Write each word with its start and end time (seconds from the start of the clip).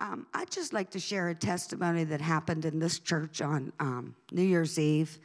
Um, 0.00 0.26
I'd 0.32 0.50
just 0.50 0.72
like 0.72 0.90
to 0.90 1.00
share 1.00 1.28
a 1.28 1.34
testimony 1.34 2.04
that 2.04 2.20
happened 2.20 2.64
in 2.64 2.78
this 2.78 3.00
church 3.00 3.42
on 3.42 3.72
um, 3.80 4.14
New 4.30 4.42
Year's 4.42 4.78
Eve. 4.78 5.18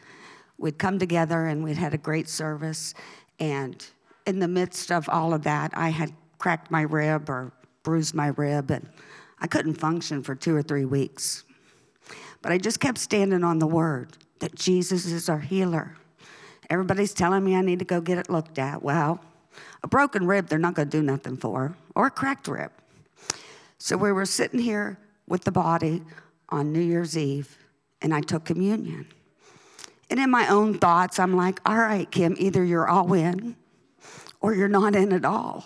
We'd 0.57 0.79
come 0.79 0.97
together 0.97 1.45
and 1.45 1.63
we'd 1.63 1.77
had 1.77 1.93
a 1.93 1.97
great 1.97 2.27
service. 2.27 2.95
And 3.39 3.85
in 4.25 4.39
the 4.39 4.47
midst 4.47 4.91
of 4.91 5.07
all 5.09 5.33
of 5.33 5.43
that, 5.43 5.71
I 5.75 5.89
had 5.89 6.11
cracked 6.39 6.71
my 6.71 6.81
rib 6.81 7.29
or 7.29 7.51
bruised 7.83 8.15
my 8.15 8.27
rib, 8.27 8.71
and 8.71 8.89
I 9.39 9.47
couldn't 9.47 9.75
function 9.75 10.23
for 10.23 10.35
two 10.35 10.55
or 10.55 10.63
three 10.63 10.85
weeks. 10.85 11.43
But 12.41 12.51
I 12.51 12.57
just 12.57 12.79
kept 12.79 12.97
standing 12.97 13.43
on 13.43 13.59
the 13.59 13.67
word 13.67 14.17
that 14.39 14.55
Jesus 14.55 15.05
is 15.05 15.29
our 15.29 15.39
healer. 15.39 15.95
Everybody's 16.69 17.13
telling 17.13 17.43
me 17.43 17.55
I 17.55 17.61
need 17.61 17.79
to 17.79 17.85
go 17.85 18.01
get 18.01 18.17
it 18.17 18.29
looked 18.29 18.57
at. 18.57 18.81
Well, 18.81 19.19
a 19.83 19.87
broken 19.87 20.25
rib, 20.25 20.47
they're 20.47 20.59
not 20.59 20.73
going 20.73 20.89
to 20.89 20.97
do 20.97 21.03
nothing 21.03 21.37
for, 21.37 21.75
or 21.95 22.07
a 22.07 22.11
cracked 22.11 22.47
rib. 22.47 22.71
So 23.83 23.97
we 23.97 24.13
were 24.13 24.25
sitting 24.25 24.61
here 24.61 24.97
with 25.27 25.43
the 25.43 25.51
body 25.51 26.03
on 26.47 26.71
New 26.71 26.79
Year's 26.79 27.17
Eve, 27.17 27.57
and 28.01 28.13
I 28.13 28.21
took 28.21 28.45
communion. 28.45 29.07
And 30.09 30.21
in 30.21 30.31
my 30.31 30.47
own 30.47 30.79
thoughts, 30.79 31.19
I'm 31.19 31.35
like, 31.35 31.59
all 31.65 31.75
right, 31.75 32.09
Kim, 32.09 32.37
either 32.39 32.63
you're 32.63 32.87
all 32.87 33.11
in 33.11 33.57
or 34.39 34.55
you're 34.55 34.69
not 34.69 34.95
in 34.95 35.11
at 35.11 35.25
all. 35.25 35.65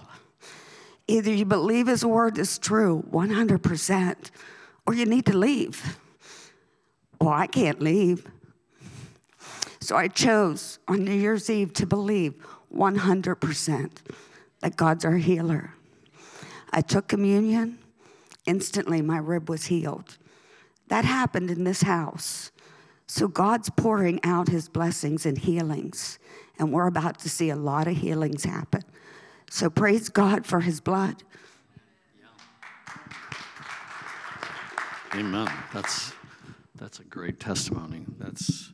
Either 1.07 1.31
you 1.31 1.45
believe 1.45 1.85
his 1.85 2.03
word 2.03 2.39
is 2.39 2.57
true 2.57 3.05
100%, 3.11 4.31
or 4.87 4.95
you 4.95 5.05
need 5.05 5.27
to 5.27 5.37
leave. 5.37 5.99
Well, 7.21 7.29
I 7.29 7.45
can't 7.45 7.79
leave. 7.79 8.25
So 9.79 9.95
I 9.95 10.07
chose 10.07 10.79
on 10.87 11.03
New 11.03 11.13
Year's 11.13 11.51
Eve 11.51 11.71
to 11.73 11.85
believe 11.85 12.33
100% 12.73 13.91
that 14.61 14.75
God's 14.75 15.05
our 15.05 15.17
healer. 15.17 15.75
I 16.71 16.81
took 16.81 17.07
communion. 17.07 17.77
Instantly, 18.47 19.01
my 19.01 19.17
rib 19.17 19.49
was 19.49 19.65
healed. 19.65 20.17
That 20.87 21.05
happened 21.05 21.51
in 21.51 21.65
this 21.65 21.83
house. 21.83 22.51
So 23.05 23.27
God's 23.27 23.69
pouring 23.69 24.19
out 24.23 24.47
his 24.47 24.69
blessings 24.69 25.25
and 25.25 25.37
healings, 25.37 26.17
and 26.57 26.71
we're 26.71 26.87
about 26.87 27.19
to 27.19 27.29
see 27.29 27.49
a 27.49 27.55
lot 27.55 27.87
of 27.87 27.97
healings 27.97 28.45
happen. 28.45 28.81
So 29.49 29.69
praise 29.69 30.09
God 30.09 30.45
for 30.45 30.61
his 30.61 30.81
blood. 30.81 31.23
Amen. 35.13 35.49
That's 35.73 36.13
that's 36.75 36.99
a 36.99 37.03
great 37.03 37.39
testimony. 37.39 38.05
That's 38.19 38.71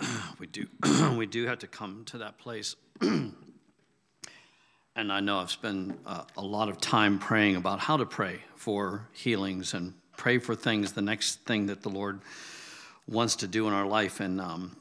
we 0.38 0.46
do 0.46 0.66
we 1.16 1.26
do 1.26 1.46
have 1.46 1.58
to 1.60 1.66
come 1.66 2.04
to 2.06 2.18
that 2.18 2.38
place 2.38 2.74
and 4.96 5.12
I 5.12 5.20
know 5.20 5.38
I've 5.38 5.50
spent 5.50 5.98
uh, 6.06 6.22
a 6.36 6.42
lot 6.42 6.68
of 6.68 6.80
time 6.80 7.18
praying 7.18 7.56
about 7.56 7.80
how 7.80 7.96
to 7.96 8.06
pray 8.06 8.40
for 8.54 9.08
healings 9.12 9.74
and 9.74 9.92
pray 10.16 10.38
for 10.38 10.54
things, 10.54 10.92
the 10.92 11.02
next 11.02 11.40
thing 11.40 11.66
that 11.66 11.82
the 11.82 11.88
Lord 11.88 12.20
wants 13.08 13.36
to 13.36 13.48
do 13.48 13.66
in 13.66 13.72
our 13.72 13.86
life. 13.86 14.20
And 14.20 14.40
um, 14.40 14.76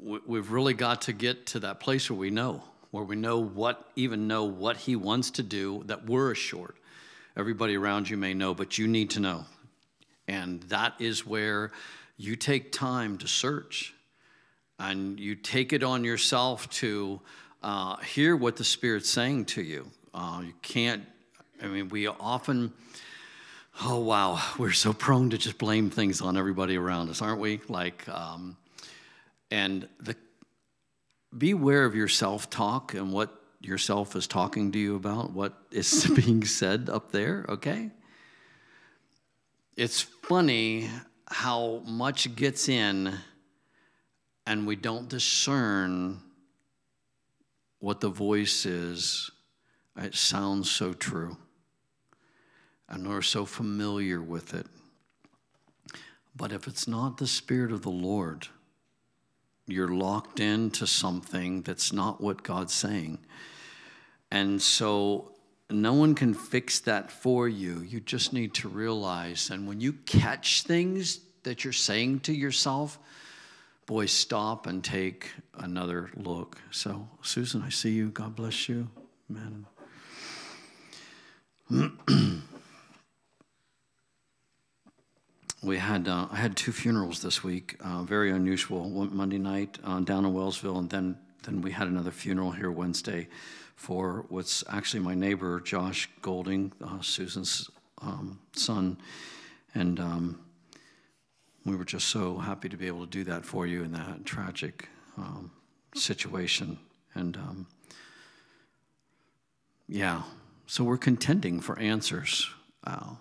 we've 0.00 0.50
really 0.50 0.72
got 0.72 1.02
to 1.02 1.12
get 1.12 1.46
to 1.48 1.60
that 1.60 1.80
place 1.80 2.10
where 2.10 2.18
we 2.18 2.30
know, 2.30 2.62
where 2.92 3.04
we 3.04 3.14
know 3.14 3.38
what, 3.38 3.90
even 3.94 4.26
know 4.26 4.44
what 4.44 4.78
He 4.78 4.96
wants 4.96 5.30
to 5.32 5.42
do, 5.42 5.82
that 5.84 6.06
we're 6.06 6.32
assured. 6.32 6.74
Everybody 7.36 7.76
around 7.76 8.08
you 8.08 8.16
may 8.16 8.32
know, 8.32 8.54
but 8.54 8.78
you 8.78 8.88
need 8.88 9.10
to 9.10 9.20
know. 9.20 9.44
And 10.26 10.62
that 10.64 10.94
is 10.98 11.26
where 11.26 11.72
you 12.16 12.36
take 12.36 12.72
time 12.72 13.18
to 13.18 13.28
search 13.28 13.92
and 14.78 15.20
you 15.20 15.34
take 15.34 15.74
it 15.74 15.82
on 15.82 16.04
yourself 16.04 16.70
to 16.70 17.20
uh, 17.62 17.96
hear 17.98 18.36
what 18.36 18.56
the 18.56 18.64
Spirit's 18.64 19.08
saying 19.08 19.46
to 19.46 19.62
you. 19.62 19.90
Uh, 20.12 20.42
you 20.44 20.54
can't, 20.62 21.04
I 21.62 21.66
mean, 21.66 21.88
we 21.88 22.06
often, 22.06 22.72
oh 23.82 24.00
wow, 24.00 24.42
we're 24.58 24.72
so 24.72 24.92
prone 24.92 25.30
to 25.30 25.38
just 25.38 25.58
blame 25.58 25.90
things 25.90 26.20
on 26.20 26.36
everybody 26.36 26.76
around 26.76 27.08
us, 27.08 27.22
aren't 27.22 27.40
we? 27.40 27.60
Like, 27.68 28.08
um, 28.08 28.56
and 29.50 29.88
the, 30.00 30.16
beware 31.36 31.84
of 31.84 31.94
your 31.94 32.08
self 32.08 32.50
talk 32.50 32.94
and 32.94 33.12
what 33.12 33.30
yourself 33.60 34.16
is 34.16 34.26
talking 34.26 34.72
to 34.72 34.78
you 34.78 34.96
about, 34.96 35.32
what 35.32 35.54
is 35.70 36.06
being 36.06 36.44
said 36.44 36.90
up 36.90 37.12
there, 37.12 37.46
okay? 37.48 37.90
It's 39.76 40.02
funny 40.02 40.90
how 41.26 41.82
much 41.86 42.34
gets 42.36 42.68
in 42.68 43.14
and 44.46 44.66
we 44.66 44.76
don't 44.76 45.08
discern 45.08 46.20
what 47.82 48.00
the 48.00 48.08
voice 48.08 48.64
is, 48.64 49.28
it 49.96 50.14
sounds 50.14 50.70
so 50.70 50.92
true. 50.92 51.36
And 52.88 53.08
we're 53.08 53.22
so 53.22 53.44
familiar 53.44 54.22
with 54.22 54.54
it. 54.54 54.68
But 56.36 56.52
if 56.52 56.68
it's 56.68 56.86
not 56.86 57.16
the 57.16 57.26
Spirit 57.26 57.72
of 57.72 57.82
the 57.82 57.90
Lord, 57.90 58.46
you're 59.66 59.88
locked 59.88 60.38
into 60.38 60.86
something 60.86 61.62
that's 61.62 61.92
not 61.92 62.20
what 62.20 62.44
God's 62.44 62.72
saying. 62.72 63.18
And 64.30 64.62
so 64.62 65.32
no 65.68 65.92
one 65.92 66.14
can 66.14 66.34
fix 66.34 66.78
that 66.80 67.10
for 67.10 67.48
you. 67.48 67.80
You 67.80 67.98
just 67.98 68.32
need 68.32 68.54
to 68.54 68.68
realize. 68.68 69.50
And 69.50 69.66
when 69.66 69.80
you 69.80 69.94
catch 70.06 70.62
things 70.62 71.18
that 71.42 71.64
you're 71.64 71.72
saying 71.72 72.20
to 72.20 72.32
yourself, 72.32 73.00
boy, 73.92 74.06
stop 74.06 74.66
and 74.66 74.82
take 74.82 75.32
another 75.58 76.08
look. 76.16 76.56
So, 76.70 77.08
Susan, 77.20 77.60
I 77.60 77.68
see 77.68 77.90
you. 77.90 78.08
God 78.08 78.34
bless 78.34 78.66
you. 78.66 78.88
Amen. 79.30 79.66
we 85.62 85.76
had 85.76 86.08
uh, 86.08 86.26
I 86.30 86.36
had 86.36 86.56
two 86.56 86.72
funerals 86.72 87.20
this 87.20 87.44
week, 87.44 87.76
uh, 87.84 88.02
very 88.04 88.30
unusual. 88.30 88.88
One 88.88 89.14
Monday 89.14 89.36
night 89.36 89.78
uh, 89.84 90.00
down 90.00 90.24
in 90.24 90.32
Wellsville, 90.32 90.78
and 90.78 90.88
then 90.88 91.18
then 91.42 91.60
we 91.60 91.70
had 91.70 91.86
another 91.86 92.10
funeral 92.10 92.50
here 92.50 92.70
Wednesday 92.70 93.28
for 93.76 94.24
what's 94.30 94.64
actually 94.70 95.00
my 95.00 95.14
neighbor 95.14 95.60
Josh 95.60 96.08
Golding, 96.22 96.72
uh, 96.82 97.02
Susan's 97.02 97.70
um, 98.00 98.38
son, 98.54 98.96
and 99.74 100.00
um, 100.00 100.40
we 101.64 101.76
were 101.76 101.84
just 101.84 102.08
so 102.08 102.38
happy 102.38 102.68
to 102.68 102.76
be 102.76 102.86
able 102.86 103.04
to 103.04 103.10
do 103.10 103.24
that 103.24 103.44
for 103.44 103.66
you 103.66 103.82
in 103.82 103.92
that 103.92 104.24
tragic 104.24 104.88
um, 105.16 105.50
situation. 105.94 106.78
And 107.14 107.36
um, 107.36 107.66
yeah, 109.88 110.22
so 110.66 110.84
we're 110.84 110.96
contending 110.96 111.60
for 111.60 111.78
answers. 111.78 112.48
Uh, 112.84 113.14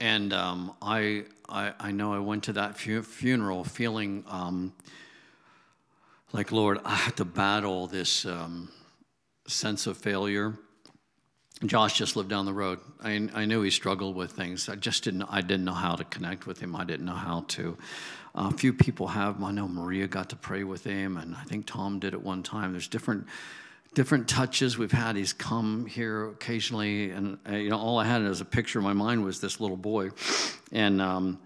and 0.00 0.32
um, 0.32 0.74
I, 0.82 1.24
I, 1.48 1.72
I, 1.80 1.90
know 1.92 2.12
I 2.12 2.18
went 2.18 2.44
to 2.44 2.52
that 2.54 2.76
fu- 2.76 3.02
funeral 3.02 3.64
feeling 3.64 4.24
um, 4.28 4.74
like, 6.32 6.52
Lord, 6.52 6.78
I 6.84 6.94
have 6.96 7.14
to 7.16 7.24
battle 7.24 7.86
this 7.86 8.26
um, 8.26 8.68
sense 9.46 9.86
of 9.86 9.96
failure 9.96 10.58
Josh 11.64 11.96
just 11.96 12.16
lived 12.16 12.28
down 12.28 12.44
the 12.44 12.52
road. 12.52 12.80
I, 13.02 13.28
I 13.32 13.46
knew 13.46 13.62
he 13.62 13.70
struggled 13.70 14.14
with 14.14 14.32
things. 14.32 14.68
I 14.68 14.74
just 14.74 15.04
didn't. 15.04 15.22
I 15.22 15.40
didn't 15.40 15.64
know 15.64 15.72
how 15.72 15.96
to 15.96 16.04
connect 16.04 16.46
with 16.46 16.60
him. 16.60 16.76
I 16.76 16.84
didn't 16.84 17.06
know 17.06 17.14
how 17.14 17.44
to. 17.48 17.78
Uh, 18.34 18.50
a 18.52 18.56
few 18.56 18.74
people 18.74 19.06
have. 19.08 19.42
I 19.42 19.52
know 19.52 19.66
Maria 19.66 20.06
got 20.06 20.28
to 20.30 20.36
pray 20.36 20.64
with 20.64 20.84
him, 20.84 21.16
and 21.16 21.34
I 21.34 21.44
think 21.44 21.66
Tom 21.66 21.98
did 21.98 22.12
at 22.12 22.22
one 22.22 22.42
time. 22.42 22.72
There's 22.72 22.88
different 22.88 23.26
different 23.94 24.28
touches 24.28 24.76
we've 24.76 24.92
had. 24.92 25.16
He's 25.16 25.32
come 25.32 25.86
here 25.86 26.28
occasionally, 26.28 27.10
and 27.10 27.38
uh, 27.48 27.54
you 27.54 27.70
know, 27.70 27.78
all 27.78 27.98
I 27.98 28.04
had 28.04 28.20
as 28.20 28.42
a 28.42 28.44
picture 28.44 28.78
in 28.78 28.84
my 28.84 28.92
mind 28.92 29.24
was 29.24 29.40
this 29.40 29.58
little 29.58 29.78
boy, 29.78 30.10
and 30.72 31.00
um, 31.00 31.38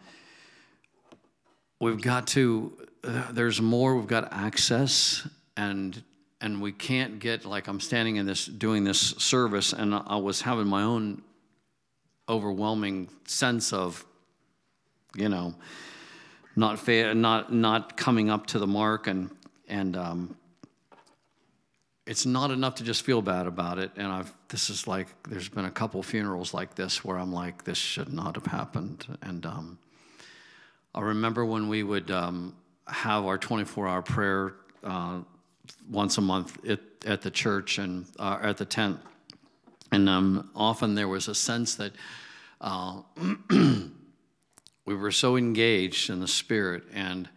we've 1.79 2.03
got 2.03 2.27
to. 2.29 2.77
Uh, 3.05 3.31
there's 3.31 3.63
more. 3.63 3.95
We've 3.95 4.09
got 4.09 4.33
access, 4.33 5.27
and 5.57 6.03
and 6.41 6.61
we 6.61 6.73
can't 6.73 7.19
get 7.19 7.45
like 7.45 7.69
I'm 7.69 7.81
standing 7.81 8.17
in 8.17 8.27
this 8.27 8.47
doing 8.47 8.85
this 8.85 9.01
service 9.01 9.73
and 9.73 9.95
I 9.95 10.17
was 10.17 10.41
having 10.41 10.67
my 10.67 10.83
own 10.83 11.23
overwhelming 12.29 13.09
sense 13.27 13.73
of 13.73 14.05
you 15.17 15.29
know 15.29 15.55
not 16.57 16.79
fa- 16.79 17.15
not 17.15 17.53
not 17.53 17.97
coming 17.97 18.31
up 18.31 18.47
to 18.47 18.59
the 18.59 18.67
mark 18.67 19.07
and 19.07 19.31
and 19.69 19.97
um, 19.97 20.37
it's 22.07 22.27
not 22.27 22.51
enough 22.51 22.77
to 22.77 22.85
just 22.85 23.03
feel 23.03 23.23
bad 23.23 23.47
about 23.47 23.79
it 23.79 23.91
and 23.97 24.07
I've 24.07 24.33
this 24.49 24.71
is 24.71 24.87
like 24.87 25.09
there's 25.29 25.49
been 25.49 25.65
a 25.65 25.71
couple 25.71 26.03
funerals 26.03 26.55
like 26.55 26.75
this 26.75 27.05
where 27.05 27.19
I'm 27.19 27.33
like 27.33 27.65
this 27.65 27.79
should 27.79 28.13
not 28.13 28.37
have 28.37 28.47
happened 28.47 29.07
and 29.23 29.45
um, 29.45 29.79
I 30.95 31.03
remember 31.03 31.45
when 31.45 31.69
we 31.69 31.83
would 31.83 32.11
um, 32.11 32.57
have 32.87 33.25
our 33.27 33.39
24 33.39 33.87
hour 33.89 34.03
prayer 34.03 34.55
uh, 34.83 35.21
once 35.91 36.19
a 36.19 36.21
month 36.21 36.65
at, 36.69 36.81
at 37.05 37.23
the 37.23 37.31
church 37.31 37.79
and 37.79 38.07
uh, 38.19 38.39
at 38.43 38.57
the 38.57 38.65
tent. 38.65 38.99
And 39.93 40.09
um, 40.09 40.51
often 40.55 40.95
there 40.95 41.09
was 41.09 41.29
a 41.29 41.35
sense 41.35 41.75
that 41.77 41.93
uh, 42.61 43.03
we 44.85 44.95
were 44.95 45.11
so 45.11 45.37
engaged 45.37 46.11
in 46.11 46.21
the 46.21 46.29
spirit. 46.29 46.85
And 46.93 47.29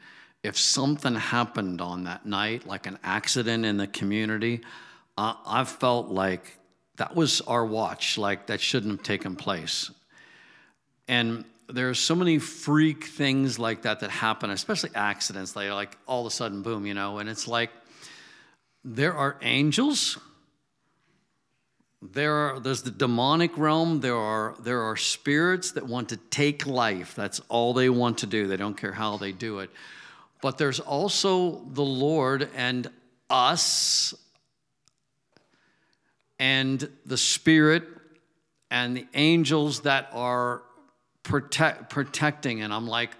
if 0.43 0.57
something 0.57 1.15
happened 1.15 1.81
on 1.81 2.03
that 2.03 2.25
night, 2.25 2.67
like 2.67 2.85
an 2.85 2.99
accident 3.03 3.65
in 3.65 3.77
the 3.77 3.87
community, 3.87 4.61
uh, 5.17 5.35
I 5.45 5.63
felt 5.63 6.09
like 6.09 6.57
that 6.97 7.15
was 7.15 7.41
our 7.41 7.65
watch. 7.65 8.17
Like 8.17 8.47
that 8.47 8.61
shouldn't 8.61 8.91
have 8.91 9.03
taken 9.03 9.35
place. 9.35 9.89
And 11.07 11.45
there 11.69 11.89
are 11.89 11.95
so 11.95 12.13
many 12.13 12.39
freak 12.39 13.05
things 13.05 13.57
like 13.57 13.83
that 13.83 14.01
that 14.01 14.09
happen, 14.09 14.49
especially 14.49 14.91
accidents. 14.95 15.53
They 15.53 15.71
like 15.71 15.97
all 16.05 16.21
of 16.21 16.27
a 16.27 16.35
sudden, 16.35 16.61
boom, 16.61 16.85
you 16.85 16.93
know. 16.93 17.19
And 17.19 17.29
it's 17.29 17.47
like 17.47 17.71
there 18.83 19.13
are 19.13 19.37
angels. 19.41 20.17
There 22.01 22.33
are, 22.33 22.59
there's 22.59 22.83
the 22.83 22.91
demonic 22.91 23.57
realm. 23.57 24.01
There 24.01 24.15
are, 24.15 24.55
there 24.59 24.81
are 24.81 24.97
spirits 24.97 25.71
that 25.71 25.87
want 25.87 26.09
to 26.09 26.17
take 26.17 26.65
life. 26.65 27.15
That's 27.15 27.39
all 27.47 27.73
they 27.73 27.89
want 27.89 28.19
to 28.19 28.25
do. 28.25 28.47
They 28.47 28.57
don't 28.57 28.75
care 28.75 28.91
how 28.91 29.17
they 29.17 29.31
do 29.31 29.59
it. 29.59 29.69
But 30.41 30.57
there's 30.57 30.81
also 30.81 31.61
the 31.71 31.83
Lord 31.83 32.49
and 32.55 32.89
us 33.29 34.13
and 36.37 36.89
the 37.05 37.17
Spirit 37.17 37.83
and 38.69 38.97
the 38.97 39.07
angels 39.13 39.81
that 39.81 40.09
are 40.11 40.63
protect, 41.23 41.89
protecting. 41.89 42.61
And 42.61 42.73
I'm 42.73 42.87
like, 42.87 43.11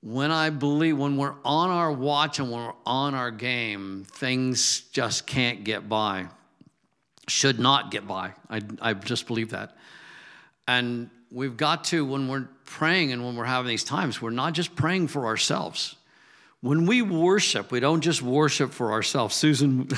when 0.00 0.30
I 0.30 0.50
believe, 0.50 0.98
when 0.98 1.16
we're 1.16 1.34
on 1.44 1.70
our 1.70 1.90
watch 1.90 2.38
and 2.38 2.50
when 2.50 2.64
we're 2.64 2.72
on 2.84 3.14
our 3.14 3.30
game, 3.30 4.04
things 4.08 4.80
just 4.92 5.26
can't 5.26 5.64
get 5.64 5.88
by, 5.88 6.26
should 7.28 7.58
not 7.58 7.90
get 7.90 8.06
by. 8.06 8.32
I, 8.48 8.60
I 8.80 8.94
just 8.94 9.26
believe 9.26 9.50
that. 9.50 9.76
And 10.68 11.10
we've 11.30 11.56
got 11.56 11.84
to, 11.84 12.04
when 12.04 12.28
we're 12.28 12.48
praying 12.64 13.12
and 13.12 13.24
when 13.24 13.36
we're 13.36 13.44
having 13.44 13.68
these 13.68 13.84
times, 13.84 14.20
we're 14.20 14.30
not 14.30 14.52
just 14.52 14.76
praying 14.76 15.08
for 15.08 15.26
ourselves. 15.26 15.96
When 16.60 16.86
we 16.86 17.02
worship, 17.02 17.70
we 17.70 17.80
don't 17.80 18.00
just 18.00 18.22
worship 18.22 18.72
for 18.72 18.92
ourselves. 18.92 19.34
Susan, 19.34 19.88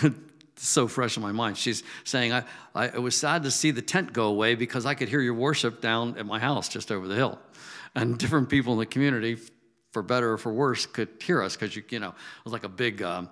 so 0.57 0.89
fresh 0.89 1.17
in 1.17 1.23
my 1.23 1.33
mind, 1.33 1.57
she's 1.57 1.83
saying, 2.05 2.33
I, 2.33 2.45
I, 2.75 2.87
it 2.87 3.03
was 3.03 3.17
sad 3.17 3.45
to 3.45 3.51
see 3.51 3.71
the 3.71 3.83
tent 3.83 4.13
go 4.13 4.27
away 4.27 4.55
because 4.55 4.85
I 4.87 4.95
could 4.95 5.09
hear 5.09 5.21
your 5.21 5.35
worship 5.35 5.81
down 5.81 6.19
at 6.19 6.27
my 6.27 6.39
house 6.39 6.69
just 6.69 6.93
over 6.93 7.07
the 7.09 7.15
hill. 7.15 7.39
And 7.95 8.19
different 8.19 8.49
people 8.49 8.75
in 8.75 8.79
the 8.79 8.87
community, 8.87 9.39
for 9.93 10.03
better 10.03 10.33
or 10.33 10.39
for 10.39 10.53
worse, 10.53 10.87
could 10.87 11.09
hear 11.23 11.43
us 11.43 11.57
because, 11.57 11.75
you, 11.75 11.83
you 11.89 11.99
know, 11.99 12.11
it 12.11 12.45
was 12.45 12.53
like 12.53 12.65
a 12.65 12.69
big, 12.69 13.03
um, 13.03 13.29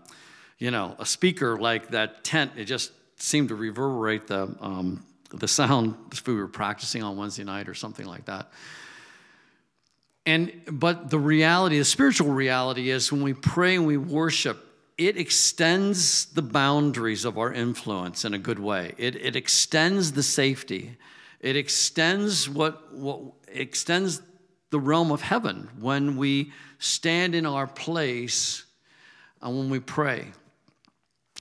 you 0.59 0.71
know, 0.71 0.97
a 0.99 1.07
speaker 1.07 1.59
like 1.59 1.89
that 1.89 2.25
tent. 2.25 2.53
It 2.57 2.65
just 2.65 2.93
seemed 3.17 3.49
to 3.49 3.55
reverberate 3.55 4.27
the, 4.27 4.55
um, 4.61 5.05
the 5.31 5.49
sound 5.49 5.95
we 6.27 6.35
were 6.35 6.49
practicing 6.49 7.03
on 7.03 7.17
Wednesday 7.17 7.45
night 7.45 7.69
or 7.69 7.75
something 7.75 8.07
like 8.07 8.27
that. 8.27 8.51
And 10.25 10.53
but 10.71 11.09
the 11.09 11.19
reality, 11.19 11.79
the 11.79 11.85
spiritual 11.85 12.33
reality 12.33 12.91
is 12.91 13.13
when 13.13 13.23
we 13.23 13.33
pray 13.33 13.77
and 13.77 13.87
we 13.87 13.97
worship, 13.97 14.59
it 14.99 15.17
extends 15.17 16.27
the 16.27 16.43
boundaries 16.43 17.25
of 17.25 17.39
our 17.39 17.53
influence 17.53 18.25
in 18.25 18.35
a 18.35 18.39
good 18.39 18.59
way. 18.59 18.95
It, 18.99 19.15
it 19.17 19.37
extends 19.37 20.13
the 20.13 20.23
safety. 20.23 20.97
It 21.41 21.55
extends 21.55 22.49
what, 22.49 22.93
what 22.95 23.21
extends 23.47 24.21
the 24.71 24.81
realm 24.81 25.13
of 25.13 25.23
heaven 25.23 25.69
when 25.79 26.17
we 26.17 26.53
stand 26.79 27.35
in 27.35 27.47
our 27.47 27.67
place 27.67 28.65
and 29.43 29.57
when 29.57 29.71
we 29.71 29.81
pray. 29.81 30.27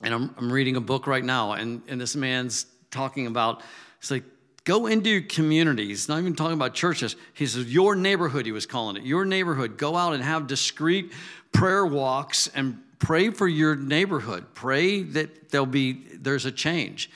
And 0.02 0.14
I'm, 0.14 0.36
I'm 0.38 0.52
reading 0.52 0.76
a 0.76 0.82
book 0.82 1.08
right 1.08 1.24
now, 1.24 1.54
and, 1.54 1.82
and 1.88 2.00
this 2.00 2.16
man's 2.16 2.66
talking 2.92 3.28
about, 3.28 3.62
it's 4.00 4.12
like 4.12 4.24
Go 4.66 4.88
into 4.88 5.22
communities, 5.22 6.10
not 6.10 6.20
even 6.20 6.36
talking 6.36 6.56
about 6.56 6.74
churches. 6.74 7.16
He 7.36 7.46
says, 7.46 7.72
Your 7.72 7.96
neighborhood, 7.96 8.48
he 8.48 8.52
was 8.52 8.66
calling 8.66 8.98
it. 8.98 9.04
Your 9.04 9.24
neighborhood. 9.24 9.78
Go 9.78 9.96
out 9.96 10.14
and 10.14 10.24
have 10.24 10.48
discreet 10.48 11.14
prayer 11.54 11.86
walks 11.86 12.48
and 12.48 12.82
pray 12.98 13.30
for 13.30 13.48
your 13.48 13.76
neighborhood. 13.76 14.44
Pray 14.56 15.04
that 15.04 15.50
there'll 15.50 15.68
be 15.68 16.04
there's 16.16 16.46
a 16.46 16.52
change. 16.52 17.12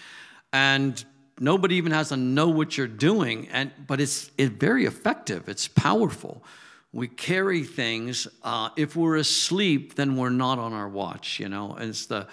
And 0.53 1.03
nobody 1.39 1.75
even 1.75 1.91
has 1.91 2.09
to 2.09 2.18
know 2.18 2.50
what 2.50 2.77
you're 2.77 2.88
doing. 2.88 3.47
And 3.50 3.71
but 3.88 4.00
it's 4.01 4.31
it's 4.38 4.53
very 4.53 4.86
effective, 4.86 5.50
it's 5.50 5.68
powerful. 5.68 6.44
We 6.91 7.07
carry 7.07 7.63
things. 7.63 8.27
Uh, 8.41 8.69
if 8.75 8.95
we're 8.95 9.18
asleep, 9.18 9.94
then 9.94 10.15
we're 10.15 10.31
not 10.31 10.57
on 10.57 10.74
our 10.74 10.89
watch, 10.89 11.39
you 11.39 11.47
know. 11.47 11.74
And 11.74 11.89
it's 11.89 12.07
the 12.07 12.27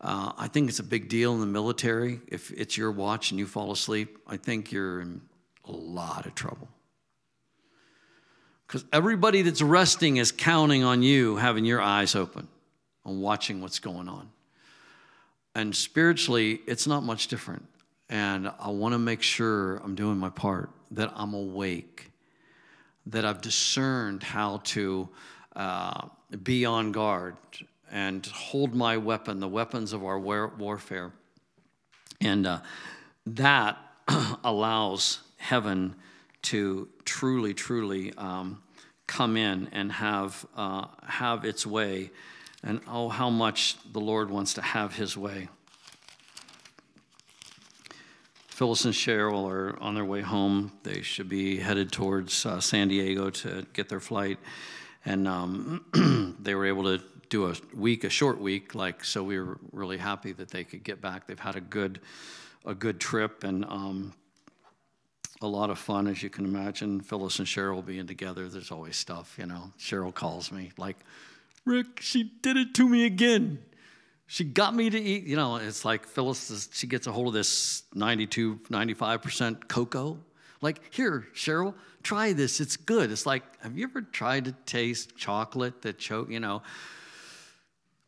uh, 0.00 0.32
I 0.36 0.48
think 0.48 0.68
it's 0.68 0.78
a 0.78 0.84
big 0.84 1.08
deal 1.08 1.34
in 1.34 1.40
the 1.40 1.46
military. 1.46 2.20
If 2.28 2.50
it's 2.52 2.76
your 2.76 2.92
watch 2.92 3.30
and 3.30 3.38
you 3.38 3.46
fall 3.46 3.72
asleep, 3.72 4.18
I 4.26 4.36
think 4.36 4.72
you're 4.72 5.00
in 5.00 5.20
a 5.64 5.72
lot 5.72 6.26
of 6.26 6.34
trouble. 6.34 6.68
Because 8.66 8.84
everybody 8.92 9.42
that's 9.42 9.62
resting 9.62 10.18
is 10.18 10.30
counting 10.30 10.84
on 10.84 11.02
you 11.02 11.36
having 11.36 11.64
your 11.64 11.80
eyes 11.80 12.14
open 12.14 12.48
and 13.04 13.20
watching 13.20 13.60
what's 13.60 13.78
going 13.78 14.08
on. 14.08 14.30
And 15.54 15.74
spiritually, 15.74 16.60
it's 16.66 16.86
not 16.86 17.02
much 17.02 17.28
different. 17.28 17.66
And 18.08 18.50
I 18.58 18.70
want 18.70 18.94
to 18.94 18.98
make 18.98 19.22
sure 19.22 19.76
I'm 19.84 19.94
doing 19.94 20.16
my 20.16 20.30
part, 20.30 20.70
that 20.92 21.12
I'm 21.14 21.34
awake, 21.34 22.10
that 23.06 23.24
I've 23.24 23.40
discerned 23.40 24.22
how 24.22 24.58
to 24.64 25.08
uh, 25.54 26.08
be 26.42 26.64
on 26.64 26.92
guard 26.92 27.36
and 27.90 28.24
hold 28.26 28.74
my 28.74 28.96
weapon, 28.96 29.40
the 29.40 29.48
weapons 29.48 29.92
of 29.92 30.04
our 30.04 30.18
war- 30.18 30.52
warfare. 30.58 31.12
And 32.20 32.46
uh, 32.46 32.60
that 33.26 33.78
allows 34.44 35.20
heaven 35.36 35.94
to 36.42 36.88
truly, 37.04 37.54
truly 37.54 38.12
um, 38.16 38.62
come 39.06 39.36
in 39.36 39.68
and 39.72 39.92
have, 39.92 40.46
uh, 40.56 40.86
have 41.06 41.44
its 41.44 41.66
way. 41.66 42.10
And 42.62 42.80
oh, 42.88 43.08
how 43.08 43.30
much 43.30 43.76
the 43.92 44.00
Lord 44.00 44.30
wants 44.30 44.54
to 44.54 44.62
have 44.62 44.94
his 44.94 45.16
way. 45.16 45.48
Phyllis 48.58 48.84
and 48.86 48.92
Cheryl 48.92 49.48
are 49.48 49.78
on 49.80 49.94
their 49.94 50.04
way 50.04 50.20
home. 50.20 50.72
They 50.82 51.00
should 51.02 51.28
be 51.28 51.58
headed 51.58 51.92
towards 51.92 52.44
uh, 52.44 52.58
San 52.58 52.88
Diego 52.88 53.30
to 53.30 53.64
get 53.72 53.88
their 53.88 54.00
flight. 54.00 54.36
And 55.04 55.28
um, 55.28 56.36
they 56.40 56.56
were 56.56 56.66
able 56.66 56.82
to 56.82 57.00
do 57.28 57.46
a 57.46 57.54
week, 57.72 58.02
a 58.02 58.10
short 58.10 58.40
week, 58.40 58.74
like 58.74 59.04
so. 59.04 59.22
We 59.22 59.38
were 59.38 59.60
really 59.70 59.96
happy 59.96 60.32
that 60.32 60.50
they 60.50 60.64
could 60.64 60.82
get 60.82 61.00
back. 61.00 61.28
They've 61.28 61.38
had 61.38 61.54
a 61.54 61.60
good, 61.60 62.00
a 62.66 62.74
good 62.74 62.98
trip 62.98 63.44
and 63.44 63.64
um, 63.66 64.12
a 65.40 65.46
lot 65.46 65.70
of 65.70 65.78
fun, 65.78 66.08
as 66.08 66.24
you 66.24 66.28
can 66.28 66.44
imagine. 66.44 67.00
Phyllis 67.00 67.38
and 67.38 67.46
Cheryl 67.46 67.86
being 67.86 68.08
together, 68.08 68.48
there's 68.48 68.72
always 68.72 68.96
stuff, 68.96 69.36
you 69.38 69.46
know. 69.46 69.70
Cheryl 69.78 70.12
calls 70.12 70.50
me 70.50 70.72
like, 70.76 70.96
Rick, 71.64 72.00
she 72.00 72.32
did 72.42 72.56
it 72.56 72.74
to 72.74 72.88
me 72.88 73.06
again. 73.06 73.60
She 74.28 74.44
got 74.44 74.74
me 74.74 74.88
to 74.90 74.98
eat, 75.00 75.24
you 75.24 75.34
know. 75.34 75.56
It's 75.56 75.84
like 75.84 76.06
Phyllis, 76.06 76.50
is, 76.50 76.68
she 76.72 76.86
gets 76.86 77.08
a 77.08 77.12
hold 77.12 77.28
of 77.28 77.32
this 77.32 77.82
92, 77.94 78.60
95% 78.70 79.66
cocoa. 79.66 80.18
Like, 80.60 80.80
here, 80.94 81.26
Cheryl, 81.34 81.74
try 82.02 82.32
this. 82.32 82.60
It's 82.60 82.76
good. 82.76 83.10
It's 83.10 83.26
like, 83.26 83.42
have 83.62 83.76
you 83.76 83.84
ever 83.84 84.02
tried 84.02 84.44
to 84.44 84.52
taste 84.66 85.16
chocolate 85.16 85.82
that 85.82 85.98
choke, 85.98 86.30
you 86.30 86.40
know? 86.40 86.62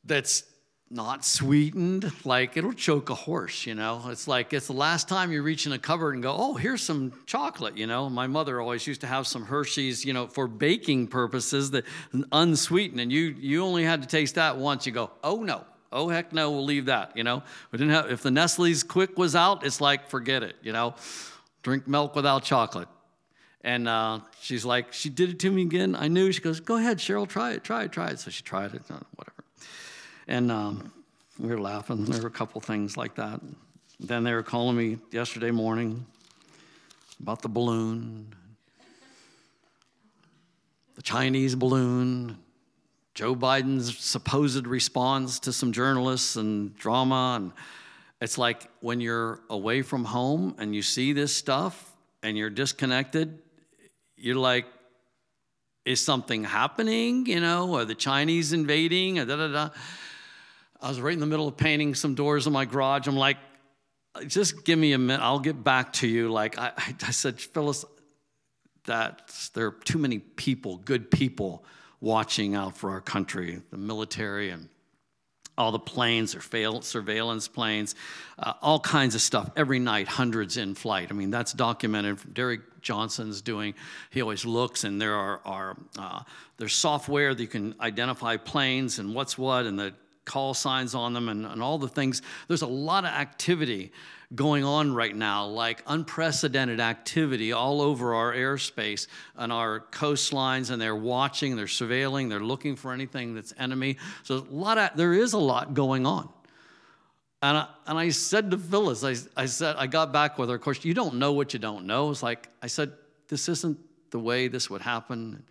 that's 0.05 0.45
not 0.93 1.25
sweetened, 1.25 2.11
like 2.25 2.57
it'll 2.57 2.73
choke 2.73 3.11
a 3.11 3.15
horse, 3.15 3.65
you 3.65 3.77
know. 3.77 4.03
It's 4.09 4.27
like 4.27 4.53
it's 4.53 4.67
the 4.67 4.73
last 4.73 5.09
time 5.09 5.31
you 5.31 5.41
reach 5.41 5.65
in 5.65 5.71
a 5.71 5.79
cupboard 5.79 6.15
and 6.15 6.23
go, 6.23 6.35
oh, 6.37 6.55
here's 6.55 6.83
some 6.83 7.13
chocolate, 7.27 7.77
you 7.77 7.87
know. 7.87 8.11
My 8.11 8.27
mother 8.27 8.61
always 8.61 8.85
used 8.89 9.03
to 9.03 9.07
have 9.07 9.29
some 9.29 9.45
Hershey's, 9.45 10.05
you 10.05 10.13
know, 10.13 10.27
for 10.27 10.49
baking 10.49 11.07
purposes 11.07 11.71
that 11.71 11.85
unsweetened, 12.33 13.01
and 13.01 13.13
you 13.13 13.37
you 13.39 13.63
only 13.63 13.85
had 13.85 14.03
to 14.03 14.09
taste 14.09 14.35
that 14.35 14.57
once. 14.57 14.85
You 14.85 14.91
go, 14.91 15.13
oh 15.23 15.45
no, 15.45 15.65
oh 15.93 16.09
heck 16.09 16.33
no, 16.33 16.51
we'll 16.51 16.65
leave 16.65 16.87
that, 16.87 17.17
you 17.17 17.25
know. 17.25 17.43
We 17.71 17.79
didn't 17.79 17.93
have 17.93 18.11
if 18.11 18.23
the 18.23 18.31
Nestle's 18.31 18.85
Quik 18.85 19.17
was 19.17 19.35
out, 19.35 19.65
it's 19.65 19.81
like 19.81 20.09
forget 20.09 20.43
it, 20.43 20.57
you 20.63 20.73
know. 20.73 20.95
Drink 21.63 21.87
milk 21.87 22.15
without 22.15 22.43
chocolate. 22.43 22.89
And 23.63 23.87
uh, 23.87 24.21
she's 24.41 24.65
like, 24.65 24.93
she 24.93 25.11
did 25.11 25.29
it 25.29 25.39
to 25.41 25.51
me 25.51 25.63
again. 25.63 25.95
I 25.95 26.09
knew. 26.09 26.33
She 26.33 26.41
goes, 26.41 26.61
go 26.61 26.77
ahead, 26.77 26.97
Cheryl, 26.97 27.29
try 27.29 27.53
it, 27.53 27.63
try 27.63 27.85
it, 27.85 27.93
try 27.93 28.09
it. 28.09 28.19
So 28.19 28.31
she 28.31 28.43
tried 28.43 28.75
it, 28.75 28.83
whatever. 29.17 29.45
And 30.27 30.51
um, 30.51 30.93
we 31.39 31.49
were 31.49 31.61
laughing. 31.61 32.07
There 32.07 32.23
were 32.23 32.29
a 32.29 32.31
couple 32.31 32.61
things 32.63 32.97
like 32.97 33.17
that. 33.17 33.41
Then 33.99 34.25
they 34.25 34.33
were 34.33 34.43
calling 34.43 34.77
me 34.77 34.99
yesterday 35.11 35.51
morning 35.51 36.07
about 37.21 37.43
the 37.43 37.49
balloon, 37.49 38.35
the 40.95 41.03
Chinese 41.03 41.55
balloon, 41.55 42.39
Joe 43.15 43.35
Biden's 43.35 43.99
supposed 43.99 44.67
response 44.67 45.41
to 45.41 45.53
some 45.53 45.73
journalists 45.73 46.37
and 46.37 46.77
drama. 46.77 47.35
And 47.37 47.53
it's 48.21 48.39
like 48.39 48.71
when 48.81 49.01
you're 49.01 49.41
away 49.51 49.83
from 49.83 50.05
home 50.05 50.55
and 50.59 50.75
you 50.75 50.83
see 50.83 51.13
this 51.13 51.35
stuff 51.35 51.93
and 52.23 52.37
you're 52.37 52.51
disconnected, 52.51 53.39
you're 54.17 54.37
like, 54.37 54.67
is 55.85 56.01
something 56.01 56.45
happening? 56.45 57.27
You 57.27 57.41
know, 57.41 57.75
are 57.77 57.85
the 57.85 57.95
Chinese 57.95 58.53
invading? 58.53 59.17
da, 59.17 59.25
da, 59.25 59.49
da. 59.49 59.69
I 60.81 60.89
was 60.89 61.01
right 61.01 61.13
in 61.13 61.21
the 61.21 61.27
middle 61.27 61.49
of 61.49 61.57
painting 61.57 61.95
some 61.95 62.15
doors 62.15 62.47
in 62.47 62.53
my 62.53 62.65
garage. 62.65 63.07
I'm 63.07 63.17
like, 63.17 63.37
just 64.27 64.65
give 64.65 64.79
me 64.79 64.93
a 64.93 64.99
minute. 64.99 65.23
I'll 65.23 65.41
get 65.41 65.63
back 65.63 65.93
to 65.95 66.09
you. 66.09 66.31
Like 66.31 66.59
I, 66.59 66.73
I 67.07 67.11
said, 67.11 67.41
Phyllis, 67.41 67.85
that 68.85 69.51
there 69.55 69.67
are 69.67 69.77
too 69.85 69.99
many 69.99 70.19
people, 70.19 70.79
good 70.79 71.11
people, 71.11 71.65
watching 72.01 72.55
out 72.55 72.77
for 72.77 72.91
our 72.91 73.01
country, 73.01 73.61
the 73.71 73.77
military, 73.77 74.51
and 74.51 74.69
all 75.59 75.73
the 75.73 75.79
planes 75.79 76.35
or 76.35 76.41
fail, 76.41 76.81
surveillance 76.81 77.47
planes, 77.47 77.95
uh, 78.39 78.55
all 78.63 78.81
kinds 78.81 79.15
of 79.15 79.21
stuff 79.21 79.51
every 79.57 79.79
night, 79.79 80.09
hundreds 80.09 80.57
in 80.57 80.75
flight. 80.75 81.09
I 81.11 81.15
mean, 81.15 81.31
that's 81.31 81.53
documented. 81.53 82.33
Derek 82.33 82.81
Johnson's 82.81 83.43
doing. 83.43 83.75
He 84.09 84.23
always 84.23 84.47
looks, 84.47 84.85
and 84.85 85.01
there 85.01 85.15
are, 85.15 85.41
are 85.45 85.77
uh, 85.99 86.23
there's 86.57 86.75
software 86.75 87.35
that 87.35 87.43
you 87.43 87.49
can 87.49 87.75
identify 87.81 88.39
planes 88.39 88.99
and 88.99 89.15
what's 89.15 89.37
what, 89.37 89.67
and 89.67 89.79
the 89.79 89.93
call 90.25 90.55
signs 90.55 90.95
on 90.95 91.13
them, 91.13 91.29
and, 91.29 91.45
and 91.45 91.63
all 91.63 91.77
the 91.77 91.89
things. 91.89 92.23
There's 92.49 92.63
a 92.63 92.67
lot 92.67 93.05
of 93.05 93.11
activity 93.11 93.93
going 94.35 94.65
on 94.65 94.95
right 94.95 95.15
now, 95.15 95.47
like 95.47 95.83
unprecedented 95.87 96.79
activity 96.79 97.53
all 97.53 97.83
over 97.83 98.15
our 98.15 98.33
airspace 98.33 99.09
and 99.37 99.53
our 99.53 99.81
coastlines, 99.91 100.71
and 100.71 100.81
they're 100.81 100.95
watching, 100.95 101.57
they're 101.57 101.67
surveilling, 101.67 102.29
they're 102.29 102.39
looking 102.39 102.77
for 102.77 102.93
anything 102.93 103.35
that's 103.35 103.53
enemy. 103.59 103.97
So 104.23 104.37
a 104.37 104.55
lot 104.55 104.79
of, 104.79 104.91
there 104.97 105.13
is 105.13 105.33
a 105.33 105.39
lot 105.39 105.75
going 105.75 106.07
on. 106.07 106.29
And 107.43 107.59
I, 107.59 107.69
and 107.87 107.99
I 107.99 108.11
said 108.11 108.51
to 108.53 108.59
Phyllis, 108.59 109.03
I, 109.03 109.17
I 109.41 109.47
said, 109.47 109.77
I 109.77 109.87
got 109.87 110.13
back 110.13 110.39
with 110.39 110.49
her, 110.51 110.55
of 110.55 110.61
course, 110.61 110.85
you 110.85 110.95
don't 110.95 111.17
know 111.17 111.33
what 111.33 111.53
you 111.53 111.59
don't 111.59 111.87
know. 111.87 112.11
It's 112.11 112.23
like, 112.23 112.49
I 112.63 112.67
said, 112.67 112.93
this 113.29 113.49
isn't 113.49 113.79
the 114.11 114.19
way 114.19 114.47
this 114.49 114.69
would 114.69 114.83
happen. 114.83 115.43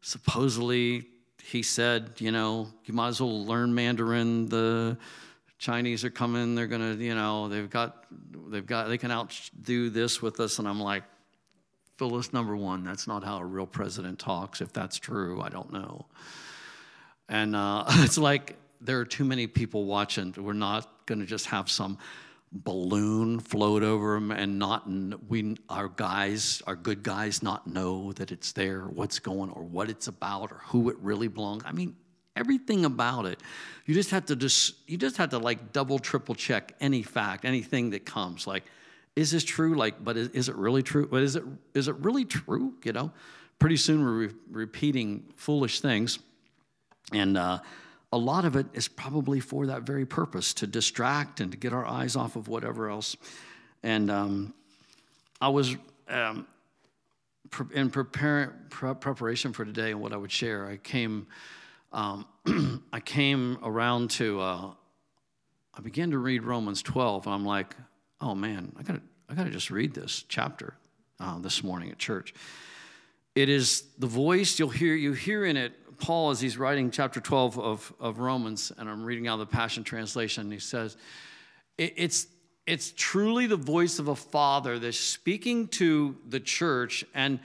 Supposedly, 0.00 1.06
he 1.42 1.62
said, 1.62 2.12
you 2.18 2.32
know, 2.32 2.68
you 2.84 2.94
might 2.94 3.08
as 3.08 3.20
well 3.20 3.44
learn 3.44 3.74
Mandarin. 3.74 4.48
The 4.48 4.98
Chinese 5.64 6.04
are 6.04 6.10
coming. 6.10 6.54
They're 6.54 6.66
gonna, 6.66 6.92
you 6.92 7.14
know, 7.14 7.48
they've 7.48 7.70
got, 7.70 8.04
they've 8.50 8.66
got, 8.66 8.88
they 8.88 8.98
can 8.98 9.10
outdo 9.10 9.88
this 9.88 10.20
with 10.20 10.38
us. 10.38 10.58
And 10.58 10.68
I'm 10.68 10.78
like, 10.78 11.04
Phyllis, 11.96 12.34
number 12.34 12.54
one, 12.54 12.84
that's 12.84 13.06
not 13.06 13.24
how 13.24 13.38
a 13.38 13.44
real 13.46 13.64
president 13.66 14.18
talks. 14.18 14.60
If 14.60 14.74
that's 14.74 14.98
true, 14.98 15.40
I 15.40 15.48
don't 15.48 15.72
know. 15.72 16.04
And 17.30 17.56
uh, 17.56 17.84
it's 17.88 18.18
like 18.18 18.56
there 18.82 19.00
are 19.00 19.06
too 19.06 19.24
many 19.24 19.46
people 19.46 19.86
watching. 19.86 20.34
We're 20.36 20.52
not 20.52 21.06
to 21.20 21.24
just 21.24 21.46
have 21.46 21.70
some 21.70 21.96
balloon 22.52 23.40
float 23.40 23.82
over 23.82 24.14
them 24.14 24.30
and 24.30 24.60
not 24.60 24.84
we 25.28 25.56
our 25.68 25.88
guys 25.88 26.62
our 26.68 26.76
good 26.76 27.02
guys 27.02 27.42
not 27.42 27.66
know 27.66 28.12
that 28.12 28.30
it's 28.30 28.52
there 28.52 28.82
what's 28.82 29.18
going 29.18 29.50
or 29.50 29.64
what 29.64 29.90
it's 29.90 30.06
about 30.06 30.52
or 30.52 30.60
who 30.66 30.88
it 30.88 30.96
really 31.00 31.26
belongs 31.26 31.64
i 31.66 31.72
mean 31.72 31.96
everything 32.36 32.84
about 32.84 33.26
it. 33.26 33.40
You 33.86 33.94
just 33.94 34.10
have 34.10 34.26
to 34.26 34.36
just 34.36 34.74
you 34.88 34.96
just 34.96 35.16
have 35.18 35.30
to 35.30 35.38
like 35.38 35.72
double 35.72 35.98
triple 35.98 36.34
check 36.34 36.74
any 36.80 37.02
fact 37.02 37.44
anything 37.44 37.90
that 37.90 38.04
comes 38.04 38.46
like 38.46 38.64
is 39.16 39.30
this 39.30 39.44
true? 39.44 39.74
Like 39.74 40.02
but 40.02 40.16
is, 40.16 40.28
is 40.30 40.48
it 40.48 40.56
really 40.56 40.82
true? 40.82 41.06
But 41.06 41.22
is 41.22 41.36
it 41.36 41.44
is 41.74 41.88
it 41.88 41.96
really 41.96 42.24
true? 42.24 42.74
You 42.82 42.92
know 42.92 43.12
pretty 43.58 43.76
soon 43.76 44.04
we're 44.04 44.26
re- 44.26 44.34
repeating 44.50 45.24
foolish 45.36 45.80
things. 45.80 46.18
And 47.12 47.36
uh, 47.38 47.60
a 48.12 48.18
lot 48.18 48.44
of 48.44 48.56
it 48.56 48.66
is 48.74 48.88
probably 48.88 49.40
for 49.40 49.66
that 49.66 49.82
very 49.82 50.06
purpose 50.06 50.54
to 50.54 50.66
distract 50.66 51.40
and 51.40 51.52
to 51.52 51.56
get 51.56 51.72
our 51.72 51.86
eyes 51.86 52.16
off 52.16 52.36
of 52.36 52.48
whatever 52.48 52.90
else. 52.90 53.16
And 53.82 54.10
um, 54.10 54.54
i 55.40 55.48
was 55.48 55.76
um, 56.08 56.46
in 57.74 57.90
preparation 57.90 59.52
for 59.52 59.64
today 59.64 59.90
and 59.90 60.00
what 60.00 60.12
i 60.12 60.16
would 60.16 60.32
share 60.32 60.66
i 60.66 60.76
came 60.76 61.26
um, 61.94 62.26
I 62.92 63.00
came 63.00 63.56
around 63.62 64.10
to, 64.12 64.40
uh, 64.40 64.70
I 65.72 65.80
began 65.80 66.10
to 66.10 66.18
read 66.18 66.42
Romans 66.42 66.82
12, 66.82 67.26
and 67.26 67.34
I'm 67.34 67.46
like, 67.46 67.74
oh 68.20 68.34
man, 68.34 68.72
I 68.76 68.82
gotta, 68.82 69.00
I 69.28 69.34
gotta 69.34 69.50
just 69.50 69.70
read 69.70 69.94
this 69.94 70.24
chapter 70.28 70.74
uh, 71.20 71.38
this 71.38 71.62
morning 71.62 71.90
at 71.90 71.98
church. 71.98 72.34
It 73.34 73.48
is 73.48 73.84
the 73.98 74.06
voice 74.06 74.58
you'll 74.58 74.68
hear, 74.68 74.94
you 74.94 75.12
hear 75.12 75.44
in 75.44 75.56
it, 75.56 75.72
Paul, 75.98 76.30
as 76.30 76.40
he's 76.40 76.58
writing 76.58 76.90
chapter 76.90 77.20
12 77.20 77.58
of, 77.58 77.92
of 78.00 78.18
Romans, 78.18 78.72
and 78.76 78.88
I'm 78.88 79.04
reading 79.04 79.28
out 79.28 79.40
of 79.40 79.48
the 79.48 79.54
Passion 79.54 79.84
Translation, 79.84 80.50
he 80.50 80.58
says, 80.58 80.96
it, 81.78 81.94
it's, 81.96 82.26
it's 82.66 82.92
truly 82.96 83.46
the 83.46 83.56
voice 83.56 84.00
of 84.00 84.08
a 84.08 84.16
father 84.16 84.80
that's 84.80 84.98
speaking 84.98 85.68
to 85.68 86.16
the 86.28 86.40
church, 86.40 87.04
and 87.14 87.38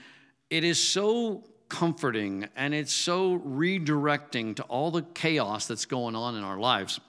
it 0.50 0.64
is 0.64 0.82
so 0.82 1.44
comforting 1.70 2.46
and 2.56 2.74
it's 2.74 2.92
so 2.92 3.38
redirecting 3.38 4.56
to 4.56 4.62
all 4.64 4.90
the 4.90 5.02
chaos 5.14 5.66
that's 5.66 5.86
going 5.86 6.14
on 6.14 6.36
in 6.36 6.44
our 6.44 6.58
lives. 6.58 7.00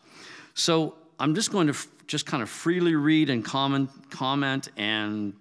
So 0.53 0.95
I'm 1.19 1.35
just 1.35 1.51
going 1.51 1.67
to 1.67 1.73
f- 1.73 1.87
just 2.07 2.25
kind 2.25 2.41
of 2.41 2.49
freely 2.49 2.95
read 2.95 3.29
and 3.29 3.43
comment, 3.43 3.89
comment 4.09 4.69
and 4.77 5.33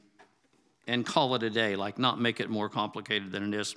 and 0.87 1.07
call 1.07 1.37
it 1.37 1.43
a 1.45 1.51
day, 1.51 1.77
like 1.77 1.99
not 1.99 2.21
make 2.21 2.41
it 2.41 2.51
more 2.51 2.69
complicated 2.69 3.31
than 3.31 3.55
it 3.55 3.61
is. 3.61 3.77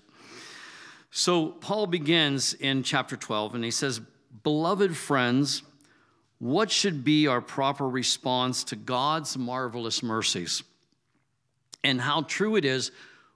So 1.11 1.49
Paul 1.49 1.85
begins 1.85 2.55
in 2.55 2.81
chapter 2.81 3.15
12 3.15 3.53
and 3.53 3.63
he 3.63 3.69
says, 3.69 4.01
"Beloved 4.41 4.97
friends, 4.97 5.61
what 6.39 6.71
should 6.71 7.03
be 7.03 7.27
our 7.27 7.41
proper 7.41 7.87
response 7.87 8.63
to 8.65 8.75
God's 8.75 9.37
marvelous 9.37 10.01
mercies?" 10.01 10.63
And 11.83 12.01
how 12.01 12.23
true 12.23 12.55
it 12.55 12.65
is 12.65 12.91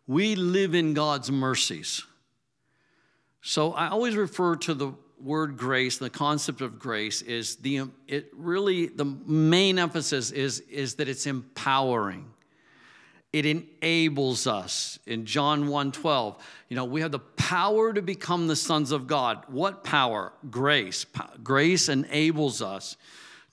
we 0.08 0.36
live 0.36 0.74
in 0.74 0.94
God's 0.94 1.30
mercies. 1.30 2.04
So 3.42 3.74
I 3.74 3.90
always 3.90 4.16
refer 4.16 4.56
to 4.58 4.74
the 4.74 4.94
word 5.22 5.58
grace, 5.58 5.98
the 5.98 6.10
concept 6.10 6.62
of 6.62 6.80
grace 6.80 7.22
is 7.22 7.58
the 7.58 7.84
it 8.08 8.30
really 8.36 8.88
the 8.88 9.06
main 9.06 9.80
emphasis 9.80 10.32
is 10.32 10.60
is 10.62 10.96
that 10.96 11.08
it's 11.08 11.26
empowering. 11.26 12.32
It 13.34 13.46
enables 13.46 14.48
us. 14.48 15.00
In 15.06 15.26
John 15.26 15.68
1:12, 15.68 16.36
you 16.70 16.76
know, 16.76 16.86
we 16.86 17.02
have 17.02 17.12
the 17.12 17.20
power 17.20 17.94
to 17.94 18.02
become 18.02 18.48
the 18.48 18.56
sons 18.56 18.92
of 18.92 19.08
God. 19.08 19.44
What 19.48 19.84
power? 19.84 20.34
Grace. 20.50 21.06
Grace 21.44 21.90
enables 21.90 22.62
us 22.62 22.96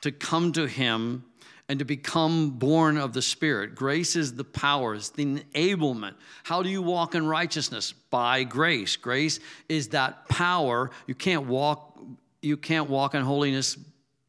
to 0.02 0.12
come 0.12 0.52
to 0.52 0.66
him 0.66 1.24
and 1.68 1.78
to 1.78 1.84
become 1.84 2.50
born 2.50 2.98
of 2.98 3.12
the 3.12 3.22
Spirit. 3.22 3.74
Grace 3.74 4.16
is 4.16 4.34
the 4.34 4.44
power, 4.44 4.94
it's 4.94 5.10
the 5.10 5.24
enablement. 5.24 6.14
How 6.42 6.62
do 6.62 6.68
you 6.68 6.82
walk 6.82 7.14
in 7.14 7.26
righteousness? 7.26 7.92
By 7.92 8.44
grace. 8.44 8.96
Grace 8.96 9.40
is 9.68 9.88
that 9.88 10.28
power. 10.28 10.90
You 11.06 11.14
can't 11.14 11.46
walk, 11.46 11.98
you 12.42 12.56
can't 12.56 12.90
walk 12.90 13.14
in 13.14 13.22
holiness 13.22 13.78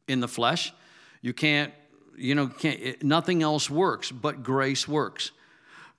in 0.08 0.22
the 0.22 0.28
flesh. 0.28 0.74
You 1.22 1.34
can't, 1.34 1.74
you 2.18 2.36
know, 2.36 2.48
can't, 2.48 3.04
nothing 3.04 3.44
else 3.44 3.70
works, 3.70 4.12
but 4.12 4.44
grace 4.44 4.88
works. 4.88 5.32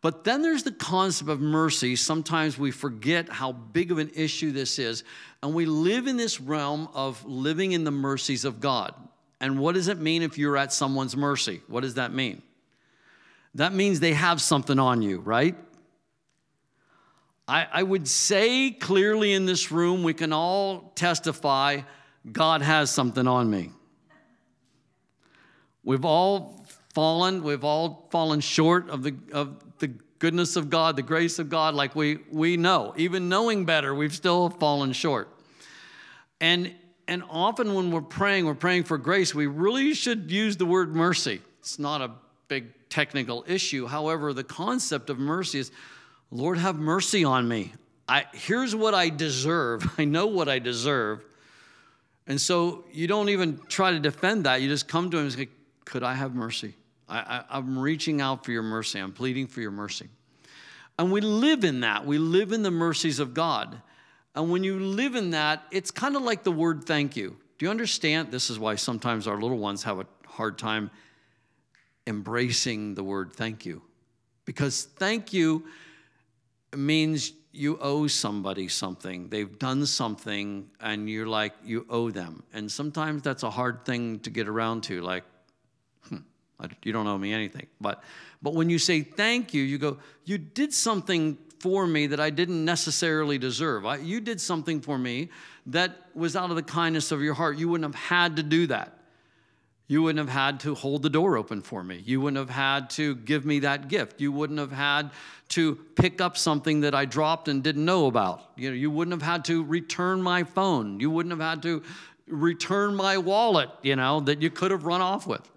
But 0.00 0.25
then 0.25 0.43
there's 0.43 0.62
the 0.62 0.73
concept 0.73 1.28
of 1.28 1.40
mercy. 1.40 1.97
Sometimes 1.97 2.57
we 2.57 2.71
forget 2.71 3.28
how 3.28 3.52
big 3.52 3.90
of 3.90 3.99
an 3.99 4.11
issue 4.14 4.52
this 4.52 4.78
is, 4.78 5.05
and 5.43 5.52
we 5.52 5.66
live 5.66 6.07
in 6.07 6.16
this 6.16 6.40
realm 6.40 6.88
of 6.95 7.25
living 7.25 7.73
in 7.73 7.85
the 7.85 7.90
mercies 7.90 8.45
of 8.45 8.61
God. 8.61 8.95
And 9.40 9.59
what 9.59 9.75
does 9.75 9.88
it 9.88 9.99
mean 9.99 10.23
if 10.23 10.38
you're 10.38 10.57
at 10.57 10.73
someone's 10.73 11.16
mercy? 11.16 11.61
What 11.69 11.83
does 11.83 11.95
that 11.95 12.12
mean? 12.12 12.43
That 13.55 13.73
means 13.73 14.00
they 14.00 14.14
have 14.14 14.40
something 14.40 14.78
on 14.78 15.02
you, 15.02 15.21
right? 15.21 15.55
I, 17.49 17.66
I 17.73 17.83
would 17.83 18.09
say 18.09 18.71
clearly 18.71 19.33
in 19.33 19.47
this 19.47 19.71
room, 19.71 20.02
we 20.02 20.14
can 20.14 20.33
all 20.33 20.93
testify 20.95 21.83
God 22.31 22.62
has 22.62 22.90
something 22.90 23.26
on 23.26 23.49
me. 23.49 23.71
We've 25.85 26.05
all 26.05 26.66
fallen, 26.93 27.45
we've 27.45 27.62
all 27.62 28.09
fallen 28.11 28.40
short 28.40 28.90
of 28.90 29.05
the, 29.05 29.14
of 29.33 29.62
the 29.78 29.88
goodness 30.19 30.57
of 30.57 30.69
God, 30.69 30.97
the 30.97 31.02
grace 31.02 31.38
of 31.38 31.49
God, 31.49 31.75
like 31.75 31.95
we, 31.95 32.19
we 32.33 32.57
know. 32.57 32.93
Even 32.97 33.28
knowing 33.28 33.64
better, 33.64 33.95
we've 33.95 34.14
still 34.14 34.50
fallen 34.50 34.93
short. 34.93 35.28
And 36.40 36.75
and 37.09 37.23
often 37.31 37.75
when 37.75 37.91
we're 37.91 38.01
praying, 38.01 38.47
we're 38.47 38.55
praying 38.55 38.85
for 38.85 38.99
grace, 38.99 39.35
we 39.35 39.47
really 39.47 39.95
should 39.95 40.31
use 40.31 40.57
the 40.57 40.67
word 40.67 40.95
mercy. 40.95 41.41
It's 41.61 41.79
not 41.79 42.01
a 42.01 42.11
big 42.49 42.67
technical 42.89 43.45
issue. 43.47 43.87
However, 43.87 44.33
the 44.33 44.45
concept 44.45 45.11
of 45.11 45.19
mercy 45.19 45.61
is 45.61 45.71
Lord, 46.33 46.59
have 46.59 46.77
mercy 46.77 47.25
on 47.25 47.47
me. 47.47 47.73
I, 48.09 48.25
here's 48.33 48.75
what 48.75 48.95
I 48.95 49.11
deserve. 49.11 49.95
I 49.99 50.05
know 50.05 50.27
what 50.27 50.49
I 50.49 50.59
deserve. 50.59 51.25
And 52.27 52.41
so 52.41 52.85
you 52.93 53.07
don't 53.07 53.29
even 53.29 53.61
try 53.69 53.93
to 53.93 54.01
defend 54.01 54.45
that. 54.45 54.61
You 54.61 54.69
just 54.69 54.89
come 54.89 55.11
to 55.11 55.19
him 55.19 55.25
and 55.25 55.33
say, 55.33 55.49
Could 55.85 56.03
I 56.03 56.15
have 56.15 56.35
mercy? 56.35 56.75
I, 57.09 57.19
I, 57.19 57.45
I'm 57.59 57.79
reaching 57.79 58.21
out 58.21 58.45
for 58.45 58.51
your 58.51 58.65
mercy. 58.65 58.99
I'm 58.99 59.13
pleading 59.13 59.47
for 59.47 59.61
your 59.61 59.71
mercy. 59.71 60.09
And 60.99 61.13
we 61.13 61.21
live 61.21 61.63
in 61.63 61.81
that. 61.81 62.05
We 62.05 62.19
live 62.19 62.53
in 62.53 62.63
the 62.63 62.71
mercies 62.71 63.21
of 63.21 63.35
God. 63.35 63.81
And 64.37 64.50
when 64.50 64.62
you 64.62 64.78
live 64.78 65.14
in 65.14 65.31
that, 65.31 65.62
it's 65.71 65.90
kind 65.90 66.14
of 66.14 66.23
like 66.23 66.45
the 66.45 66.52
word 66.52 66.85
thank 66.85 67.16
you. 67.16 67.37
Do 67.59 67.64
you 67.64 67.71
understand? 67.71 68.31
This 68.31 68.50
is 68.50 68.59
why 68.59 68.75
sometimes 68.75 69.26
our 69.26 69.40
little 69.40 69.59
ones 69.59 69.83
have 69.85 69.99
a 69.99 70.07
hard 70.26 70.59
time 70.59 70.90
embracing 72.07 72.95
the 72.95 73.02
word 73.02 73.33
thank 73.33 73.64
you. 73.64 73.81
Because 74.45 74.85
thank 74.85 75.33
you 75.33 75.64
means 76.76 77.33
you 77.50 77.78
owe 77.81 78.07
somebody 78.07 78.69
something. 78.69 79.31
They've 79.31 79.59
done 79.59 79.87
something 79.87 80.69
and 80.81 81.09
you're 81.09 81.26
like, 81.26 81.55
you 81.64 81.87
owe 81.88 82.11
them. 82.11 82.43
And 82.52 82.71
sometimes 82.71 83.23
that's 83.23 83.43
a 83.43 83.50
hard 83.50 83.87
thing 83.87 84.21
to 84.21 84.31
get 84.31 84.47
around 84.47 84.83
to, 84.85 85.00
like, 85.00 85.25
hmm, 86.11 86.19
you 86.85 86.93
don't 86.93 87.07
owe 87.07 87.16
me 87.16 87.33
anything. 87.33 87.66
But, 87.81 88.05
but 88.43 88.52
when 88.52 88.69
you 88.69 88.78
say 88.78 89.00
thank 89.00 89.55
you, 89.55 89.62
you 89.62 89.78
go, 89.78 89.97
you 90.26 90.37
did 90.37 90.75
something 90.75 91.38
for 91.59 91.87
me 91.87 92.07
that 92.09 92.21
I 92.21 92.31
didn't 92.31 92.65
necessarily 92.65 93.39
deserve. 93.39 93.87
I, 93.87 93.97
you 93.97 94.21
did 94.21 94.41
something 94.41 94.81
for 94.81 94.99
me 94.99 95.31
that 95.67 95.97
was 96.15 96.37
out 96.37 96.51
of 96.51 96.57
the 96.57 96.63
kindness 96.63 97.13
of 97.13 97.23
your 97.23 97.35
heart. 97.35 97.59
You 97.59 97.69
wouldn't 97.69 97.95
have 97.95 98.03
had 98.03 98.37
to 98.37 98.43
do 98.43 98.67
that. 98.69 98.93
You 99.89 100.03
wouldn't 100.03 100.19
have 100.27 100.35
had 100.35 100.61
to 100.61 100.75
hold 100.75 101.03
the 101.03 101.11
door 101.11 101.37
open 101.37 101.63
for 101.63 101.83
me. 101.83 102.03
You 102.05 102.21
wouldn't 102.21 102.39
have 102.39 102.51
had 102.51 102.91
to 102.91 103.15
give 103.15 103.47
me 103.47 103.61
that 103.61 103.89
gift. 103.89 104.21
You 104.21 104.33
wouldn't 104.33 104.59
have 104.59 104.73
had 104.73 105.11
to 105.51 105.77
pick 105.95 106.21
up 106.21 106.37
something 106.37 106.81
that 106.81 106.95
I 106.95 107.05
dropped 107.05 107.47
and 107.47 107.63
didn't 107.63 107.85
know 107.85 108.07
about. 108.07 108.51
You 108.57 108.71
know, 108.71 108.77
you 108.77 108.91
wouldn't 108.91 109.13
have 109.13 109.29
had 109.29 109.45
to 109.45 109.63
return 109.63 110.21
my 110.21 110.43
phone. 110.43 110.99
You 110.99 111.11
wouldn't 111.11 111.31
have 111.31 111.49
had 111.49 111.63
to 111.63 111.85
return 112.27 112.97
my 112.97 113.19
wallet, 113.19 113.71
you 113.83 113.95
know, 113.95 114.19
that 114.21 114.43
you 114.43 114.51
could 114.51 114.73
have 114.73 114.85
run 114.85 115.01
off 115.01 115.27
with. 115.27 115.49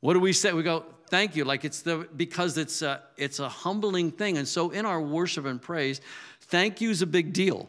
What 0.00 0.14
do 0.14 0.20
we 0.20 0.32
say? 0.32 0.52
We 0.54 0.62
go, 0.62 0.86
thank 1.12 1.36
you. 1.36 1.44
Like 1.44 1.66
it's 1.66 1.82
the 1.82 2.08
because 2.16 2.56
it's 2.56 2.80
a 2.80 3.02
it's 3.18 3.38
a 3.38 3.48
humbling 3.48 4.10
thing. 4.10 4.38
And 4.38 4.48
so 4.48 4.70
in 4.70 4.86
our 4.86 5.00
worship 5.00 5.44
and 5.44 5.60
praise, 5.60 6.00
thank 6.40 6.80
you 6.80 6.88
is 6.90 7.02
a 7.02 7.06
big 7.06 7.34
deal. 7.34 7.68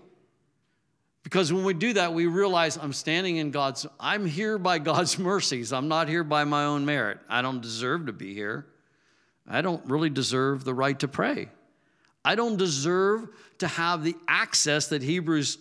Because 1.24 1.52
when 1.52 1.66
we 1.66 1.74
do 1.74 1.94
that, 1.94 2.14
we 2.14 2.26
realize 2.26 2.78
I'm 2.78 2.94
standing 2.94 3.38
in 3.38 3.52
God's, 3.52 3.86
I'm 4.00 4.26
here 4.26 4.58
by 4.58 4.80
God's 4.80 5.20
mercies. 5.32 5.74
I'm 5.74 5.88
not 5.88 6.08
here 6.08 6.24
by 6.24 6.46
my 6.46 6.66
own 6.66 6.86
merit. 6.86 7.20
I 7.30 7.42
don't 7.42 7.62
deserve 7.62 8.06
to 8.06 8.14
be 8.14 8.34
here. 8.34 8.66
I 9.48 9.62
don't 9.62 9.86
really 9.86 10.10
deserve 10.10 10.64
the 10.64 10.74
right 10.74 10.98
to 11.00 11.08
pray. 11.08 11.50
I 12.26 12.36
don't 12.36 12.58
deserve 12.58 13.28
to 13.60 13.68
have 13.68 14.04
the 14.04 14.16
access 14.28 14.88
that 14.88 15.02
Hebrews, 15.02 15.58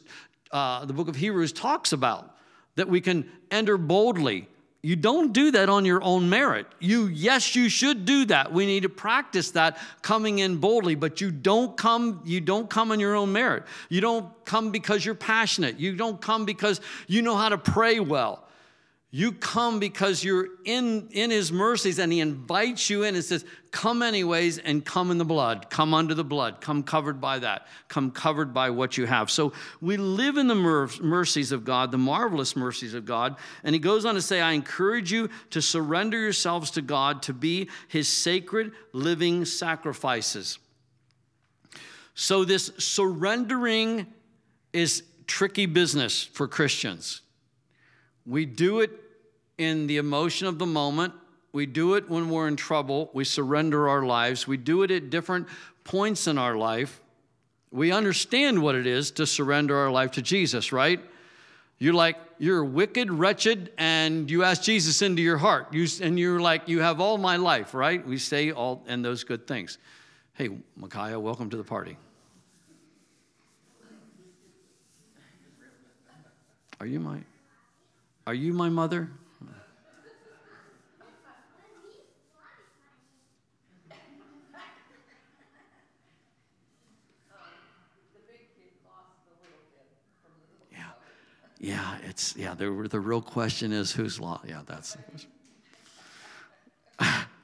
uh, 0.53 0.85
the 0.85 0.93
book 0.93 1.09
of 1.09 1.17
Hebrews 1.17 1.53
talks 1.53 1.93
about, 1.93 2.37
that 2.77 2.89
we 2.89 3.01
can 3.01 3.29
enter 3.51 3.77
boldly 3.77 4.49
you 4.85 4.97
don't 4.97 5.33
do 5.33 5.53
that 5.53 5.69
on 5.69 5.85
your 5.85 6.03
own 6.03 6.29
merit. 6.29 6.67
You, 6.81 7.07
yes, 7.07 7.55
you 7.55 7.69
should 7.69 8.05
do 8.05 8.25
that. 8.25 8.53
We 8.53 8.67
need 8.67 8.83
to 8.83 8.89
practice 8.89 9.53
that 9.53 9.79
coming 10.03 10.41
in 10.41 10.57
boldly, 10.57 10.97
but 10.97 11.21
you 11.21 11.31
don't 11.31 11.77
come, 11.77 12.21
you 12.25 12.41
don't 12.41 12.69
come 12.69 12.91
on 12.91 12.99
your 12.99 13.15
own 13.15 13.33
merit. 13.33 13.63
You 13.89 14.01
don't 14.01 14.45
come 14.45 14.73
because 14.73 15.05
you're 15.05 15.15
passionate. 15.15 15.79
You 15.79 15.95
don't 15.95 16.21
come 16.21 16.45
because 16.45 16.81
you 17.07 17.23
know 17.23 17.37
how 17.37 17.49
to 17.49 17.59
pray 17.59 18.01
well. 18.01 18.43
You 19.15 19.33
come 19.33 19.79
because 19.79 20.25
you're 20.25 20.49
in, 20.65 21.09
in 21.11 21.31
his 21.31 21.53
mercies 21.53 21.99
and 21.99 22.11
he 22.11 22.21
invites 22.21 22.89
you 22.89 23.03
in 23.03 23.15
and 23.15 23.23
says, 23.23 23.45
Come 23.71 24.01
anyways 24.03 24.57
and 24.57 24.83
come 24.83 25.11
in 25.11 25.19
the 25.19 25.25
blood. 25.25 25.69
Come 25.69 25.93
under 25.93 26.15
the 26.15 26.25
blood. 26.25 26.63
Come 26.63 26.83
covered 26.83 27.21
by 27.21 27.39
that. 27.41 27.67
Come 27.89 28.11
covered 28.11 28.55
by 28.55 28.71
what 28.71 28.97
you 28.97 29.05
have. 29.05 29.31
So 29.31 29.53
we 29.83 29.99
live 29.99 30.39
in 30.39 30.47
the 30.47 30.55
mercies 30.55 31.53
of 31.53 31.63
God, 31.63 31.91
the 31.91 31.99
marvelous 31.99 32.57
mercies 32.57 32.95
of 32.95 33.05
God. 33.05 33.37
And 33.65 33.75
he 33.75 33.79
goes 33.79 34.07
on 34.07 34.15
to 34.15 34.23
say, 34.23 34.41
I 34.41 34.53
encourage 34.53 35.13
you 35.13 35.29
to 35.51 35.61
surrender 35.61 36.19
yourselves 36.19 36.71
to 36.73 36.83
God 36.83 37.23
to 37.25 37.35
be 37.35 37.69
his 37.89 38.09
sacred 38.09 38.73
living 38.95 39.45
sacrifices. 39.45 40.59
So 42.15 42.47
this 42.47 42.73
surrendering 42.79 44.07
is 44.73 45.03
tricky 45.27 45.67
business 45.67 46.23
for 46.23 46.49
Christians. 46.49 47.21
We 48.27 48.47
do 48.47 48.81
it 48.81 48.91
in 49.59 49.87
the 49.87 49.97
emotion 49.97 50.47
of 50.47 50.59
the 50.59 50.67
moment. 50.67 51.15
We 51.53 51.67
do 51.67 51.95
it 51.95 52.09
when 52.09 52.31
we're 52.31 52.49
in 52.49 52.57
trouble. 52.57 53.11
We 53.13 53.25
surrender 53.25 53.89
our 53.89 54.03
lives. 54.03 54.47
We 54.47 54.57
do 54.57 54.83
it 54.83 54.91
at 54.91 55.11
different 55.11 55.49
points 55.85 56.27
in 56.27 56.39
our 56.39 56.57
life. 56.57 57.01
We 57.71 57.93
understand 57.93 58.63
what 58.63 58.75
it 58.75 58.87
is 58.87 59.11
to 59.13 59.27
surrender 59.27 59.77
our 59.77 59.91
life 59.91 60.13
to 60.13 60.23
Jesus, 60.23 60.73
right? 60.73 61.01
You're 61.79 61.95
like, 61.95 62.17
you're 62.39 62.65
wicked, 62.65 63.11
wretched, 63.11 63.73
and 63.77 64.31
you 64.31 64.45
ask 64.45 64.63
Jesus 64.63 65.03
into 65.03 65.23
your 65.23 65.39
heart. 65.39 65.73
You, 65.73 65.87
and 66.01 66.19
you're 66.19 66.41
like, 66.41 66.69
you 66.69 66.81
have 66.81 67.01
all 67.01 67.19
my 67.19 67.37
life, 67.37 67.75
right? 67.75 68.07
We 68.07 68.19
say 68.19 68.53
all 68.53 68.83
and 68.87 69.05
those 69.05 69.25
good 69.25 69.47
things. 69.47 69.79
Hey, 70.35 70.51
Micaiah, 70.77 71.19
welcome 71.19 71.51
to 71.51 71.57
the 71.57 71.65
party. 71.65 71.97
Are 76.81 76.87
you 76.87 77.01
my 77.01 77.19
are 78.27 78.35
you 78.35 78.53
my 78.53 78.69
mother? 78.69 79.11
Yeah, 90.71 90.91
yeah, 91.59 91.99
it's 92.05 92.37
yeah. 92.37 92.55
The 92.55 92.89
the 92.91 93.01
real 93.01 93.21
question 93.23 93.73
is 93.73 93.93
who's 93.93 94.21
law. 94.21 94.41
Yeah, 94.47 94.63
that's 94.67 94.97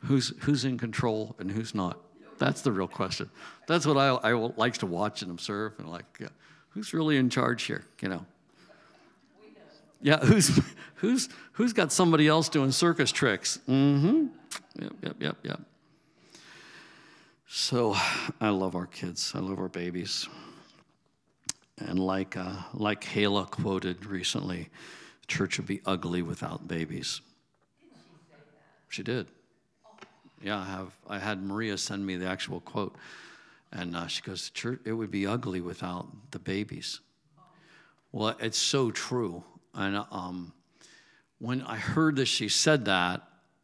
who's 0.04 0.32
who's 0.40 0.64
in 0.64 0.78
control 0.78 1.34
and 1.38 1.50
who's 1.50 1.74
not. 1.74 1.98
That's 2.38 2.62
the 2.62 2.70
real 2.70 2.88
question. 2.88 3.30
That's 3.66 3.84
what 3.86 3.96
I 3.96 4.08
I 4.08 4.32
like 4.32 4.78
to 4.78 4.86
watch 4.86 5.22
and 5.22 5.30
observe 5.30 5.72
and 5.78 5.90
like 5.90 6.06
yeah, 6.20 6.28
who's 6.70 6.94
really 6.94 7.16
in 7.16 7.30
charge 7.30 7.64
here. 7.64 7.84
You 8.00 8.08
know. 8.08 8.26
Yeah, 10.00 10.18
who's 10.24 10.60
who's 10.96 11.28
who's 11.52 11.72
got 11.72 11.92
somebody 11.92 12.28
else 12.28 12.48
doing 12.48 12.72
circus 12.72 13.12
tricks? 13.12 13.58
Mm-hmm. 13.68 14.26
Yep, 14.80 14.92
yep, 15.02 15.16
yep, 15.20 15.36
yep. 15.42 15.60
So 17.46 17.96
I 18.40 18.50
love 18.50 18.74
our 18.76 18.86
kids. 18.86 19.32
I 19.34 19.38
love 19.38 19.58
our 19.58 19.68
babies. 19.68 20.28
And 21.78 21.98
like, 21.98 22.36
uh, 22.36 22.56
like 22.74 23.04
Hala 23.04 23.46
quoted 23.46 24.04
recently, 24.04 24.68
church 25.28 25.58
would 25.58 25.66
be 25.66 25.80
ugly 25.86 26.22
without 26.22 26.68
babies. 26.68 27.20
She 28.88 29.02
did. 29.02 29.28
Yeah, 30.42 30.58
I 30.58 30.64
have. 30.64 30.92
I 31.08 31.18
had 31.18 31.42
Maria 31.42 31.76
send 31.78 32.06
me 32.06 32.16
the 32.16 32.26
actual 32.26 32.60
quote, 32.60 32.94
and 33.72 33.96
uh, 33.96 34.06
she 34.06 34.22
goes, 34.22 34.50
"Church, 34.50 34.80
it 34.84 34.92
would 34.92 35.10
be 35.10 35.26
ugly 35.26 35.60
without 35.60 36.06
the 36.30 36.38
babies." 36.38 37.00
Well, 38.12 38.36
it's 38.40 38.58
so 38.58 38.90
true. 38.90 39.42
And 39.78 40.04
um, 40.10 40.52
when 41.38 41.62
I 41.62 41.76
heard 41.76 42.16
that 42.16 42.26
she 42.26 42.50
said 42.50 42.84
that, 42.84 43.22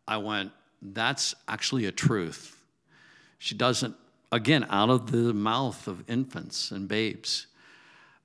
I 0.08 0.16
went, 0.16 0.52
"That's 0.80 1.34
actually 1.46 1.84
a 1.84 1.92
truth." 1.92 2.56
She 3.36 3.54
doesn't. 3.54 3.96
Again, 4.32 4.66
out 4.70 4.88
of 4.88 5.12
the 5.12 5.34
mouth 5.34 5.86
of 5.86 6.08
infants 6.08 6.70
and 6.70 6.88
babes 6.88 7.46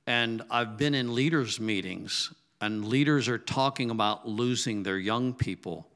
and 0.10 0.42
I've 0.50 0.76
been 0.76 0.96
in 0.96 1.14
leaders' 1.14 1.60
meetings, 1.60 2.34
and 2.60 2.84
leaders 2.84 3.28
are 3.28 3.38
talking 3.38 3.92
about 3.92 4.28
losing 4.28 4.82
their 4.82 4.98
young 4.98 5.36
people 5.36 5.88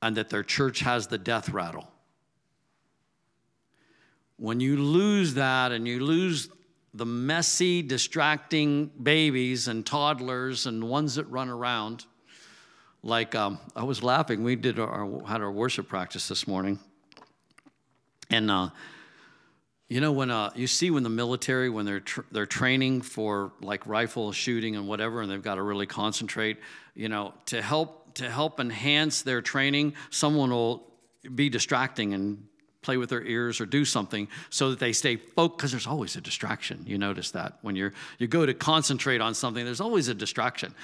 and 0.00 0.16
that 0.16 0.30
their 0.30 0.44
church 0.44 0.78
has 0.78 1.08
the 1.08 1.18
death 1.18 1.48
rattle. 1.48 1.90
When 4.36 4.60
you 4.60 4.76
lose 4.76 5.34
that 5.34 5.72
and 5.72 5.88
you 5.88 6.04
lose 6.04 6.50
the 6.94 7.06
messy, 7.06 7.82
distracting 7.82 8.90
babies 9.02 9.68
and 9.68 9.84
toddlers 9.84 10.66
and 10.66 10.84
ones 10.84 11.14
that 11.14 11.24
run 11.24 11.48
around, 11.48 12.04
like 13.02 13.34
um, 13.34 13.58
I 13.74 13.84
was 13.84 14.02
laughing. 14.02 14.44
We 14.44 14.56
did 14.56 14.78
our, 14.78 15.24
had 15.26 15.40
our 15.40 15.50
worship 15.50 15.88
practice 15.88 16.28
this 16.28 16.46
morning, 16.46 16.78
and 18.30 18.50
uh, 18.50 18.70
you 19.88 20.00
know 20.00 20.12
when 20.12 20.30
uh, 20.30 20.50
you 20.54 20.66
see 20.66 20.90
when 20.90 21.02
the 21.02 21.08
military 21.08 21.70
when 21.70 21.86
they're 21.86 22.00
tr- 22.00 22.20
they're 22.30 22.46
training 22.46 23.02
for 23.02 23.52
like 23.60 23.86
rifle 23.86 24.30
shooting 24.32 24.76
and 24.76 24.86
whatever, 24.86 25.22
and 25.22 25.30
they've 25.30 25.42
got 25.42 25.56
to 25.56 25.62
really 25.62 25.86
concentrate. 25.86 26.58
You 26.94 27.08
know 27.08 27.34
to 27.46 27.62
help 27.62 28.14
to 28.14 28.30
help 28.30 28.60
enhance 28.60 29.22
their 29.22 29.40
training, 29.40 29.94
someone 30.10 30.50
will 30.50 30.86
be 31.34 31.48
distracting 31.48 32.12
and 32.12 32.46
play 32.82 32.96
with 32.96 33.08
their 33.08 33.22
ears 33.24 33.60
or 33.60 33.66
do 33.66 33.84
something 33.84 34.28
so 34.50 34.70
that 34.70 34.78
they 34.78 34.92
stay 34.92 35.16
focused 35.16 35.56
because 35.56 35.70
there's 35.70 35.86
always 35.86 36.16
a 36.16 36.20
distraction 36.20 36.84
you 36.86 36.98
notice 36.98 37.30
that 37.30 37.58
when 37.62 37.76
you're 37.76 37.92
you 38.18 38.26
go 38.26 38.44
to 38.44 38.52
concentrate 38.52 39.20
on 39.20 39.34
something 39.34 39.64
there's 39.64 39.80
always 39.80 40.08
a 40.08 40.14
distraction 40.14 40.74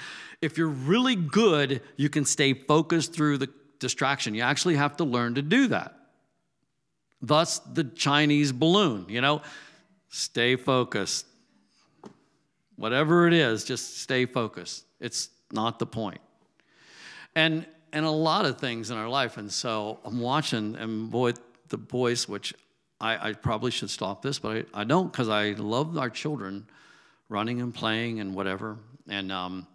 if 0.41 0.57
you're 0.57 0.67
really 0.67 1.15
good 1.15 1.81
you 1.97 2.09
can 2.09 2.25
stay 2.25 2.53
focused 2.53 3.13
through 3.13 3.37
the 3.37 3.49
distraction 3.79 4.33
you 4.33 4.41
actually 4.41 4.75
have 4.75 4.97
to 4.97 5.03
learn 5.03 5.35
to 5.35 5.41
do 5.41 5.67
that 5.67 5.99
Thus, 7.21 7.59
the 7.59 7.83
Chinese 7.83 8.51
balloon, 8.51 9.05
you 9.09 9.21
know, 9.21 9.41
stay 10.09 10.55
focused. 10.55 11.25
Whatever 12.77 13.27
it 13.27 13.33
is, 13.33 13.65
just 13.65 13.99
stay 13.99 14.25
focused. 14.25 14.85
It's 15.01 15.29
not 15.51 15.79
the 15.79 15.85
point. 15.85 16.21
And, 17.35 17.65
and 17.91 18.05
a 18.05 18.11
lot 18.11 18.45
of 18.45 18.57
things 18.57 18.89
in 18.89 18.97
our 18.97 19.09
life. 19.09 19.37
And 19.37 19.51
so 19.51 19.99
I'm 20.05 20.21
watching, 20.21 20.75
and 20.77 21.11
boy, 21.11 21.33
the 21.69 21.77
boys, 21.77 22.27
which 22.27 22.53
I, 22.99 23.29
I 23.29 23.33
probably 23.33 23.71
should 23.71 23.89
stop 23.89 24.21
this, 24.21 24.39
but 24.39 24.65
I, 24.73 24.81
I 24.81 24.83
don't 24.83 25.11
because 25.11 25.29
I 25.29 25.51
love 25.51 25.97
our 25.97 26.09
children 26.09 26.67
running 27.29 27.61
and 27.61 27.73
playing 27.73 28.19
and 28.19 28.35
whatever. 28.35 28.77
And 29.07 29.31
um, 29.31 29.67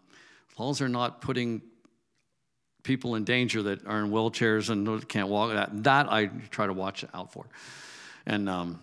as 0.53 0.59
long 0.59 0.71
as 0.71 0.79
they're 0.79 0.89
not 0.89 1.21
putting 1.21 1.63
people 2.85 3.17
in 3.17 3.25
danger 3.25 3.63
that 3.63 3.85
are 3.87 4.01
in 4.01 4.11
wheelchairs 4.13 4.71
and 4.71 5.09
can't 5.09 5.29
walk. 5.29 5.53
That, 5.53 5.83
that 5.83 6.13
I 6.13 6.27
try 6.51 6.67
to 6.67 6.73
watch 6.73 7.05
out 7.13 7.33
for. 7.33 7.47
And 8.27 8.49
um, 8.49 8.81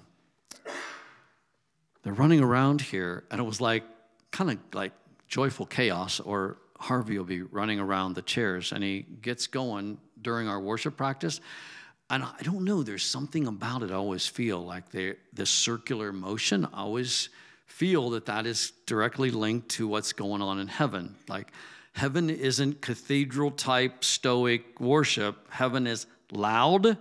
they're 2.03 2.13
running 2.13 2.41
around 2.41 2.81
here, 2.81 3.23
and 3.31 3.39
it 3.39 3.43
was 3.43 3.61
like 3.61 3.83
kind 4.31 4.51
of 4.51 4.57
like 4.73 4.91
joyful 5.27 5.65
chaos, 5.65 6.19
or 6.19 6.57
Harvey 6.79 7.17
will 7.17 7.25
be 7.25 7.43
running 7.43 7.79
around 7.79 8.15
the 8.15 8.21
chairs, 8.21 8.71
and 8.71 8.83
he 8.83 9.05
gets 9.21 9.47
going 9.47 9.99
during 10.21 10.47
our 10.47 10.59
worship 10.59 10.97
practice. 10.97 11.39
And 12.11 12.25
I 12.25 12.43
don't 12.43 12.65
know, 12.65 12.83
there's 12.83 13.05
something 13.05 13.47
about 13.47 13.83
it 13.83 13.91
I 13.91 13.95
always 13.95 14.27
feel 14.27 14.63
like 14.63 14.91
the, 14.91 15.15
the 15.31 15.45
circular 15.45 16.11
motion, 16.11 16.65
I 16.73 16.81
always 16.81 17.29
feel 17.67 18.09
that 18.11 18.25
that 18.25 18.45
is 18.45 18.73
directly 18.85 19.31
linked 19.31 19.69
to 19.69 19.87
what's 19.87 20.11
going 20.11 20.41
on 20.41 20.59
in 20.59 20.67
heaven. 20.67 21.15
Like, 21.29 21.47
heaven 21.93 22.29
isn't 22.29 22.81
cathedral 22.81 23.49
type 23.49 24.03
stoic 24.03 24.81
worship, 24.81 25.49
heaven 25.51 25.87
is 25.87 26.05
loud, 26.33 26.97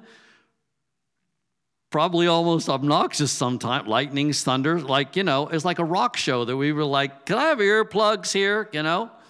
probably 1.90 2.28
almost 2.28 2.68
obnoxious 2.68 3.32
sometimes, 3.32 3.88
lightnings, 3.88 4.44
thunder, 4.44 4.80
like, 4.80 5.16
you 5.16 5.24
know, 5.24 5.48
it's 5.48 5.64
like 5.64 5.80
a 5.80 5.84
rock 5.84 6.16
show 6.16 6.44
that 6.44 6.56
we 6.56 6.70
were 6.70 6.84
like, 6.84 7.26
can 7.26 7.36
I 7.36 7.46
have 7.46 7.58
earplugs 7.58 8.32
here, 8.32 8.68
you 8.72 8.82
know? 8.82 9.10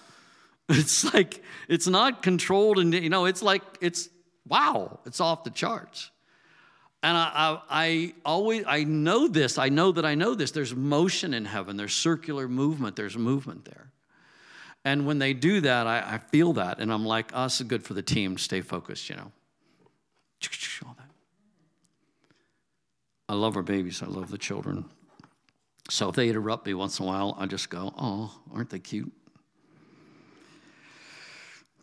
It's 0.69 1.13
like, 1.13 1.43
it's 1.67 1.87
not 1.87 2.23
controlled 2.23 2.79
and, 2.79 2.93
you 2.93 3.09
know, 3.09 3.25
it's 3.25 3.41
like, 3.41 3.61
it's, 3.81 4.07
wow, 4.47 4.99
it's 5.05 5.19
off 5.19 5.43
the 5.43 5.49
charts. 5.49 6.11
And 7.03 7.17
I, 7.17 7.31
I, 7.33 7.61
I, 7.69 8.13
always, 8.25 8.63
I 8.67 8.83
know 8.83 9.27
this, 9.27 9.57
I 9.57 9.69
know 9.69 9.91
that 9.91 10.05
I 10.05 10.13
know 10.13 10.35
this. 10.35 10.51
There's 10.51 10.75
motion 10.75 11.33
in 11.33 11.45
heaven, 11.45 11.77
there's 11.77 11.93
circular 11.93 12.47
movement, 12.47 12.95
there's 12.95 13.17
movement 13.17 13.65
there. 13.65 13.91
And 14.83 15.05
when 15.05 15.19
they 15.19 15.33
do 15.33 15.61
that, 15.61 15.87
I, 15.87 16.15
I 16.15 16.17
feel 16.17 16.53
that. 16.53 16.79
And 16.79 16.91
I'm 16.91 17.05
like, 17.05 17.31
oh, 17.33 17.43
this 17.43 17.61
is 17.61 17.67
good 17.67 17.83
for 17.83 17.93
the 17.93 18.01
team, 18.01 18.37
stay 18.37 18.61
focused, 18.61 19.09
you 19.09 19.15
know. 19.15 19.31
All 20.85 20.95
that. 20.97 21.09
I 23.29 23.35
love 23.35 23.55
our 23.55 23.63
babies, 23.63 24.01
I 24.01 24.07
love 24.07 24.31
the 24.31 24.37
children. 24.37 24.85
So 25.89 26.09
if 26.09 26.15
they 26.15 26.29
interrupt 26.29 26.65
me 26.65 26.73
once 26.73 26.99
in 26.99 27.05
a 27.05 27.07
while, 27.07 27.35
I 27.39 27.45
just 27.45 27.69
go, 27.69 27.93
oh, 27.97 28.33
aren't 28.53 28.69
they 28.69 28.79
cute? 28.79 29.11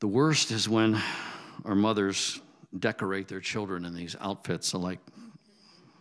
The 0.00 0.08
worst 0.08 0.50
is 0.50 0.68
when 0.68 1.00
our 1.64 1.74
mothers 1.74 2.40
decorate 2.76 3.28
their 3.28 3.40
children 3.40 3.84
in 3.84 3.94
these 3.94 4.16
outfits. 4.20 4.68
So, 4.68 4.78
like, 4.78 4.98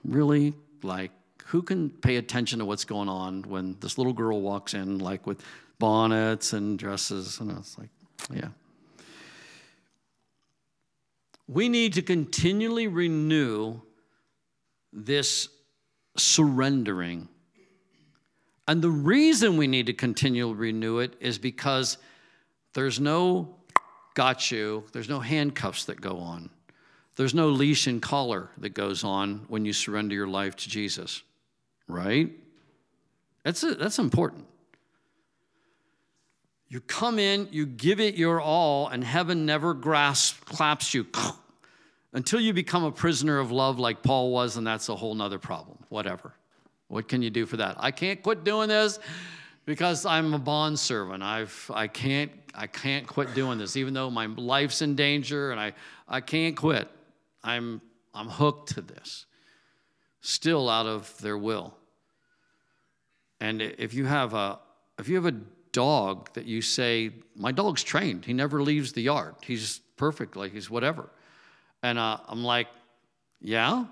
really? 0.04 0.54
Like, 0.84 1.12
who 1.46 1.62
can 1.62 1.90
pay 1.90 2.18
attention 2.18 2.60
to 2.60 2.66
what's 2.66 2.86
going 2.86 3.10
on 3.10 3.44
when 3.44 3.78
this 3.80 3.98
little 3.98 4.14
girl 4.14 4.42
walks 4.42 4.74
in, 4.74 5.00
like, 5.00 5.26
with 5.26 5.42
bonnets 5.80 6.54
and 6.54 6.78
dresses? 6.78 7.40
And 7.40 7.52
it's 7.52 7.78
like, 7.78 7.90
yeah. 8.34 8.50
We 11.48 11.70
need 11.70 11.94
to 11.94 12.02
continually 12.02 12.88
renew 12.88 13.80
this 14.92 15.48
surrendering. 16.18 17.30
And 18.68 18.82
the 18.82 18.90
reason 18.90 19.56
we 19.56 19.68
need 19.68 19.86
to 19.86 19.94
continually 19.94 20.56
renew 20.56 21.00
it 21.00 21.16
is 21.22 21.38
because 21.38 21.98
there's 22.74 23.00
no 23.00 23.56
got 24.14 24.52
you, 24.52 24.84
there's 24.92 25.08
no 25.08 25.20
handcuffs 25.20 25.86
that 25.86 26.02
go 26.02 26.18
on. 26.18 26.50
There's 27.18 27.34
no 27.34 27.50
leash 27.50 27.88
and 27.88 28.00
collar 28.00 28.50
that 28.60 28.70
goes 28.70 29.04
on 29.04 29.46
when 29.48 29.66
you 29.66 29.74
surrender 29.74 30.14
your 30.14 30.28
life 30.28 30.56
to 30.58 30.70
Jesus, 30.70 31.24
right? 31.88 32.30
That's, 33.44 33.64
a, 33.64 33.74
that's 33.74 33.98
important. 33.98 34.46
You 36.70 36.80
come 36.80 37.18
in, 37.18 37.48
you 37.52 37.66
give 37.66 38.00
it 38.00 38.16
your 38.16 38.40
all, 38.40 38.88
and 38.90 39.04
heaven 39.04 39.48
never 39.48 39.74
grasps, 39.74 40.40
claps 40.46 40.94
you 40.94 41.08
until 42.14 42.40
you 42.40 42.54
become 42.54 42.84
a 42.84 42.92
prisoner 42.92 43.40
of 43.40 43.52
love 43.52 43.80
like 43.80 44.04
Paul 44.04 44.32
was, 44.32 44.56
and 44.56 44.68
that's 44.68 44.88
a 44.88 44.96
whole 44.96 45.16
nother 45.16 45.40
problem. 45.40 45.80
Whatever. 45.90 46.34
What 46.88 47.08
can 47.08 47.24
you 47.24 47.32
do 47.32 47.48
for 47.48 47.58
that? 47.58 47.78
I 47.80 47.90
can't 47.90 48.22
quit 48.22 48.44
doing 48.44 48.70
this 48.70 49.00
because 49.66 50.06
I'm 50.06 50.36
a 50.36 50.40
bond 50.40 50.78
servant. 50.78 51.24
I've 51.24 51.72
I 51.74 51.88
can't 51.88 52.32
I 52.54 52.68
can't 52.68 53.08
quit 53.08 53.34
doing 53.34 53.58
this, 53.58 53.76
even 53.76 53.94
though 53.94 54.10
my 54.10 54.28
life's 54.28 54.82
in 54.82 54.96
danger 54.96 55.52
and 55.52 55.60
I, 55.60 55.74
I 56.08 56.22
can't 56.22 56.56
quit. 56.56 56.90
I'm 57.44 57.82
I'm 58.14 58.30
hooked 58.30 58.76
to 58.76 58.82
this. 58.82 59.26
Still 60.22 60.70
out 60.70 60.88
of 60.88 61.16
their 61.22 61.38
will. 61.38 61.76
And 63.40 63.62
if 63.62 63.94
you 63.94 64.06
have 64.06 64.34
a 64.34 64.60
if 65.00 65.08
you 65.08 65.16
have 65.16 65.26
a 65.26 65.40
dog 65.72 66.34
that 66.34 66.46
you 66.46 66.62
say, 66.62 67.12
my 67.36 67.52
dog's 67.52 67.84
trained, 67.84 68.26
he 68.26 68.34
never 68.34 68.64
leaves 68.64 68.94
the 68.94 69.02
yard. 69.02 69.36
He's 69.42 69.80
perfect, 69.96 70.36
like 70.36 70.52
he's 70.52 70.70
whatever. 70.70 71.10
And 71.84 72.00
uh, 72.00 72.18
I'm 72.28 72.44
like, 72.44 72.68
yeah, 73.40 73.86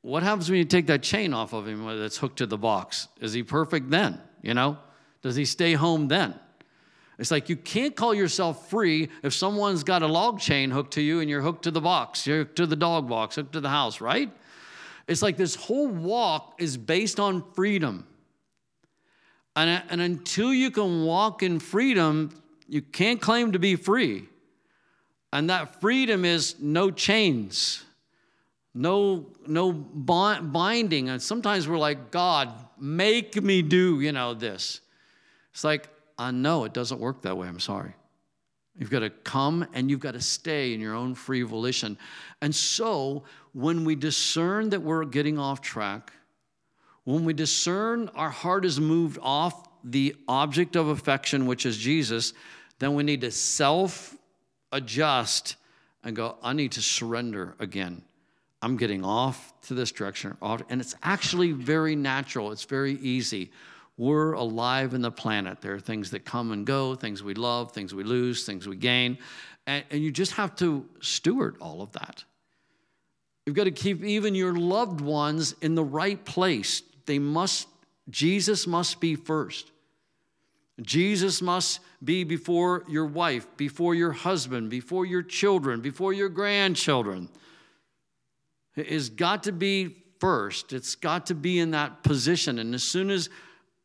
what 0.00 0.22
happens 0.22 0.48
when 0.48 0.58
you 0.58 0.64
take 0.64 0.86
that 0.86 1.02
chain 1.02 1.34
off 1.34 1.52
of 1.52 1.66
him 1.66 1.86
that's 1.98 2.16
hooked 2.16 2.38
to 2.38 2.46
the 2.46 2.56
box? 2.56 3.08
Is 3.20 3.32
he 3.32 3.42
perfect 3.42 3.90
then? 3.90 4.20
You 4.42 4.54
know? 4.54 4.78
Does 5.22 5.36
he 5.36 5.44
stay 5.44 5.74
home 5.74 6.08
then? 6.08 6.34
It's 7.18 7.30
like 7.30 7.48
you 7.48 7.56
can't 7.56 7.94
call 7.94 8.14
yourself 8.14 8.68
free 8.68 9.08
if 9.22 9.32
someone's 9.32 9.84
got 9.84 10.02
a 10.02 10.06
log 10.06 10.40
chain 10.40 10.70
hooked 10.70 10.94
to 10.94 11.00
you 11.00 11.20
and 11.20 11.30
you're 11.30 11.42
hooked 11.42 11.62
to 11.64 11.70
the 11.70 11.80
box, 11.80 12.26
you're 12.26 12.38
hooked 12.38 12.56
to 12.56 12.66
the 12.66 12.76
dog 12.76 13.08
box, 13.08 13.36
hooked 13.36 13.52
to 13.52 13.60
the 13.60 13.68
house, 13.68 14.00
right? 14.00 14.30
It's 15.06 15.22
like 15.22 15.36
this 15.36 15.54
whole 15.54 15.88
walk 15.88 16.56
is 16.58 16.76
based 16.76 17.20
on 17.20 17.44
freedom. 17.52 18.06
And, 19.54 19.70
uh, 19.70 19.82
and 19.90 20.00
until 20.00 20.52
you 20.52 20.70
can 20.70 21.04
walk 21.04 21.42
in 21.42 21.60
freedom, 21.60 22.30
you 22.68 22.82
can't 22.82 23.20
claim 23.20 23.52
to 23.52 23.58
be 23.58 23.76
free. 23.76 24.28
And 25.32 25.50
that 25.50 25.80
freedom 25.80 26.24
is 26.24 26.56
no 26.60 26.90
chains, 26.90 27.84
no, 28.72 29.26
no 29.46 29.72
binding. 29.72 31.08
And 31.08 31.22
sometimes 31.22 31.68
we're 31.68 31.78
like, 31.78 32.10
God, 32.10 32.52
make 32.78 33.40
me 33.42 33.62
do, 33.62 34.00
you 34.00 34.12
know, 34.12 34.34
this. 34.34 34.80
It's 35.52 35.64
like, 35.64 35.88
I 36.18 36.30
know 36.30 36.64
it 36.64 36.72
doesn't 36.72 37.00
work 37.00 37.22
that 37.22 37.36
way. 37.36 37.48
I'm 37.48 37.60
sorry. 37.60 37.94
You've 38.76 38.90
got 38.90 39.00
to 39.00 39.10
come 39.10 39.66
and 39.72 39.88
you've 39.88 40.00
got 40.00 40.14
to 40.14 40.20
stay 40.20 40.74
in 40.74 40.80
your 40.80 40.94
own 40.94 41.14
free 41.14 41.42
volition. 41.42 41.96
And 42.40 42.54
so, 42.54 43.24
when 43.52 43.84
we 43.84 43.94
discern 43.94 44.70
that 44.70 44.82
we're 44.82 45.04
getting 45.04 45.38
off 45.38 45.60
track, 45.60 46.12
when 47.04 47.24
we 47.24 47.32
discern 47.32 48.10
our 48.14 48.30
heart 48.30 48.64
is 48.64 48.80
moved 48.80 49.18
off 49.22 49.68
the 49.84 50.16
object 50.26 50.74
of 50.74 50.88
affection, 50.88 51.46
which 51.46 51.66
is 51.66 51.76
Jesus, 51.76 52.32
then 52.78 52.94
we 52.94 53.04
need 53.04 53.20
to 53.20 53.30
self 53.30 54.16
adjust 54.72 55.56
and 56.02 56.16
go, 56.16 56.36
I 56.42 56.52
need 56.52 56.72
to 56.72 56.82
surrender 56.82 57.54
again. 57.60 58.02
I'm 58.60 58.76
getting 58.76 59.04
off 59.04 59.52
to 59.62 59.74
this 59.74 59.92
direction. 59.92 60.36
And 60.40 60.80
it's 60.80 60.94
actually 61.02 61.52
very 61.52 61.94
natural, 61.94 62.50
it's 62.50 62.64
very 62.64 62.94
easy. 62.94 63.52
We're 63.96 64.32
alive 64.32 64.94
in 64.94 65.02
the 65.02 65.10
planet. 65.10 65.60
There 65.60 65.74
are 65.74 65.80
things 65.80 66.10
that 66.10 66.24
come 66.24 66.52
and 66.52 66.66
go, 66.66 66.94
things 66.94 67.22
we 67.22 67.34
love, 67.34 67.72
things 67.72 67.94
we 67.94 68.02
lose, 68.02 68.44
things 68.44 68.66
we 68.66 68.76
gain. 68.76 69.18
And, 69.66 69.84
and 69.90 70.02
you 70.02 70.10
just 70.10 70.32
have 70.32 70.56
to 70.56 70.88
steward 71.00 71.56
all 71.60 71.80
of 71.80 71.92
that. 71.92 72.24
You've 73.46 73.56
got 73.56 73.64
to 73.64 73.70
keep 73.70 74.02
even 74.02 74.34
your 74.34 74.54
loved 74.54 75.00
ones 75.00 75.54
in 75.60 75.74
the 75.74 75.84
right 75.84 76.22
place. 76.24 76.82
They 77.06 77.18
must, 77.18 77.68
Jesus 78.10 78.66
must 78.66 79.00
be 79.00 79.14
first. 79.14 79.70
Jesus 80.82 81.40
must 81.40 81.78
be 82.02 82.24
before 82.24 82.84
your 82.88 83.06
wife, 83.06 83.46
before 83.56 83.94
your 83.94 84.10
husband, 84.10 84.70
before 84.70 85.06
your 85.06 85.22
children, 85.22 85.80
before 85.80 86.12
your 86.12 86.28
grandchildren 86.28 87.28
It's 88.76 89.08
got 89.08 89.44
to 89.44 89.52
be 89.52 89.96
first. 90.18 90.72
It's 90.72 90.96
got 90.96 91.26
to 91.26 91.34
be 91.34 91.58
in 91.58 91.70
that 91.72 92.02
position. 92.02 92.58
And 92.58 92.74
as 92.74 92.82
soon 92.82 93.10
as 93.10 93.28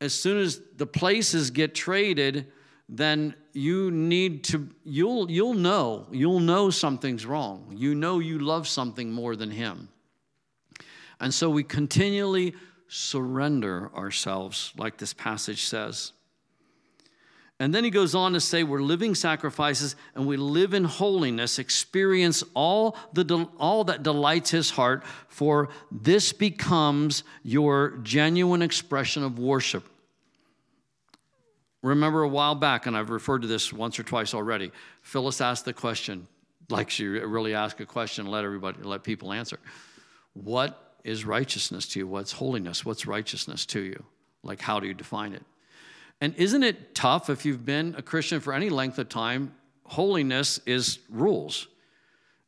as 0.01 0.13
soon 0.13 0.37
as 0.39 0.61
the 0.75 0.85
places 0.85 1.51
get 1.51 1.75
traded, 1.75 2.51
then 2.87 3.35
you 3.53 3.91
need 3.91 4.43
to 4.45 4.69
you'll 4.83 5.29
you'll 5.29 5.53
know. 5.53 6.07
You'll 6.11 6.39
know 6.39 6.69
something's 6.69 7.25
wrong. 7.25 7.73
You 7.75 7.93
know 7.95 8.19
you 8.19 8.39
love 8.39 8.67
something 8.67 9.11
more 9.11 9.35
than 9.35 9.51
him. 9.51 9.89
And 11.19 11.33
so 11.33 11.49
we 11.49 11.63
continually 11.63 12.55
surrender 12.87 13.91
ourselves 13.95 14.73
like 14.77 14.97
this 14.97 15.13
passage 15.13 15.65
says. 15.65 16.13
And 17.61 17.75
then 17.75 17.83
he 17.83 17.89
goes 17.89 18.15
on 18.15 18.33
to 18.33 18.39
say, 18.39 18.63
We're 18.63 18.81
living 18.81 19.15
sacrifices 19.15 19.97
and 20.15 20.25
we 20.25 20.37
live 20.37 20.73
in 20.73 20.85
holiness, 20.85 21.59
experience 21.59 22.41
all, 22.53 22.97
the, 23.13 23.47
all 23.59 23.83
that 23.83 24.01
delights 24.01 24.51
his 24.51 24.69
heart, 24.69 25.03
for 25.27 25.67
this 25.91 26.31
becomes 26.31 27.23
your 27.43 27.97
genuine 28.03 28.61
expression 28.61 29.23
of 29.23 29.37
worship. 29.39 29.88
Remember 31.81 32.23
a 32.23 32.27
while 32.27 32.55
back, 32.55 32.85
and 32.85 32.97
I've 32.97 33.09
referred 33.09 33.41
to 33.43 33.47
this 33.47 33.71
once 33.71 33.99
or 33.99 34.03
twice 34.03 34.33
already, 34.33 34.71
Phyllis 35.01 35.39
asked 35.39 35.65
the 35.65 35.73
question, 35.73 36.27
like 36.69 36.89
she 36.89 37.07
really 37.07 37.53
asked 37.53 37.79
a 37.79 37.85
question, 37.85 38.27
let 38.27 38.43
everybody, 38.43 38.79
let 38.83 39.03
people 39.03 39.31
answer. 39.31 39.59
What 40.33 40.97
is 41.03 41.25
righteousness 41.25 41.87
to 41.89 41.99
you? 41.99 42.07
What's 42.07 42.33
holiness? 42.33 42.85
What's 42.85 43.07
righteousness 43.07 43.65
to 43.67 43.79
you? 43.79 44.03
Like, 44.43 44.61
how 44.61 44.79
do 44.79 44.87
you 44.87 44.93
define 44.93 45.33
it? 45.33 45.43
And 46.21 46.35
isn't 46.35 46.63
it 46.63 46.93
tough 46.93 47.29
if 47.29 47.45
you've 47.45 47.65
been 47.65 47.95
a 47.97 48.01
Christian 48.01 48.41
for 48.41 48.53
any 48.53 48.69
length 48.69 48.99
of 48.99 49.07
time? 49.07 49.55
Holiness 49.85 50.59
is 50.65 50.99
rules. 51.09 51.67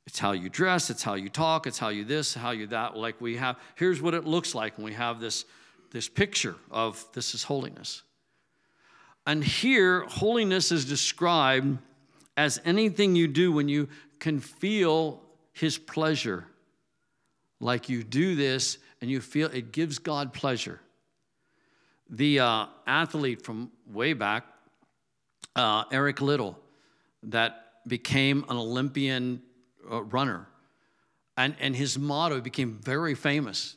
It's 0.06 0.20
how 0.20 0.34
you 0.34 0.50
dress, 0.50 0.90
it's 0.90 1.04
how 1.04 1.14
you 1.14 1.30
talk, 1.30 1.68
it's 1.68 1.80
how 1.80 1.90
you 1.90 2.04
this, 2.04 2.34
how 2.34 2.52
you 2.52 2.68
that. 2.68 2.98
Like 2.98 3.22
we 3.22 3.38
have, 3.38 3.58
here's 3.76 4.02
what 4.02 4.14
it 4.14 4.26
looks 4.26 4.54
like 4.54 4.78
when 4.78 4.86
we 4.86 4.94
have 4.94 5.22
this, 5.22 5.46
this 5.92 6.10
picture 6.10 6.56
of 6.70 7.06
this 7.14 7.34
is 7.34 7.44
holiness. 7.44 8.04
And 9.26 9.44
here, 9.44 10.02
holiness 10.08 10.72
is 10.72 10.86
described 10.86 11.78
as 12.36 12.60
anything 12.66 13.16
you 13.16 13.28
do 13.28 13.52
when 13.52 13.70
you 13.70 13.88
can 14.20 14.40
feel 14.40 15.22
his 15.54 15.78
pleasure. 15.78 16.46
Like 17.60 17.90
you 17.90 18.04
do 18.04 18.36
this 18.36 18.78
and 19.00 19.12
you 19.12 19.22
feel 19.22 19.50
it 19.54 19.72
gives 19.72 20.00
God 20.00 20.34
pleasure. 20.34 20.80
The 22.10 22.40
uh, 22.40 22.66
athlete 22.88 23.44
from 23.44 23.72
way 23.92 24.14
back, 24.14 24.46
uh, 25.56 25.84
Eric 25.92 26.22
Liddell, 26.22 26.58
that 27.24 27.74
became 27.88 28.44
an 28.50 28.58
Olympian 28.58 29.42
uh, 29.90 30.04
runner. 30.04 30.48
And, 31.38 31.56
and 31.60 31.76
his 31.76 31.98
motto 31.98 32.42
became 32.42 32.80
very 32.84 33.16
famous. 33.16 33.76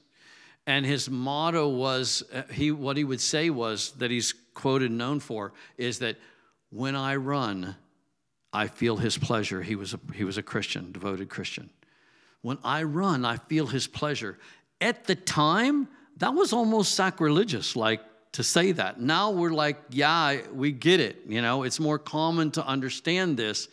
And 0.66 0.84
his 0.86 1.10
motto 1.10 1.68
was, 1.68 2.22
uh, 2.32 2.42
he, 2.50 2.70
what 2.70 2.96
he 2.96 3.04
would 3.04 3.20
say 3.20 3.50
was, 3.50 3.92
that 3.92 4.10
he's 4.10 4.34
quoted 4.54 4.90
and 4.90 4.98
known 4.98 5.20
for, 5.20 5.52
is 5.76 5.98
that 5.98 6.16
when 6.70 6.96
I 6.96 7.16
run, 7.16 7.76
I 8.52 8.68
feel 8.68 8.96
his 8.96 9.18
pleasure. 9.18 9.62
He 9.62 9.74
was 9.74 9.94
a, 9.94 10.00
he 10.14 10.24
was 10.24 10.38
a 10.38 10.42
Christian, 10.42 10.92
devoted 10.92 11.28
Christian. 11.28 11.70
When 12.42 12.58
I 12.62 12.82
run, 12.84 13.24
I 13.24 13.36
feel 13.36 13.66
his 13.66 13.86
pleasure. 13.86 14.38
At 14.80 15.04
the 15.04 15.14
time, 15.14 15.88
that 16.18 16.34
was 16.34 16.52
almost 16.52 16.94
sacrilegious, 16.94 17.74
like 17.74 18.00
to 18.32 18.42
say 18.42 18.72
that. 18.72 19.00
Now 19.00 19.30
we're 19.30 19.50
like, 19.50 19.78
yeah, 19.90 20.40
we 20.52 20.72
get 20.72 21.00
it. 21.00 21.22
You 21.26 21.42
know, 21.42 21.62
it's 21.62 21.80
more 21.80 21.98
common 21.98 22.50
to 22.52 22.66
understand 22.66 23.36
this. 23.36 23.68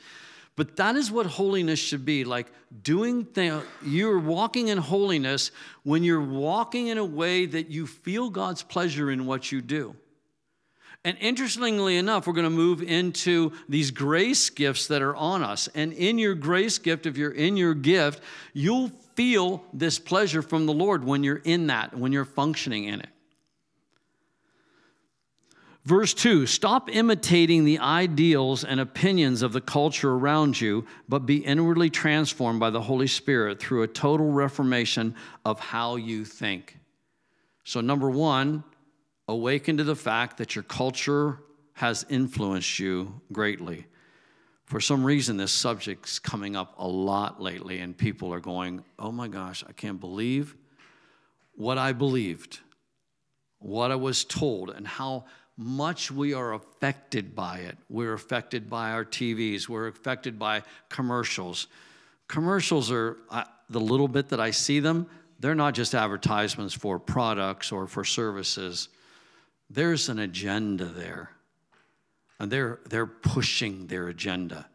But 0.55 0.75
that 0.75 0.95
is 0.95 1.11
what 1.11 1.25
holiness 1.25 1.79
should 1.79 2.05
be 2.05 2.23
like 2.23 2.51
doing 2.83 3.25
things. 3.25 3.63
You're 3.83 4.19
walking 4.19 4.67
in 4.67 4.77
holiness 4.77 5.51
when 5.83 6.03
you're 6.03 6.21
walking 6.21 6.87
in 6.87 6.97
a 6.97 7.05
way 7.05 7.45
that 7.45 7.69
you 7.69 7.87
feel 7.87 8.29
God's 8.29 8.61
pleasure 8.61 9.09
in 9.11 9.25
what 9.25 9.51
you 9.51 9.61
do. 9.61 9.95
And 11.03 11.17
interestingly 11.19 11.97
enough, 11.97 12.27
we're 12.27 12.33
going 12.33 12.43
to 12.43 12.51
move 12.51 12.83
into 12.83 13.53
these 13.67 13.89
grace 13.89 14.51
gifts 14.51 14.87
that 14.87 15.01
are 15.01 15.15
on 15.15 15.41
us. 15.41 15.67
And 15.73 15.93
in 15.93 16.19
your 16.19 16.35
grace 16.35 16.77
gift, 16.77 17.07
if 17.07 17.17
you're 17.17 17.31
in 17.31 17.57
your 17.57 17.73
gift, 17.73 18.21
you'll 18.53 18.91
feel 19.15 19.63
this 19.73 19.97
pleasure 19.97 20.43
from 20.43 20.67
the 20.67 20.73
Lord 20.73 21.03
when 21.03 21.23
you're 21.23 21.41
in 21.43 21.67
that, 21.67 21.97
when 21.97 22.11
you're 22.11 22.23
functioning 22.23 22.83
in 22.83 23.01
it. 23.01 23.09
Verse 25.85 26.13
2 26.13 26.45
Stop 26.45 26.89
imitating 26.89 27.65
the 27.65 27.79
ideals 27.79 28.63
and 28.63 28.79
opinions 28.79 29.41
of 29.41 29.53
the 29.53 29.61
culture 29.61 30.11
around 30.11 30.61
you, 30.61 30.85
but 31.09 31.25
be 31.25 31.37
inwardly 31.37 31.89
transformed 31.89 32.59
by 32.59 32.69
the 32.69 32.81
Holy 32.81 33.07
Spirit 33.07 33.59
through 33.59 33.81
a 33.81 33.87
total 33.87 34.31
reformation 34.31 35.15
of 35.43 35.59
how 35.59 35.95
you 35.95 36.23
think. 36.25 36.77
So, 37.63 37.81
number 37.81 38.09
one, 38.09 38.63
awaken 39.27 39.77
to 39.77 39.84
the 39.84 39.95
fact 39.95 40.38
that 40.38 40.55
your 40.55 40.63
culture 40.63 41.39
has 41.73 42.05
influenced 42.10 42.79
you 42.79 43.21
greatly. 43.31 43.86
For 44.65 44.79
some 44.79 45.03
reason, 45.03 45.38
this 45.38 45.51
subject's 45.51 46.19
coming 46.19 46.55
up 46.55 46.75
a 46.77 46.88
lot 46.88 47.41
lately, 47.41 47.79
and 47.79 47.97
people 47.97 48.34
are 48.34 48.39
going, 48.39 48.84
Oh 48.97 49.12
my 49.12 49.27
gosh, 49.27 49.63
I 49.67 49.73
can't 49.73 49.99
believe 49.99 50.55
what 51.55 51.77
I 51.77 51.93
believed, 51.93 52.60
what 53.60 53.91
I 53.91 53.95
was 53.95 54.23
told, 54.23 54.69
and 54.69 54.88
how 54.88 55.25
much 55.57 56.10
we 56.10 56.34
are 56.34 56.53
affected 56.53 57.36
by 57.36 57.60
it. 57.60 57.77
We're 57.89 58.13
affected 58.13 58.69
by 58.69 58.91
our 58.91 59.05
TVs, 59.05 59.67
we're 59.67 59.88
affected 59.88 60.39
by 60.39 60.63
commercials. 60.89 61.67
Commercials 62.27 62.89
are, 62.91 63.17
uh, 63.29 63.43
the 63.69 63.79
little 63.79 64.07
bit 64.07 64.29
that 64.29 64.39
I 64.39 64.51
see 64.51 64.79
them, 64.79 65.07
they're 65.39 65.55
not 65.55 65.73
just 65.73 65.93
advertisements 65.93 66.73
for 66.73 66.97
products 66.97 67.71
or 67.71 67.88
for 67.88 68.03
services. 68.03 68.89
There's 69.73 70.10
an 70.10 70.19
agenda 70.19 70.86
there. 70.86 71.31
And 72.39 72.51
they're, 72.51 72.79
they're 72.89 73.05
pushing 73.05 73.88
their 73.88 74.07
agenda. 74.07 74.67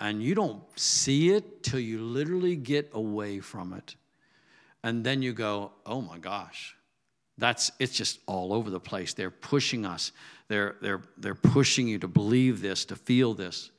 And 0.00 0.22
you 0.22 0.34
don't 0.34 0.62
see 0.76 1.30
it 1.30 1.62
till 1.62 1.80
you 1.80 2.00
literally 2.00 2.56
get 2.56 2.90
away 2.92 3.40
from 3.40 3.72
it. 3.72 3.96
And 4.82 5.04
then 5.04 5.22
you 5.22 5.32
go, 5.32 5.72
oh 5.86 6.00
my 6.00 6.18
gosh, 6.18 6.76
that's 7.38 7.70
it's 7.78 7.92
just 7.92 8.18
all 8.26 8.52
over 8.52 8.68
the 8.68 8.80
place. 8.80 9.14
They're 9.14 9.30
pushing 9.30 9.86
us. 9.86 10.12
They're 10.48 10.76
they're 10.82 11.02
they're 11.16 11.34
pushing 11.34 11.86
you 11.86 11.98
to 12.00 12.08
believe 12.08 12.60
this, 12.60 12.84
to 12.86 12.96
feel 12.96 13.32
this. 13.32 13.70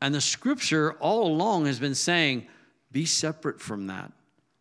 And 0.00 0.14
the 0.14 0.20
scripture 0.20 0.92
all 0.94 1.26
along 1.26 1.66
has 1.66 1.78
been 1.78 1.94
saying, 1.94 2.46
be 2.90 3.04
separate 3.04 3.60
from 3.60 3.86
that. 3.88 4.12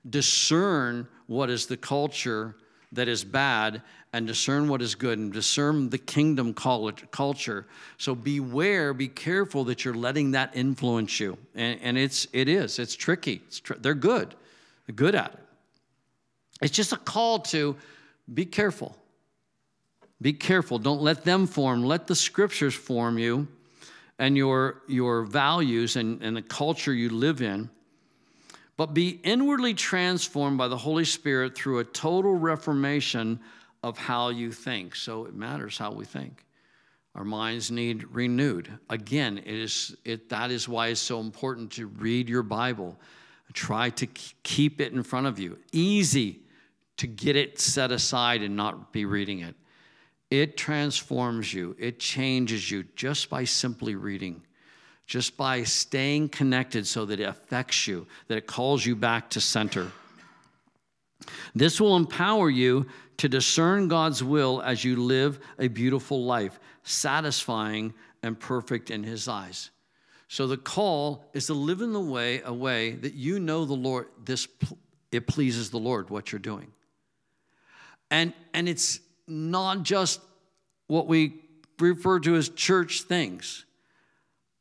Discern 0.09 1.07
what 1.27 1.49
is 1.49 1.65
the 1.65 1.77
culture 1.77 2.55
that 2.93 3.07
is 3.07 3.23
bad 3.23 3.81
and 4.13 4.27
discern 4.27 4.67
what 4.67 4.81
is 4.81 4.95
good 4.95 5.17
and 5.17 5.33
discern 5.33 5.89
the 5.89 5.97
kingdom 5.97 6.53
culture. 6.53 7.65
So 7.97 8.15
beware, 8.15 8.93
be 8.93 9.07
careful 9.07 9.63
that 9.65 9.83
you're 9.83 9.93
letting 9.93 10.31
that 10.31 10.55
influence 10.55 11.19
you. 11.19 11.37
And, 11.55 11.79
and 11.81 11.97
it's 11.97 12.27
it 12.33 12.47
is 12.47 12.79
it's 12.79 12.95
tricky. 12.95 13.41
It's 13.47 13.59
tr- 13.59 13.73
they're 13.73 13.93
good. 13.93 14.35
They're 14.85 14.95
good 14.95 15.15
at 15.15 15.33
it. 15.33 15.39
It's 16.61 16.75
just 16.75 16.93
a 16.93 16.97
call 16.97 17.39
to 17.39 17.75
be 18.33 18.45
careful. 18.45 18.95
Be 20.21 20.33
careful. 20.33 20.79
Don't 20.79 21.01
let 21.01 21.25
them 21.25 21.47
form. 21.47 21.83
Let 21.83 22.07
the 22.07 22.15
scriptures 22.15 22.73
form 22.73 23.17
you 23.17 23.47
and 24.19 24.37
your, 24.37 24.81
your 24.87 25.23
values 25.23 25.97
and, 25.97 26.21
and 26.21 26.37
the 26.37 26.41
culture 26.41 26.93
you 26.93 27.09
live 27.09 27.41
in. 27.41 27.69
But 28.75 28.93
be 28.93 29.19
inwardly 29.23 29.73
transformed 29.73 30.57
by 30.57 30.67
the 30.67 30.77
Holy 30.77 31.05
Spirit 31.05 31.55
through 31.55 31.79
a 31.79 31.83
total 31.83 32.35
reformation 32.35 33.39
of 33.83 33.97
how 33.97 34.29
you 34.29 34.51
think. 34.51 34.95
So 34.95 35.25
it 35.25 35.35
matters 35.35 35.77
how 35.77 35.91
we 35.91 36.05
think. 36.05 36.43
Our 37.15 37.23
minds 37.23 37.69
need 37.69 38.05
renewed. 38.11 38.71
Again, 38.89 39.37
it 39.37 39.47
is, 39.47 39.95
it, 40.03 40.29
that 40.29 40.49
is 40.49 40.67
why 40.67 40.87
it's 40.87 40.99
so 40.99 41.19
important 41.19 41.71
to 41.73 41.85
read 41.85 42.27
your 42.27 42.41
Bible. 42.41 42.97
Try 43.53 43.91
to 43.91 44.07
keep 44.07 44.81
it 44.81 44.93
in 44.93 45.03
front 45.03 45.27
of 45.27 45.37
you. 45.37 45.59
Easy 45.71 46.39
to 46.97 47.05
get 47.05 47.35
it 47.35 47.59
set 47.59 47.91
aside 47.91 48.41
and 48.41 48.55
not 48.55 48.91
be 48.91 49.05
reading 49.05 49.41
it. 49.41 49.55
It 50.31 50.57
transforms 50.57 51.53
you, 51.53 51.75
it 51.77 51.99
changes 51.99 52.71
you 52.71 52.85
just 52.95 53.29
by 53.29 53.43
simply 53.43 53.93
reading, 53.93 54.41
just 55.05 55.35
by 55.37 55.63
staying 55.63 56.29
connected 56.29 56.87
so 56.87 57.05
that 57.05 57.19
it 57.19 57.23
affects 57.23 57.87
you, 57.87 58.07
that 58.27 58.37
it 58.37 58.47
calls 58.47 58.85
you 58.85 58.95
back 58.95 59.29
to 59.31 59.41
center. 59.41 59.91
This 61.55 61.79
will 61.79 61.95
empower 61.95 62.49
you 62.49 62.87
to 63.17 63.29
discern 63.29 63.87
God's 63.87 64.23
will 64.23 64.61
as 64.61 64.83
you 64.83 64.95
live 64.95 65.39
a 65.59 65.67
beautiful 65.67 66.25
life, 66.25 66.59
satisfying 66.83 67.93
and 68.21 68.39
perfect 68.39 68.91
in 68.91 69.03
His 69.03 69.27
eyes. 69.27 69.69
So 70.27 70.47
the 70.47 70.57
call 70.57 71.29
is 71.33 71.47
to 71.47 71.53
live 71.53 71.81
in 71.81 71.93
the 71.93 71.99
way 71.99 72.41
a 72.43 72.53
way 72.53 72.91
that 72.91 73.13
you 73.13 73.39
know 73.39 73.65
the 73.65 73.73
Lord. 73.75 74.07
This 74.25 74.47
it 75.11 75.27
pleases 75.27 75.69
the 75.69 75.77
Lord 75.77 76.09
what 76.09 76.31
you're 76.31 76.39
doing. 76.39 76.71
And, 78.09 78.33
and 78.53 78.67
it's 78.67 78.99
not 79.27 79.83
just 79.83 80.19
what 80.87 81.07
we 81.07 81.35
refer 81.79 82.19
to 82.21 82.35
as 82.35 82.49
church 82.49 83.03
things. 83.03 83.65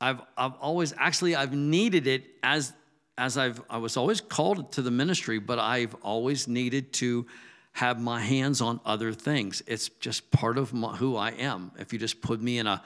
I've, 0.03 0.21
I've 0.37 0.55
always, 0.61 0.93
actually, 0.99 1.37
I've 1.37 1.55
needed 1.55 2.09
it 2.09 2.25
as, 2.43 2.73
as 3.17 3.39
I've, 3.39 3.63
I 3.71 3.79
was 3.79 3.97
always 3.97 4.21
called 4.21 4.73
to 4.73 4.83
the 4.83 4.91
ministry, 4.91 5.39
but 5.39 5.61
I've 5.61 5.95
always 6.03 6.49
needed 6.49 6.93
to 6.95 7.25
have 7.71 8.01
my 8.01 8.21
hands 8.21 8.61
on 8.61 8.81
other 8.85 9.13
things. 9.13 9.63
It's 9.69 9.89
just 10.01 10.29
part 10.33 10.59
of 10.59 10.75
my, 10.75 10.97
who 10.97 11.17
I 11.17 11.31
am. 11.31 11.71
If 11.79 11.93
you 11.93 12.01
just 12.01 12.21
put 12.21 12.43
me 12.43 12.59
in 12.59 12.67
a 12.67 12.83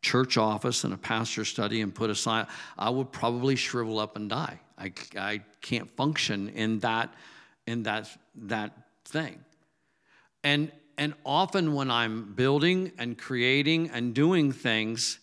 church 0.00 0.38
office 0.38 0.84
and 0.84 0.94
a 0.94 0.96
pastor 0.96 1.44
study 1.44 1.82
and 1.82 1.94
put 1.94 2.08
aside, 2.08 2.46
I 2.78 2.88
would 2.88 3.12
probably 3.12 3.56
shrivel 3.56 3.98
up 3.98 4.16
and 4.16 4.30
die. 4.30 4.58
I, 4.78 4.92
I 5.18 5.42
can't 5.60 5.94
function 5.96 6.48
in 6.48 6.78
that, 6.78 7.12
in 7.66 7.82
that, 7.82 8.08
that 8.36 8.72
thing. 9.04 9.38
And, 10.42 10.72
and 10.96 11.12
often 11.26 11.74
when 11.74 11.90
I'm 11.90 12.32
building 12.32 12.92
and 12.96 13.18
creating 13.18 13.90
and 13.90 14.14
doing 14.14 14.50
things, 14.50 15.18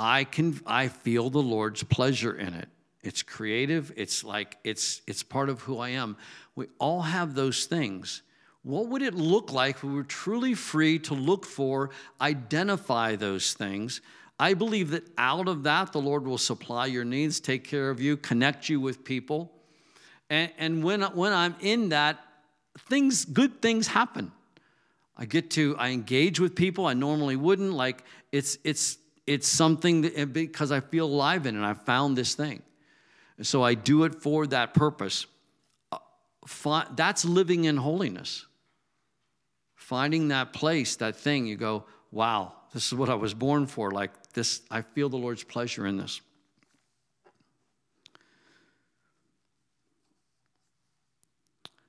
I 0.00 0.24
can 0.24 0.58
I 0.66 0.88
feel 0.88 1.28
the 1.28 1.42
Lord's 1.42 1.82
pleasure 1.82 2.32
in 2.32 2.54
it. 2.54 2.70
It's 3.02 3.22
creative, 3.22 3.92
it's 3.96 4.24
like 4.24 4.56
it's 4.64 5.02
it's 5.06 5.22
part 5.22 5.50
of 5.50 5.60
who 5.60 5.78
I 5.78 5.90
am. 5.90 6.16
We 6.56 6.68
all 6.78 7.02
have 7.02 7.34
those 7.34 7.66
things. 7.66 8.22
What 8.62 8.88
would 8.88 9.02
it 9.02 9.14
look 9.14 9.52
like 9.52 9.76
if 9.76 9.84
we 9.84 9.92
were 9.92 10.02
truly 10.02 10.54
free 10.54 10.98
to 11.00 11.14
look 11.14 11.44
for, 11.44 11.90
identify 12.20 13.16
those 13.16 13.52
things? 13.52 14.00
I 14.38 14.54
believe 14.54 14.90
that 14.90 15.04
out 15.18 15.48
of 15.48 15.64
that, 15.64 15.92
the 15.92 16.00
Lord 16.00 16.26
will 16.26 16.38
supply 16.38 16.86
your 16.86 17.04
needs, 17.04 17.40
take 17.40 17.64
care 17.64 17.90
of 17.90 18.00
you, 18.00 18.16
connect 18.16 18.70
you 18.70 18.80
with 18.80 19.04
people. 19.04 19.52
And, 20.30 20.50
and 20.56 20.84
when, 20.84 21.02
when 21.02 21.34
I'm 21.34 21.56
in 21.60 21.90
that, 21.90 22.18
things, 22.88 23.26
good 23.26 23.60
things 23.60 23.88
happen. 23.88 24.32
I 25.16 25.26
get 25.26 25.50
to 25.52 25.76
I 25.78 25.90
engage 25.90 26.40
with 26.40 26.54
people 26.54 26.86
I 26.86 26.94
normally 26.94 27.36
wouldn't. 27.36 27.74
Like 27.74 28.04
it's 28.32 28.56
it's 28.64 28.96
it's 29.26 29.48
something 29.48 30.02
that, 30.02 30.32
because 30.32 30.72
I 30.72 30.80
feel 30.80 31.06
alive 31.06 31.46
in 31.46 31.56
it. 31.56 31.66
I 31.66 31.74
found 31.74 32.16
this 32.16 32.34
thing, 32.34 32.62
so 33.42 33.62
I 33.62 33.74
do 33.74 34.04
it 34.04 34.16
for 34.22 34.46
that 34.48 34.74
purpose. 34.74 35.26
Uh, 35.92 36.84
that's 36.96 37.24
living 37.24 37.64
in 37.64 37.76
holiness. 37.76 38.46
Finding 39.74 40.28
that 40.28 40.52
place, 40.52 40.96
that 40.96 41.16
thing, 41.16 41.46
you 41.46 41.56
go, 41.56 41.84
wow, 42.12 42.52
this 42.72 42.86
is 42.86 42.94
what 42.94 43.08
I 43.08 43.14
was 43.14 43.34
born 43.34 43.66
for. 43.66 43.90
Like 43.90 44.10
this, 44.32 44.62
I 44.70 44.82
feel 44.82 45.08
the 45.08 45.16
Lord's 45.16 45.42
pleasure 45.42 45.86
in 45.86 45.96
this. 45.96 46.20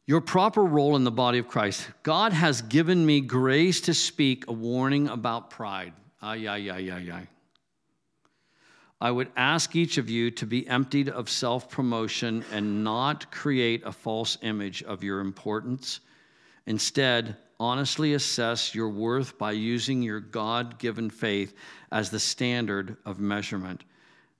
Your 0.08 0.20
proper 0.20 0.63
role 0.63 0.96
in 0.96 1.04
the 1.04 1.12
body 1.12 1.38
of 1.38 1.48
Christ. 1.48 1.88
God 2.04 2.34
has 2.34 2.62
given 2.63 3.06
me 3.06 3.22
grace 3.22 3.82
to 3.82 3.94
speak 3.94 4.46
a 4.48 4.52
warning 4.52 5.08
about 5.08 5.52
pride. 5.52 5.94
Ay, 6.21 6.47
ay, 6.47 6.69
ay, 6.69 6.91
ay, 6.91 7.12
ay. 7.12 7.27
I 9.01 9.10
would 9.10 9.29
ask 9.36 9.75
each 9.75 9.97
of 9.97 10.10
you 10.10 10.29
to 10.31 10.45
be 10.45 10.67
emptied 10.67 11.10
of 11.10 11.27
self 11.27 11.69
promotion 11.69 12.45
and 12.51 12.84
not 12.84 13.31
create 13.31 13.81
a 13.84 13.91
false 13.91 14.38
image 14.43 14.84
of 14.84 15.03
your 15.03 15.19
importance. 15.19 16.01
Instead, 16.67 17.36
honestly 17.60 18.13
assess 18.13 18.75
your 18.75 18.89
worth 18.89 19.39
by 19.39 19.51
using 19.51 20.03
your 20.03 20.19
God 20.19 20.77
given 20.77 21.10
faith 21.10 21.55
as 21.91 22.12
the 22.12 22.19
standard 22.19 22.97
of 23.03 23.19
measurement. 23.19 23.84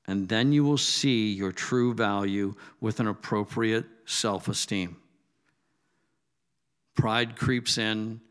And 0.08 0.30
then 0.30 0.52
you 0.52 0.64
will 0.64 0.78
see 0.78 1.32
your 1.32 1.52
true 1.52 1.94
value 1.96 2.54
with 2.80 3.00
an 3.00 3.08
appropriate 3.08 3.86
self 4.06 4.48
esteem. 4.48 4.98
Pride 6.94 7.36
creeps 7.36 7.80
in 7.80 8.22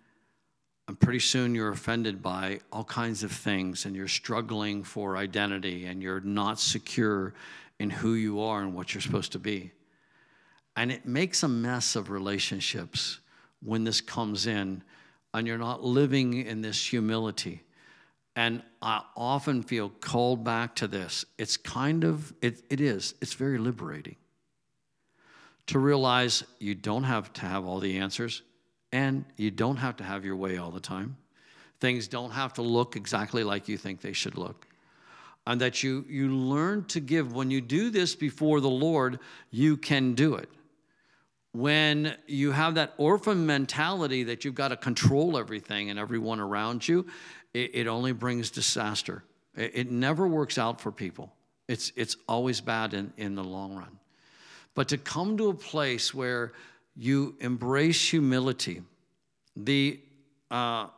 and 0.90 0.98
pretty 0.98 1.20
soon 1.20 1.55
you're 1.55 1.70
offended 1.70 2.20
by 2.20 2.59
all 2.72 2.83
kinds 2.83 3.22
of 3.22 3.31
things 3.31 3.85
and 3.85 3.94
you're 3.94 4.09
struggling 4.09 4.83
for 4.83 5.16
identity 5.16 5.85
and 5.87 6.03
you're 6.03 6.20
not 6.22 6.59
secure 6.59 7.33
in 7.79 7.90
who 7.90 8.14
you 8.14 8.40
are 8.40 8.62
and 8.62 8.74
what 8.74 8.92
you're 8.92 9.00
supposed 9.00 9.31
to 9.31 9.38
be. 9.38 9.70
And 10.74 10.90
it 10.90 11.07
makes 11.07 11.44
a 11.44 11.48
mess 11.48 11.94
of 11.94 12.11
relationships 12.11 13.20
when 13.62 13.85
this 13.85 14.00
comes 14.00 14.48
in 14.48 14.83
and 15.33 15.46
you're 15.46 15.59
not 15.59 15.85
living 15.85 16.35
in 16.44 16.61
this 16.61 16.85
humility. 16.85 17.62
And 18.35 18.61
I 18.83 19.05
often 19.16 19.62
feel 19.62 19.90
called 19.90 20.42
back 20.42 20.74
to 20.74 20.88
this. 20.88 21.24
It's 21.38 21.57
kind 21.57 22.03
of, 22.03 22.35
it, 22.42 22.64
it 22.68 22.81
is, 22.81 23.14
it's 23.22 23.35
very 23.35 23.59
liberating 23.59 24.16
to 25.68 25.79
realize 25.79 26.42
you 26.59 26.74
don't 26.74 27.05
have 27.05 27.33
to 27.35 27.42
have 27.42 27.64
all 27.64 27.79
the 27.79 27.98
answers. 27.98 28.42
And 28.92 29.24
you 29.37 29.50
don't 29.50 29.76
have 29.76 29.96
to 29.98 30.05
have 30.05 30.24
your 30.24 30.37
way 30.37 30.57
all 30.57 30.70
the 30.70 30.81
time. 30.81 31.16
Things 31.79 32.09
don't 32.09 32.33
have 32.33 32.53
to 32.55 32.62
look 32.62 32.96
exactly 32.96 33.44
like 33.44 33.68
you 33.68 33.79
think 33.79 34.00
they 34.00 34.12
should 34.12 34.37
look. 34.37 34.66
And 35.46 35.61
that 35.61 35.83
you, 35.83 36.05
you 36.09 36.29
learn 36.29 36.85
to 36.87 37.00
give. 37.00 37.33
When 37.33 37.50
you 37.50 37.61
do 37.61 37.90
this 37.90 38.14
before 38.14 38.61
the 38.61 38.68
Lord, 38.68 39.18
you 39.50 39.76
can 39.76 40.14
do 40.14 40.35
it. 40.35 40.48
When 41.53 42.14
you 42.26 42.53
have 42.53 42.74
that 42.74 42.94
orphan 42.98 43.46
mentality 43.46 44.24
that 44.24 44.44
you've 44.44 44.55
got 44.55 44.68
to 44.68 44.76
control 44.76 45.38
everything 45.38 45.90
and 45.90 45.98
everyone 45.98 46.38
around 46.38 46.87
you, 46.87 47.07
it, 47.55 47.70
it 47.74 47.87
only 47.87 48.12
brings 48.12 48.50
disaster. 48.50 49.24
It, 49.57 49.72
it 49.74 49.90
never 49.90 50.29
works 50.29 50.59
out 50.59 50.81
for 50.81 50.92
people. 50.92 51.33
It's, 51.66 51.92
it's 51.96 52.16
always 52.29 52.61
bad 52.61 52.94
in, 52.94 53.12
in 53.16 53.35
the 53.35 53.44
long 53.44 53.74
run. 53.74 53.98
But 54.74 54.88
to 54.88 54.98
come 54.98 55.37
to 55.38 55.48
a 55.48 55.55
place 55.55 56.14
where 56.14 56.53
you 56.96 57.37
embrace 57.40 58.11
humility. 58.11 58.83
The 59.57 60.00
uh, 60.50 60.88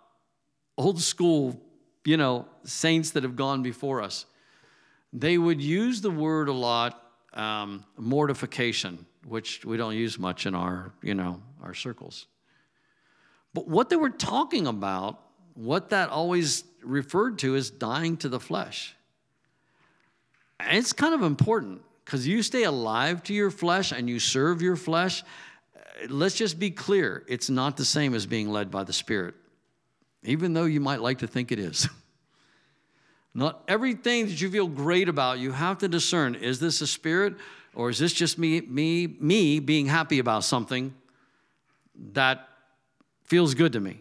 old 0.76 1.00
school, 1.00 1.60
you 2.04 2.16
know, 2.16 2.46
saints 2.64 3.10
that 3.12 3.22
have 3.22 3.36
gone 3.36 3.62
before 3.62 4.02
us, 4.02 4.26
they 5.12 5.38
would 5.38 5.60
use 5.60 6.00
the 6.00 6.10
word 6.10 6.48
a 6.48 6.52
lot, 6.52 7.02
um, 7.34 7.84
mortification, 7.96 9.04
which 9.26 9.64
we 9.64 9.76
don't 9.76 9.94
use 9.94 10.18
much 10.18 10.46
in 10.46 10.54
our, 10.54 10.92
you 11.02 11.14
know, 11.14 11.40
our 11.62 11.74
circles. 11.74 12.26
But 13.54 13.68
what 13.68 13.90
they 13.90 13.96
were 13.96 14.10
talking 14.10 14.66
about, 14.66 15.20
what 15.54 15.90
that 15.90 16.08
always 16.08 16.64
referred 16.82 17.38
to 17.40 17.54
is 17.54 17.70
dying 17.70 18.16
to 18.18 18.28
the 18.28 18.40
flesh. 18.40 18.94
And 20.58 20.78
it's 20.78 20.92
kind 20.92 21.14
of 21.14 21.22
important 21.22 21.82
because 22.04 22.26
you 22.26 22.42
stay 22.42 22.62
alive 22.62 23.22
to 23.24 23.34
your 23.34 23.50
flesh 23.50 23.92
and 23.92 24.08
you 24.08 24.18
serve 24.18 24.62
your 24.62 24.76
flesh, 24.76 25.22
let's 26.08 26.34
just 26.34 26.58
be 26.58 26.70
clear 26.70 27.24
it's 27.28 27.50
not 27.50 27.76
the 27.76 27.84
same 27.84 28.14
as 28.14 28.26
being 28.26 28.50
led 28.50 28.70
by 28.70 28.84
the 28.84 28.92
Spirit, 28.92 29.34
even 30.22 30.52
though 30.52 30.64
you 30.64 30.80
might 30.80 31.00
like 31.00 31.18
to 31.18 31.26
think 31.26 31.52
it 31.52 31.58
is. 31.58 31.88
Not 33.34 33.62
everything 33.66 34.26
that 34.26 34.40
you 34.40 34.50
feel 34.50 34.68
great 34.68 35.08
about, 35.08 35.38
you 35.38 35.52
have 35.52 35.78
to 35.78 35.88
discern 35.88 36.34
is 36.34 36.60
this 36.60 36.82
a 36.82 36.86
spirit 36.86 37.34
or 37.74 37.88
is 37.88 37.98
this 37.98 38.12
just 38.12 38.38
me, 38.38 38.60
me, 38.60 39.06
me 39.06 39.58
being 39.58 39.86
happy 39.86 40.18
about 40.18 40.44
something 40.44 40.94
that 42.12 42.46
feels 43.24 43.54
good 43.54 43.72
to 43.72 43.80
me? 43.80 44.00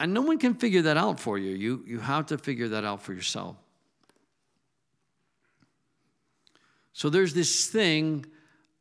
And 0.00 0.14
no 0.14 0.22
one 0.22 0.38
can 0.38 0.54
figure 0.54 0.82
that 0.82 0.96
out 0.96 1.20
for 1.20 1.38
you. 1.38 1.50
You, 1.50 1.84
you 1.86 2.00
have 2.00 2.26
to 2.26 2.38
figure 2.38 2.68
that 2.68 2.84
out 2.84 3.02
for 3.02 3.12
yourself. 3.12 3.56
So 6.94 7.10
there's 7.10 7.34
this 7.34 7.68
thing 7.68 8.26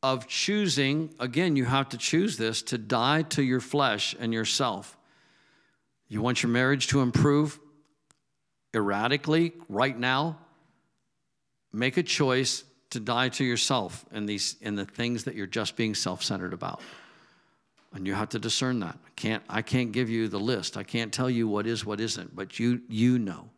of 0.04 0.28
choosing, 0.28 1.14
again, 1.20 1.56
you 1.56 1.66
have 1.66 1.90
to 1.90 1.98
choose 1.98 2.38
this 2.38 2.62
to 2.64 2.78
die 2.78 3.22
to 3.24 3.44
your 3.44 3.60
flesh 3.60 4.16
and 4.20 4.34
yourself. 4.34 4.98
You 6.08 6.22
want 6.22 6.44
your 6.44 6.52
marriage 6.52 6.88
to 6.88 7.02
improve 7.02 7.60
erratically 8.74 9.54
right 9.70 9.98
now? 9.98 10.40
Make 11.72 11.98
a 11.98 12.04
choice 12.04 12.64
to 12.90 13.00
die 13.00 13.30
to 13.30 13.46
yourself 13.46 14.06
in 14.12 14.26
these 14.26 14.58
in 14.60 14.76
the 14.76 14.86
things 14.86 15.24
that 15.24 15.36
you're 15.36 15.48
just 15.48 15.78
being 15.78 15.96
self-centered 15.96 16.54
about. 16.54 16.82
And 17.94 18.06
you 18.06 18.14
have 18.14 18.30
to 18.30 18.40
discern 18.40 18.80
that. 18.82 18.98
I 19.06 19.10
can't 19.16 19.44
I 19.48 19.62
can't 19.62 19.92
give 19.92 20.10
you 20.10 20.28
the 20.28 20.40
list. 20.40 20.76
I 20.76 20.84
can't 20.84 21.14
tell 21.14 21.30
you 21.30 21.48
what 21.48 21.68
is 21.68 21.86
what 21.86 22.02
isn't, 22.02 22.36
but 22.36 22.60
you 22.60 22.82
you 22.90 23.20
know. 23.20 23.50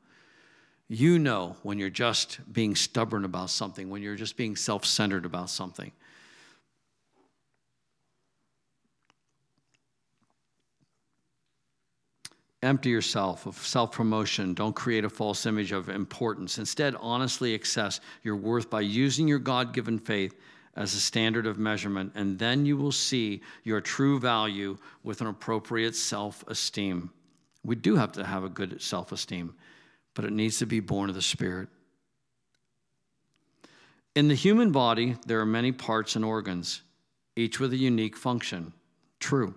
You 0.88 1.18
know 1.18 1.56
when 1.64 1.80
you're 1.80 1.90
just 1.90 2.40
being 2.52 2.76
stubborn 2.76 3.26
about 3.26 3.50
something, 3.50 3.90
when 3.90 4.04
you're 4.04 4.16
just 4.16 4.38
being 4.38 4.56
self-centered 4.56 5.26
about 5.26 5.50
something. 5.50 5.92
Empty 12.64 12.90
yourself 12.90 13.46
of 13.46 13.58
self 13.58 13.92
promotion. 13.92 14.54
Don't 14.54 14.74
create 14.74 15.04
a 15.04 15.10
false 15.10 15.46
image 15.46 15.74
of 15.74 15.90
importance. 15.90 16.58
Instead, 16.58 16.96
honestly 17.02 17.54
assess 17.56 18.00
your 18.24 18.38
worth 18.38 18.70
by 18.70 18.80
using 18.80 19.28
your 19.28 19.40
God 19.40 19.74
given 19.74 20.00
faith 20.00 20.34
as 20.78 20.96
a 20.96 21.00
standard 21.00 21.46
of 21.46 21.60
measurement, 21.60 22.14
and 22.16 22.40
then 22.40 22.66
you 22.66 22.78
will 22.78 22.94
see 22.94 23.42
your 23.66 23.82
true 23.82 24.18
value 24.18 24.78
with 25.04 25.20
an 25.20 25.28
appropriate 25.28 25.94
self 25.94 26.46
esteem. 26.48 27.10
We 27.66 27.76
do 27.76 27.98
have 27.98 28.14
to 28.14 28.24
have 28.24 28.46
a 28.46 28.50
good 28.50 28.82
self 28.82 29.12
esteem, 29.12 29.56
but 30.14 30.24
it 30.24 30.32
needs 30.32 30.58
to 30.60 30.66
be 30.66 30.80
born 30.80 31.10
of 31.10 31.16
the 31.16 31.22
Spirit. 31.22 31.68
In 34.16 34.30
the 34.30 34.36
human 34.36 34.72
body, 34.72 35.18
there 35.26 35.42
are 35.42 35.46
many 35.46 35.74
parts 35.74 36.16
and 36.16 36.24
organs, 36.24 36.82
each 37.36 37.60
with 37.60 37.74
a 37.74 37.78
unique 37.78 38.16
function. 38.16 38.72
True. 39.20 39.54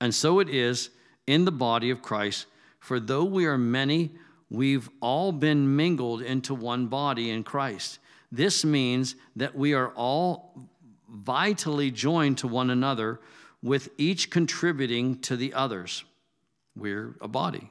And 0.00 0.14
so 0.14 0.38
it 0.38 0.48
is 0.48 0.90
in 1.28 1.44
the 1.44 1.52
body 1.52 1.90
of 1.90 2.02
Christ. 2.02 2.46
For 2.80 2.98
though 2.98 3.24
we 3.24 3.46
are 3.46 3.58
many, 3.58 4.12
we've 4.48 4.88
all 5.00 5.30
been 5.30 5.76
mingled 5.76 6.22
into 6.22 6.54
one 6.54 6.86
body 6.86 7.30
in 7.30 7.44
Christ. 7.44 7.98
This 8.32 8.64
means 8.64 9.14
that 9.36 9.54
we 9.54 9.74
are 9.74 9.90
all 9.90 10.54
vitally 11.08 11.90
joined 11.90 12.38
to 12.38 12.48
one 12.48 12.70
another, 12.70 13.20
with 13.62 13.90
each 13.98 14.30
contributing 14.30 15.18
to 15.18 15.36
the 15.36 15.52
others. 15.52 16.04
We're 16.76 17.16
a 17.20 17.28
body. 17.28 17.70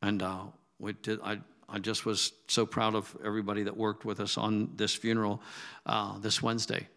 And 0.00 0.22
uh, 0.22 0.44
we 0.78 0.92
did, 0.92 1.20
I, 1.22 1.40
I 1.68 1.80
just 1.80 2.06
was 2.06 2.32
so 2.46 2.64
proud 2.64 2.94
of 2.94 3.16
everybody 3.24 3.64
that 3.64 3.76
worked 3.76 4.04
with 4.04 4.20
us 4.20 4.38
on 4.38 4.70
this 4.76 4.94
funeral 4.94 5.42
uh, 5.86 6.18
this 6.18 6.40
Wednesday. 6.40 6.88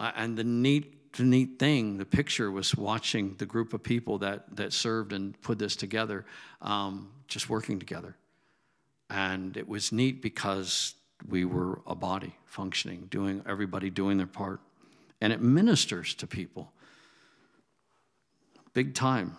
Uh, 0.00 0.10
and 0.16 0.36
the 0.36 0.44
neat 0.44 0.99
neat 1.18 1.58
thing, 1.58 1.98
the 1.98 2.04
picture 2.04 2.50
was 2.50 2.74
watching 2.76 3.34
the 3.38 3.46
group 3.46 3.74
of 3.74 3.82
people 3.82 4.18
that, 4.18 4.56
that 4.56 4.72
served 4.72 5.12
and 5.12 5.40
put 5.42 5.58
this 5.58 5.76
together, 5.76 6.24
um, 6.62 7.10
just 7.28 7.48
working 7.48 7.78
together. 7.78 8.16
And 9.08 9.56
it 9.56 9.68
was 9.68 9.92
neat 9.92 10.22
because 10.22 10.94
we 11.28 11.44
were 11.44 11.80
a 11.86 11.94
body 11.94 12.34
functioning, 12.46 13.08
doing 13.10 13.42
everybody 13.46 13.90
doing 13.90 14.16
their 14.16 14.26
part. 14.26 14.60
And 15.20 15.32
it 15.32 15.40
ministers 15.40 16.14
to 16.14 16.26
people. 16.26 16.72
Big 18.72 18.94
time. 18.94 19.36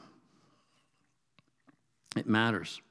It 2.15 2.27
matters. 2.27 2.81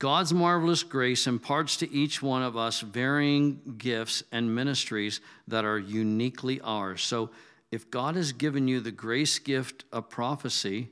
God's 0.00 0.32
marvelous 0.32 0.82
grace 0.82 1.26
imparts 1.26 1.76
to 1.76 1.92
each 1.92 2.22
one 2.22 2.42
of 2.42 2.56
us 2.56 2.80
varying 2.80 3.60
gifts 3.76 4.22
and 4.32 4.54
ministries 4.54 5.20
that 5.46 5.66
are 5.66 5.78
uniquely 5.78 6.58
ours. 6.62 7.02
So, 7.02 7.30
if 7.70 7.90
God 7.90 8.16
has 8.16 8.32
given 8.32 8.66
you 8.68 8.80
the 8.80 8.90
grace 8.90 9.38
gift 9.38 9.84
of 9.92 10.08
prophecy, 10.08 10.88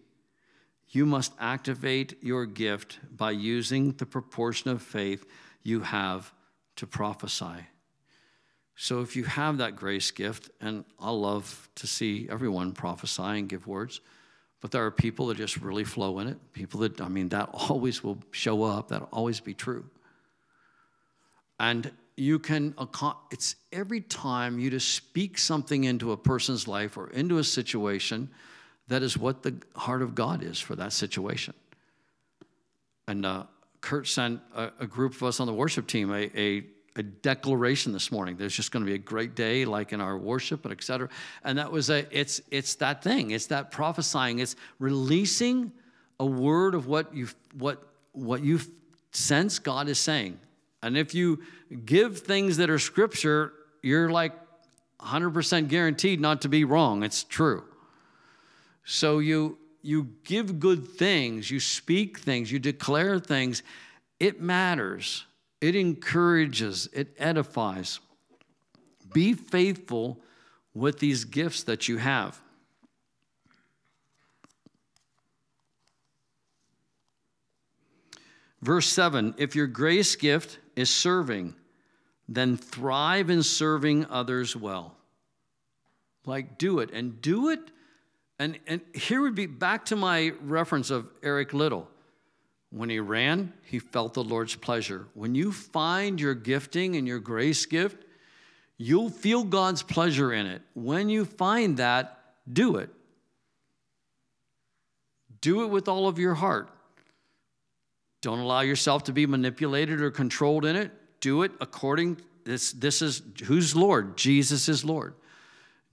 you 0.91 1.05
must 1.05 1.33
activate 1.39 2.22
your 2.22 2.47
gift 2.47 2.99
by 3.14 3.33
using 3.33 3.93
the 3.93 4.07
proportion 4.07 4.70
of 4.70 4.81
faith 4.81 5.26
you 5.62 5.81
have 5.81 6.33
to 6.76 6.87
prophesy. 6.87 7.66
So, 8.76 9.01
if 9.01 9.16
you 9.16 9.24
have 9.24 9.59
that 9.59 9.74
grace 9.74 10.12
gift, 10.12 10.51
and 10.61 10.85
I 11.01 11.11
love 11.11 11.68
to 11.74 11.87
see 11.89 12.29
everyone 12.31 12.72
prophesy 12.72 13.22
and 13.22 13.49
give 13.49 13.66
words, 13.66 14.01
but 14.61 14.70
there 14.70 14.85
are 14.85 14.91
people 14.93 15.26
that 15.26 15.37
just 15.37 15.57
really 15.57 15.85
flow 15.85 16.20
in 16.20 16.29
it. 16.29 16.53
People 16.53 16.81
that, 16.81 17.01
I 17.01 17.09
mean, 17.09 17.29
that 17.31 17.51
always 17.53 18.05
will 18.05 18.18
show 18.31 18.62
up, 18.62 18.89
that'll 18.89 19.09
always 19.12 19.41
be 19.41 19.53
true. 19.53 19.85
And 21.59 21.91
you 22.19 22.39
can 22.39 22.75
it's 23.31 23.55
every 23.73 24.01
time 24.01 24.59
you 24.59 24.71
just 24.71 24.95
speak 24.95 25.39
something 25.39 25.85
into 25.85 26.11
a 26.12 26.16
person's 26.16 26.66
life 26.66 26.97
or 26.97 27.11
into 27.11 27.39
a 27.39 27.45
situation 27.45 28.29
that 28.89 29.03
is 29.03 29.16
what 29.16 29.43
the 29.43 29.55
heart 29.77 30.03
of 30.03 30.14
god 30.14 30.43
is 30.43 30.59
for 30.59 30.75
that 30.75 30.93
situation. 30.93 31.55
And 33.07 33.25
uh, 33.25 33.45
kurt 33.81 34.07
sent 34.09 34.41
a, 34.55 34.71
a, 34.81 34.87
group 34.87 35.14
of 35.14 35.23
us 35.23 35.41
on 35.41 35.47
the 35.47 35.53
worship 35.53 35.87
team 35.87 36.11
a, 36.11 36.31
a, 36.35 36.66
a 36.97 37.03
declaration 37.03 37.93
this 37.93 38.11
morning. 38.11 38.37
There's 38.37 38.55
just 38.55 38.73
going 38.73 38.85
to 38.85 38.91
be 38.91 38.95
a 38.95 38.99
great 38.99 39.35
day 39.35 39.64
like 39.64 39.93
in 39.93 40.01
our 40.01 40.19
worship 40.19 40.64
and 40.64 40.73
etc 40.73 41.09
and 41.45 41.57
that 41.59 41.71
was 41.71 41.89
a 41.89 42.05
it's 42.11 42.41
it's 42.51 42.75
that 42.77 43.05
thing. 43.05 43.31
It's 43.31 43.47
that 43.47 43.71
prophesying. 43.71 44.41
It's 44.41 44.57
releasing 44.81 45.71
a 46.19 46.27
word 46.27 46.75
of 46.75 46.89
what 46.89 47.14
you 47.14 47.29
what 47.57 47.87
what 48.12 48.43
you 48.43 48.59
sense 49.12 49.59
god 49.59 49.89
is 49.89 49.99
saying 49.99 50.39
and 50.83 50.97
if 50.97 51.14
you 51.14 51.41
give 51.85 52.20
things 52.20 52.57
that 52.59 52.70
are 52.70 52.79
scripture, 52.79 53.53
you're 53.83 54.11
like 54.11 54.33
100% 55.01 55.68
guaranteed 55.68 56.20
not 56.20 56.43
to 56.43 56.49
be 56.49 56.64
wrong. 56.64 57.03
It's 57.03 57.24
true. 57.24 57.64
So 58.85 59.18
you 59.18 59.59
you 59.81 60.09
give 60.24 60.59
good 60.59 60.89
things, 60.89 61.51
you 61.51 61.61
speak 61.61 62.18
things, 62.18 62.51
you 62.51 62.59
declare 62.59 63.18
things. 63.18 63.62
It 64.18 64.41
matters. 64.41 65.24
It 65.61 65.74
encourages, 65.74 66.89
it 66.93 67.14
edifies. 67.18 68.01
Be 69.12 69.35
faithful 69.35 70.20
with 70.74 70.99
these 70.99 71.24
gifts 71.24 71.62
that 71.64 71.89
you 71.89 71.99
have. 71.99 72.41
Verse 78.61 78.87
7 78.87 79.35
If 79.39 79.57
your 79.57 79.66
grace 79.66 80.16
gift 80.16 80.59
is 80.79 80.89
serving, 80.89 81.57
then 82.29 82.57
thrive 82.57 83.31
in 83.31 83.43
serving 83.43 84.07
others 84.07 84.55
well. 84.55 84.95
Like, 86.24 86.57
do 86.57 86.79
it 86.79 86.93
and 86.93 87.20
do 87.20 87.49
it. 87.49 87.59
And, 88.39 88.61
and 88.68 88.81
here 88.95 89.20
would 89.22 89.35
be 89.35 89.47
back 89.47 89.87
to 89.87 89.97
my 89.97 90.35
reference 90.41 90.91
of 90.91 91.09
Eric 91.20 91.53
Liddell. 91.53 91.89
When 92.70 92.89
he 92.89 93.01
ran, 93.01 93.53
he 93.64 93.81
felt 93.81 94.14
the 94.14 94.22
Lord's 94.22 94.55
pleasure. 94.55 95.07
When 95.14 95.35
you 95.35 95.51
find 95.51 96.20
your 96.20 96.35
gifting 96.35 96.95
and 96.95 97.09
your 97.09 97.18
grace 97.18 97.66
gift, 97.66 98.05
you'll 98.76 99.11
feel 99.11 99.43
God's 99.43 99.83
pleasure 99.83 100.33
in 100.33 100.47
it. 100.47 100.62
When 100.74 101.11
you 101.11 101.24
find 101.24 101.79
that, 101.79 102.20
do 102.53 102.76
it. 102.76 102.91
Do 105.41 105.64
it 105.64 105.70
with 105.70 105.89
all 105.89 106.07
of 106.07 106.20
your 106.20 106.35
heart. 106.35 106.70
Don't 108.21 108.41
allow 108.41 108.61
yourself 108.61 109.05
to 109.05 109.12
be 109.12 109.27
manipulated 109.27 110.01
or 110.01 110.11
controlled 110.11 110.64
in 110.64 110.77
it. 110.77 110.93
Do 111.21 111.43
it 111.43 111.53
according 111.61 112.21
this 112.45 112.73
this 112.73 113.03
is 113.03 113.23
who's 113.45 113.77
Lord? 113.77 114.16
Jesus 114.16 114.69
is 114.69 114.85
Lord. 114.85 115.14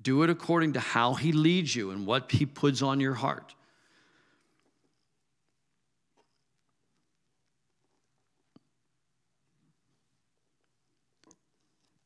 Do 0.01 0.23
it 0.23 0.29
according 0.29 0.73
to 0.73 0.79
how 0.79 1.15
he 1.15 1.31
leads 1.31 1.75
you 1.75 1.91
and 1.91 2.05
what 2.05 2.31
he 2.31 2.45
puts 2.45 2.81
on 2.81 2.99
your 2.99 3.15
heart. 3.15 3.55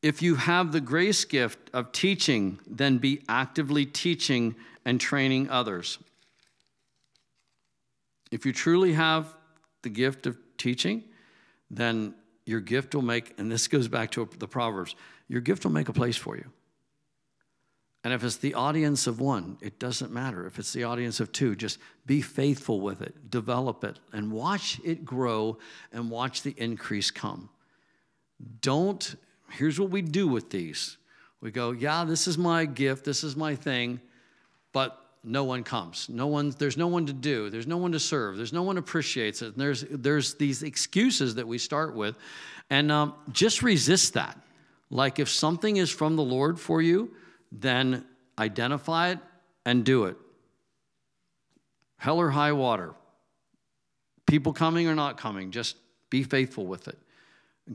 If 0.02 0.22
you 0.22 0.36
have 0.36 0.72
the 0.72 0.80
grace 0.80 1.26
gift 1.26 1.70
of 1.74 1.92
teaching, 1.92 2.60
then 2.66 3.00
be 3.00 3.22
actively 3.28 3.86
teaching 3.86 4.56
and 4.86 5.00
training 5.00 5.50
others. 5.50 6.00
If 8.32 8.46
you 8.46 8.54
truly 8.54 8.94
have 8.94 9.36
the 9.82 9.90
gift 9.90 10.28
of 10.28 10.38
teaching, 10.58 11.04
then 11.70 12.16
your 12.46 12.60
gift 12.60 12.96
will 12.96 13.02
make, 13.02 13.34
and 13.38 13.52
this 13.52 13.68
goes 13.68 13.88
back 13.88 14.12
to 14.12 14.28
the 14.40 14.48
Proverbs, 14.48 14.96
your 15.28 15.42
gift 15.42 15.64
will 15.64 15.72
make 15.72 15.90
a 15.90 15.94
place 15.94 16.18
for 16.18 16.36
you. 16.36 16.46
And 18.04 18.14
if 18.14 18.24
it's 18.24 18.38
the 18.38 18.54
audience 18.54 19.08
of 19.08 19.20
one, 19.20 19.58
it 19.62 19.78
doesn't 19.78 20.12
matter. 20.12 20.48
If 20.48 20.58
it's 20.58 20.72
the 20.72 20.86
audience 20.86 21.20
of 21.20 21.32
two, 21.32 21.56
just 21.56 21.80
be 22.06 22.22
faithful 22.22 22.80
with 22.80 23.02
it, 23.02 23.30
develop 23.30 23.84
it, 23.84 24.00
and 24.14 24.32
watch 24.32 24.80
it 24.86 25.04
grow 25.04 25.58
and 25.92 26.10
watch 26.10 26.42
the 26.42 26.56
increase 26.58 27.12
come. 27.12 27.50
Don't, 28.62 29.16
here's 29.52 29.80
what 29.80 29.90
we 29.90 30.02
do 30.02 30.28
with 30.28 30.50
these 30.50 30.98
we 31.42 31.52
go, 31.52 31.72
yeah, 31.72 32.04
this 32.04 32.28
is 32.28 32.38
my 32.38 32.66
gift, 32.66 33.06
this 33.06 33.24
is 33.24 33.36
my 33.36 33.56
thing, 33.56 34.02
but 34.74 35.09
no 35.24 35.44
one 35.44 35.64
comes. 35.64 36.08
No 36.10 36.28
one, 36.28 36.52
there's 36.58 36.78
no 36.78 36.88
one 36.88 37.06
to 37.06 37.14
do. 37.14 37.50
There's 37.50 37.68
no 37.68 37.78
one 37.78 37.92
to 37.92 38.00
serve. 38.00 38.38
There's 38.38 38.54
no 38.54 38.64
one 38.64 38.78
appreciates 38.78 39.42
it. 39.42 39.48
And 39.48 39.56
there's, 39.58 39.86
there's 39.90 40.36
these 40.36 40.64
excuses 40.64 41.36
that 41.36 41.48
we 41.48 41.58
start 41.58 41.94
with. 41.94 42.16
And 42.70 42.92
um, 42.92 43.14
just 43.32 43.62
resist 43.62 44.14
that. 44.14 44.38
Like 44.90 45.20
if 45.20 45.30
something 45.30 45.78
is 45.78 45.90
from 45.90 46.16
the 46.16 46.24
Lord 46.24 46.60
for 46.60 46.82
you, 46.82 47.14
then 47.52 48.06
identify 48.38 49.10
it 49.10 49.20
and 49.66 49.84
do 49.84 50.06
it. 50.06 50.18
Hell 51.98 52.18
or 52.18 52.30
high 52.30 52.54
water. 52.54 52.94
People 54.26 54.54
coming 54.54 54.88
or 54.88 54.96
not 54.96 55.18
coming, 55.18 55.52
just 55.52 55.76
be 56.10 56.24
faithful 56.24 56.66
with 56.66 56.88
it. 56.88 56.98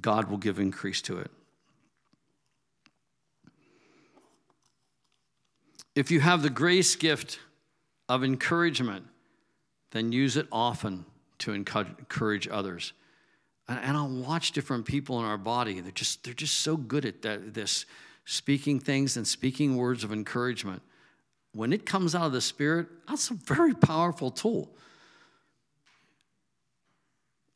God 0.01 0.31
will 0.31 0.39
give 0.39 0.59
increase 0.59 1.03
to 1.03 1.19
it. 1.19 1.31
If 5.95 6.11
you 6.11 6.21
have 6.21 6.43
the 6.43 6.51
grace 6.51 6.97
gift 6.97 7.39
of 8.09 8.25
encouragement, 8.25 9.07
then 9.93 10.13
use 10.13 10.37
it 10.37 10.47
often 10.51 11.05
to 11.39 11.53
encourage 11.53 12.49
others. 12.49 12.93
And 13.69 13.97
I'll 13.97 14.09
watch 14.09 14.53
different 14.53 14.85
people 14.85 15.19
in 15.21 15.25
our 15.25 15.39
body. 15.39 15.81
They're 15.81 15.93
just, 15.93 16.25
they're 16.25 16.35
just 16.35 16.61
so 16.61 16.77
good 16.77 17.05
at 17.05 17.23
that, 17.23 17.55
this, 17.55 17.87
speaking 18.25 18.81
things 18.81 19.17
and 19.17 19.27
speaking 19.27 19.77
words 19.77 20.05
of 20.05 20.13
encouragement. 20.13 20.83
When 21.53 21.73
it 21.73 21.87
comes 21.87 22.15
out 22.15 22.27
of 22.27 22.33
the 22.33 22.41
Spirit, 22.41 22.89
that's 23.09 23.31
a 23.31 23.35
very 23.35 23.75
powerful 23.75 24.31
tool. 24.31 24.75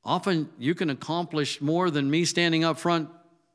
Often 0.05 0.49
you 0.59 0.75
can 0.75 0.89
accomplish 0.91 1.61
more 1.61 1.91
than 1.91 2.11
me 2.11 2.25
standing 2.25 2.65
up 2.65 2.79
front 2.79 3.11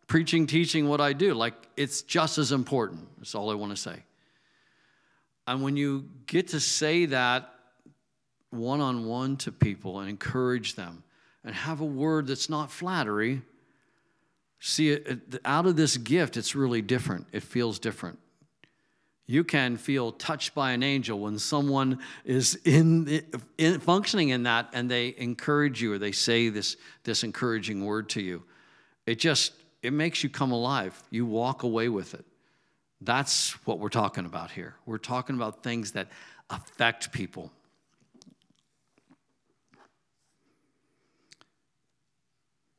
preaching, 0.07 0.45
teaching 0.45 0.87
what 0.87 1.01
I 1.01 1.13
do. 1.13 1.33
Like, 1.33 1.53
it's 1.77 2.01
just 2.01 2.37
as 2.37 2.51
important. 2.51 3.07
That's 3.17 3.33
all 3.33 3.49
I 3.49 3.55
want 3.55 3.71
to 3.71 3.81
say. 3.81 4.03
And 5.47 5.61
when 5.61 5.75
you 5.75 6.09
get 6.25 6.49
to 6.49 6.59
say 6.59 7.05
that 7.07 7.49
one 8.49 8.81
on 8.81 9.05
one 9.05 9.37
to 9.37 9.51
people 9.51 9.99
and 9.99 10.09
encourage 10.09 10.75
them 10.75 11.03
and 11.43 11.53
have 11.53 11.81
a 11.81 11.85
word 11.85 12.27
that's 12.27 12.49
not 12.49 12.71
flattery, 12.71 13.41
see, 14.59 14.91
it, 14.91 15.41
out 15.43 15.65
of 15.65 15.75
this 15.75 15.97
gift, 15.97 16.37
it's 16.37 16.55
really 16.55 16.81
different. 16.81 17.27
It 17.31 17.43
feels 17.43 17.79
different. 17.79 18.19
You 19.25 19.43
can 19.43 19.77
feel 19.77 20.11
touched 20.11 20.53
by 20.53 20.71
an 20.71 20.83
angel 20.83 21.19
when 21.19 21.39
someone 21.39 21.99
is 22.25 22.55
in, 22.65 23.23
in, 23.57 23.79
functioning 23.79 24.29
in 24.29 24.43
that 24.43 24.69
and 24.73 24.91
they 24.91 25.15
encourage 25.17 25.81
you 25.81 25.93
or 25.93 25.97
they 25.97 26.11
say 26.11 26.49
this, 26.49 26.75
this 27.03 27.23
encouraging 27.23 27.85
word 27.85 28.09
to 28.09 28.21
you. 28.21 28.43
It 29.05 29.19
just 29.19 29.53
it 29.83 29.91
makes 29.91 30.23
you 30.23 30.29
come 30.29 30.51
alive. 30.51 31.01
You 31.11 31.25
walk 31.25 31.63
away 31.63 31.89
with 31.89 32.13
it. 32.13 32.25
That's 33.03 33.51
what 33.65 33.79
we're 33.79 33.89
talking 33.89 34.25
about 34.25 34.51
here. 34.51 34.75
We're 34.85 34.97
talking 34.97 35.35
about 35.35 35.63
things 35.63 35.91
that 35.91 36.07
affect 36.49 37.11
people. 37.11 37.51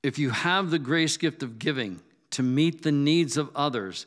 If 0.03 0.18
you 0.18 0.31
have 0.31 0.70
the 0.70 0.79
grace 0.79 1.16
gift 1.16 1.43
of 1.43 1.59
giving 1.59 2.01
to 2.31 2.43
meet 2.43 2.83
the 2.83 2.93
needs 2.93 3.37
of 3.37 3.51
others, 3.55 4.07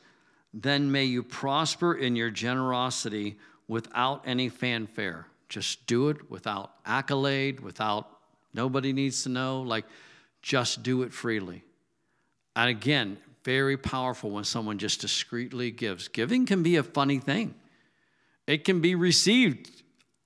then 0.53 0.91
may 0.91 1.05
you 1.05 1.23
prosper 1.23 1.93
in 1.93 2.15
your 2.15 2.29
generosity 2.29 3.37
without 3.67 4.23
any 4.25 4.49
fanfare. 4.49 5.27
Just 5.49 5.85
do 5.87 6.09
it 6.09 6.29
without 6.29 6.71
accolade, 6.85 7.59
without 7.59 8.09
nobody 8.53 8.93
needs 8.93 9.23
to 9.23 9.29
know. 9.29 9.61
Like, 9.61 9.85
just 10.41 10.83
do 10.83 11.03
it 11.03 11.13
freely. 11.13 11.63
And 12.55 12.69
again, 12.69 13.17
very 13.47 13.77
powerful 13.77 14.29
when 14.29 14.43
someone 14.43 14.77
just 14.77 14.99
discreetly 14.99 15.71
gives. 15.71 16.09
Giving 16.09 16.45
can 16.45 16.63
be 16.63 16.75
a 16.75 16.83
funny 16.83 17.17
thing, 17.17 17.55
it 18.45 18.65
can 18.65 18.81
be 18.81 18.93
received 18.93 19.71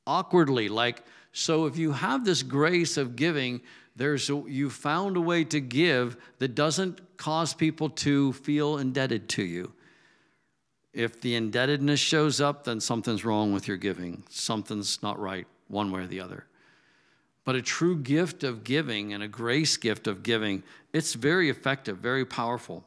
awkwardly. 0.08 0.70
Like, 0.70 1.04
so 1.32 1.68
if 1.68 1.78
you 1.78 1.92
have 1.92 2.26
this 2.26 2.42
grace 2.42 2.98
of 2.98 3.16
giving, 3.16 3.62
there's 3.96 4.28
a, 4.32 4.44
you 4.48 4.72
found 4.72 5.18
a 5.18 5.22
way 5.22 5.44
to 5.44 5.60
give 5.60 6.18
that 6.40 6.56
doesn't 6.56 7.00
cause 7.18 7.54
people 7.54 7.90
to 7.90 8.34
feel 8.34 8.80
indebted 8.80 9.30
to 9.30 9.44
you. 9.44 9.72
If 10.92 11.22
the 11.22 11.36
indebtedness 11.36 12.00
shows 12.00 12.42
up, 12.42 12.64
then 12.64 12.80
something's 12.80 13.24
wrong 13.24 13.54
with 13.54 13.68
your 13.68 13.78
giving. 13.78 14.24
Something's 14.32 15.04
not 15.04 15.20
right, 15.20 15.46
one 15.68 15.92
way 15.92 16.02
or 16.02 16.08
the 16.08 16.22
other. 16.22 16.46
But 17.46 17.56
a 17.56 17.62
true 17.62 17.98
gift 17.98 18.44
of 18.44 18.64
giving 18.64 19.14
and 19.14 19.22
a 19.22 19.28
grace 19.28 19.78
gift 19.78 20.08
of 20.08 20.24
giving, 20.24 20.64
it's 20.92 21.14
very 21.14 21.52
effective, 21.52 22.00
very 22.00 22.26
powerful. 22.26 22.84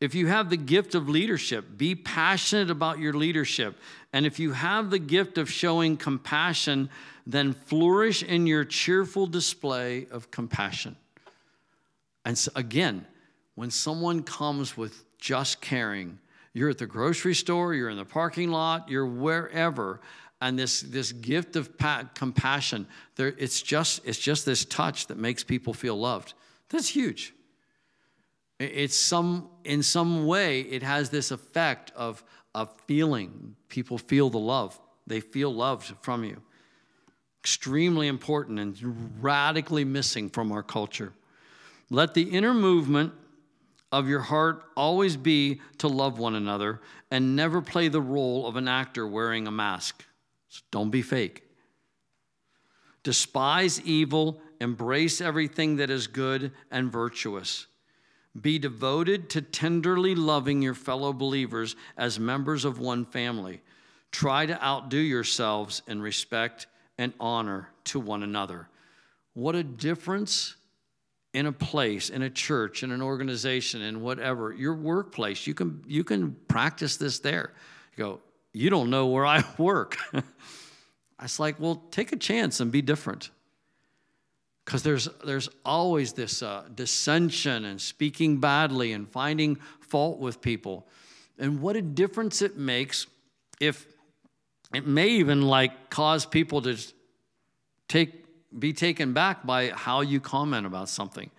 If 0.00 0.14
you 0.14 0.28
have 0.28 0.48
the 0.48 0.56
gift 0.56 0.94
of 0.94 1.08
leadership, 1.08 1.76
be 1.76 1.94
passionate 1.94 2.70
about 2.70 3.00
your 3.00 3.12
leadership. 3.14 3.76
And 4.12 4.24
if 4.24 4.38
you 4.38 4.52
have 4.52 4.90
the 4.90 4.98
gift 4.98 5.38
of 5.38 5.50
showing 5.50 5.96
compassion, 5.96 6.88
then 7.26 7.52
flourish 7.52 8.22
in 8.22 8.46
your 8.46 8.64
cheerful 8.64 9.26
display 9.26 10.06
of 10.10 10.30
compassion. 10.30 10.96
And 12.24 12.38
so 12.38 12.52
again, 12.54 13.06
when 13.56 13.70
someone 13.70 14.22
comes 14.22 14.76
with 14.76 15.04
just 15.18 15.60
caring, 15.60 16.18
you're 16.52 16.70
at 16.70 16.78
the 16.78 16.86
grocery 16.86 17.34
store, 17.34 17.74
you're 17.74 17.90
in 17.90 17.96
the 17.96 18.04
parking 18.04 18.50
lot, 18.50 18.88
you're 18.88 19.06
wherever, 19.06 20.00
and 20.40 20.56
this, 20.56 20.80
this 20.80 21.10
gift 21.10 21.56
of 21.56 21.76
pa- 21.76 22.08
compassion, 22.14 22.86
there, 23.16 23.34
it's, 23.36 23.60
just, 23.60 24.00
it's 24.04 24.18
just 24.18 24.46
this 24.46 24.64
touch 24.64 25.08
that 25.08 25.18
makes 25.18 25.42
people 25.42 25.74
feel 25.74 25.98
loved. 25.98 26.34
That's 26.68 26.88
huge. 26.88 27.34
It's 28.58 28.96
some, 28.96 29.48
in 29.64 29.82
some 29.82 30.26
way, 30.26 30.62
it 30.62 30.82
has 30.82 31.10
this 31.10 31.30
effect 31.30 31.92
of, 31.94 32.24
of 32.54 32.72
feeling. 32.86 33.54
People 33.68 33.98
feel 33.98 34.30
the 34.30 34.38
love, 34.38 34.78
they 35.06 35.20
feel 35.20 35.54
loved 35.54 35.94
from 36.02 36.24
you. 36.24 36.42
Extremely 37.42 38.08
important 38.08 38.58
and 38.58 39.14
radically 39.20 39.84
missing 39.84 40.28
from 40.28 40.50
our 40.50 40.62
culture. 40.62 41.12
Let 41.88 42.14
the 42.14 42.22
inner 42.22 42.52
movement 42.52 43.12
of 43.90 44.08
your 44.08 44.20
heart 44.20 44.64
always 44.76 45.16
be 45.16 45.60
to 45.78 45.88
love 45.88 46.18
one 46.18 46.34
another 46.34 46.80
and 47.10 47.36
never 47.36 47.62
play 47.62 47.88
the 47.88 48.02
role 48.02 48.46
of 48.46 48.56
an 48.56 48.68
actor 48.68 49.06
wearing 49.06 49.46
a 49.46 49.50
mask. 49.50 50.04
So 50.48 50.62
don't 50.70 50.90
be 50.90 51.00
fake. 51.00 51.44
Despise 53.02 53.80
evil, 53.82 54.42
embrace 54.60 55.20
everything 55.20 55.76
that 55.76 55.88
is 55.88 56.06
good 56.06 56.52
and 56.70 56.92
virtuous. 56.92 57.66
Be 58.40 58.58
devoted 58.58 59.30
to 59.30 59.42
tenderly 59.42 60.14
loving 60.14 60.60
your 60.62 60.74
fellow 60.74 61.12
believers 61.12 61.76
as 61.96 62.20
members 62.20 62.64
of 62.64 62.78
one 62.78 63.04
family. 63.04 63.62
Try 64.10 64.46
to 64.46 64.62
outdo 64.64 64.98
yourselves 64.98 65.82
in 65.86 66.00
respect 66.00 66.66
and 66.98 67.12
honor 67.20 67.68
to 67.84 68.00
one 68.00 68.22
another. 68.22 68.68
What 69.34 69.54
a 69.54 69.62
difference 69.62 70.56
in 71.34 71.46
a 71.46 71.52
place, 71.52 72.10
in 72.10 72.22
a 72.22 72.30
church, 72.30 72.82
in 72.82 72.90
an 72.90 73.02
organization, 73.02 73.82
in 73.82 74.00
whatever, 74.00 74.52
your 74.52 74.74
workplace. 74.74 75.46
You 75.46 75.54
can 75.54 75.84
you 75.86 76.04
can 76.04 76.34
practice 76.48 76.96
this 76.96 77.18
there. 77.20 77.52
You 77.96 78.04
go, 78.04 78.20
you 78.52 78.70
don't 78.70 78.90
know 78.90 79.06
where 79.06 79.26
I 79.26 79.44
work. 79.58 79.96
it's 81.22 81.38
like, 81.38 81.60
well, 81.60 81.82
take 81.90 82.12
a 82.12 82.16
chance 82.16 82.60
and 82.60 82.72
be 82.72 82.82
different. 82.82 83.30
Because 84.68 84.82
there's, 84.82 85.08
there's 85.24 85.48
always 85.64 86.12
this 86.12 86.42
uh, 86.42 86.64
dissension 86.74 87.64
and 87.64 87.80
speaking 87.80 88.36
badly 88.36 88.92
and 88.92 89.08
finding 89.08 89.56
fault 89.80 90.18
with 90.18 90.42
people. 90.42 90.86
And 91.38 91.62
what 91.62 91.74
a 91.74 91.80
difference 91.80 92.42
it 92.42 92.58
makes 92.58 93.06
if 93.60 93.86
it 94.74 94.86
may 94.86 95.08
even 95.08 95.40
like 95.40 95.88
cause 95.88 96.26
people 96.26 96.60
to 96.60 96.76
take, 97.88 98.26
be 98.58 98.74
taken 98.74 99.14
back 99.14 99.46
by 99.46 99.70
how 99.70 100.02
you 100.02 100.20
comment 100.20 100.66
about 100.66 100.90
something. 100.90 101.30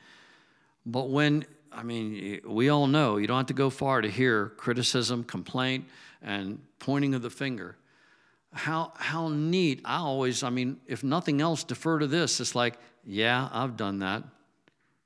But 0.88 1.11
when, 1.11 1.45
I 1.71 1.84
mean, 1.84 2.41
we 2.43 2.69
all 2.69 2.88
know 2.88 3.17
you 3.17 3.27
don't 3.27 3.38
have 3.38 3.45
to 3.45 3.53
go 3.53 3.69
far 3.69 4.01
to 4.01 4.09
hear 4.09 4.53
criticism, 4.57 5.23
complaint, 5.23 5.86
and 6.23 6.59
pointing 6.80 7.13
of 7.13 7.21
the 7.21 7.30
finger. 7.30 7.75
How, 8.53 8.91
how 8.95 9.27
neat. 9.27 9.82
I 9.86 9.97
always, 9.97 10.41
I 10.41 10.49
mean, 10.49 10.77
if 10.88 11.03
nothing 11.03 11.41
else, 11.41 11.63
defer 11.63 11.99
to 11.99 12.07
this. 12.07 12.39
It's 12.39 12.55
like, 12.55 12.80
yeah, 13.10 13.49
I've 13.51 13.76
done 13.76 13.99
that. 13.99 14.22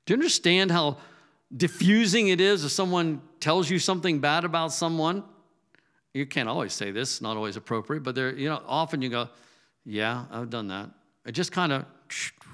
Do 0.04 0.12
you 0.12 0.16
understand 0.16 0.70
how 0.70 0.98
diffusing 1.56 2.28
it 2.28 2.38
is 2.38 2.62
if 2.62 2.70
someone 2.70 3.22
tells 3.40 3.70
you 3.70 3.78
something 3.78 4.20
bad 4.20 4.44
about 4.44 4.74
someone? 4.74 5.24
You 6.12 6.26
can't 6.26 6.46
always 6.46 6.74
say 6.74 6.90
this, 6.90 7.12
it's 7.12 7.22
not 7.22 7.38
always 7.38 7.56
appropriate, 7.56 8.02
but 8.02 8.14
there, 8.14 8.36
you 8.36 8.50
know, 8.50 8.60
often 8.66 9.00
you 9.00 9.08
go, 9.08 9.30
yeah, 9.86 10.26
I've 10.30 10.50
done 10.50 10.68
that. 10.68 10.90
It 11.24 11.32
just 11.32 11.50
kind 11.50 11.72
of 11.72 11.86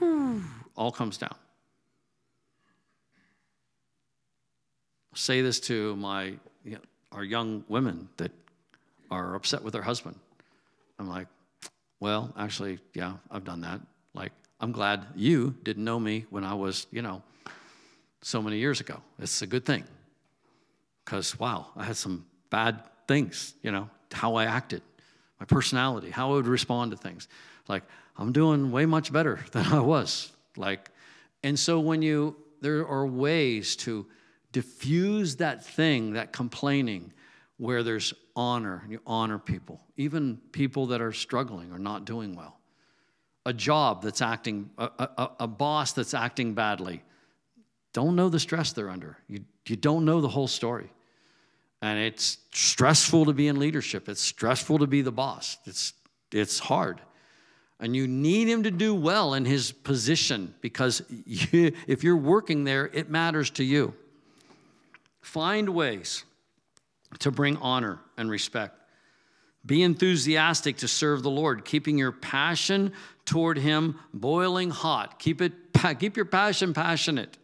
all 0.77 0.93
comes 0.93 1.19
down. 1.19 1.35
Say 5.17 5.43
this 5.43 5.59
to 5.61 5.97
my 5.97 6.35
you 6.65 6.75
know, 6.75 6.81
our 7.11 7.25
young 7.25 7.65
women 7.67 8.09
that 8.19 8.31
are 9.11 9.35
upset 9.35 9.65
with 9.65 9.73
their 9.73 9.83
husband. 9.83 10.15
I'm 11.01 11.09
like, 11.09 11.27
well, 11.99 12.33
actually, 12.39 12.79
yeah, 12.95 13.15
I've 13.33 13.45
done 13.45 13.63
that. 13.63 13.81
Like, 14.15 14.33
I'm 14.61 14.73
glad 14.73 15.07
you 15.17 15.55
didn't 15.63 15.85
know 15.85 15.99
me 15.99 16.27
when 16.29 16.45
I 16.45 16.55
was, 16.55 16.87
you 16.91 17.01
know, 17.01 17.23
so 18.21 18.43
many 18.43 18.59
years 18.59 18.81
ago. 18.81 19.01
It's 19.19 19.41
a 19.41 19.47
good 19.47 19.65
thing. 19.65 19.85
Because, 21.05 21.39
wow, 21.39 21.69
I 21.77 21.85
had 21.85 21.97
some 21.97 22.27
bad 22.51 22.83
things, 23.09 23.55
you 23.63 23.73
know, 23.73 23.89
how 24.13 24.35
I 24.35 24.45
acted, 24.45 24.83
my 25.39 25.47
personality, 25.47 26.11
how 26.11 26.33
I 26.33 26.35
would 26.35 26.47
respond 26.47 26.91
to 26.91 26.97
things. 26.97 27.27
Like, 27.69 27.85
I'm 28.17 28.33
doing 28.33 28.71
way 28.71 28.85
much 28.85 29.13
better 29.13 29.41
than 29.53 29.67
I 29.67 29.81
was. 29.81 30.31
Like, 30.57 30.91
and 31.43 31.59
so 31.59 31.81
when 31.81 32.03
you, 32.03 32.37
there 32.61 32.87
are 32.87 33.07
ways 33.07 33.77
to 33.77 34.07
diffuse 34.53 35.37
that 35.37 35.65
thing, 35.65 36.13
that 36.13 36.33
complaining, 36.33 37.13
where 37.57 37.83
there's 37.83 38.13
honor, 38.37 38.81
and 38.83 38.93
you 38.93 39.01
honor 39.07 39.39
people, 39.39 39.81
even 39.97 40.39
people 40.53 40.87
that 40.89 41.01
are 41.01 41.13
struggling 41.13 41.73
or 41.73 41.79
not 41.79 42.05
doing 42.05 42.35
well. 42.35 42.60
A 43.47 43.53
job 43.53 44.03
that's 44.03 44.21
acting, 44.21 44.71
a, 44.77 44.91
a, 44.99 45.31
a 45.41 45.47
boss 45.47 45.93
that's 45.93 46.15
acting 46.15 46.55
badly, 46.55 47.03
don't 47.93 48.15
know 48.17 48.29
the 48.29 48.39
stress 48.39 48.73
they're 48.73 48.91
under. 48.91 49.17
You, 49.29 49.45
you 49.67 49.77
don't 49.77 50.05
know 50.05 50.21
the 50.21 50.29
whole 50.29 50.49
story. 50.49 50.91
And 51.83 51.99
it's 51.99 52.39
stressful 52.53 53.25
to 53.25 53.33
be 53.33 53.49
in 53.49 53.59
leadership. 53.59 54.09
It's 54.09 54.21
stressful 54.21 54.79
to 54.79 54.87
be 54.87 55.03
the 55.03 55.13
boss. 55.13 55.57
It's, 55.65 55.95
it's 56.31 56.59
hard. 56.59 57.01
And 57.81 57.97
you 57.97 58.07
need 58.07 58.49
him 58.49 58.65
to 58.65 58.71
do 58.71 58.95
well 58.95 59.33
in 59.33 59.47
his 59.47 59.73
position 59.73 60.55
because 60.61 61.03
you, 61.27 61.73
if 61.87 62.05
you're 62.05 62.17
working 62.17 62.65
there, 62.65 62.87
it 62.93 63.09
matters 63.09 63.51
to 63.53 63.65
you. 63.65 63.95
Find 65.23 65.71
ways 65.71 66.25
to 67.21 67.31
bring 67.31 67.57
honor 67.59 68.01
and 68.17 68.31
respect. 68.31 68.80
Be 69.65 69.83
enthusiastic 69.83 70.79
to 70.79 70.89
serve 70.89 71.23
the 71.23 71.31
Lord, 71.31 71.65
keeping 71.65 71.99
your 71.99 72.13
passion 72.13 72.93
toward 73.25 73.59
Him 73.59 73.99
boiling 74.15 74.71
hot. 74.71 75.19
Keep, 75.19 75.43
it, 75.43 75.53
keep 75.99 76.17
your 76.17 76.25
passion 76.25 76.73
passionate. 76.73 77.37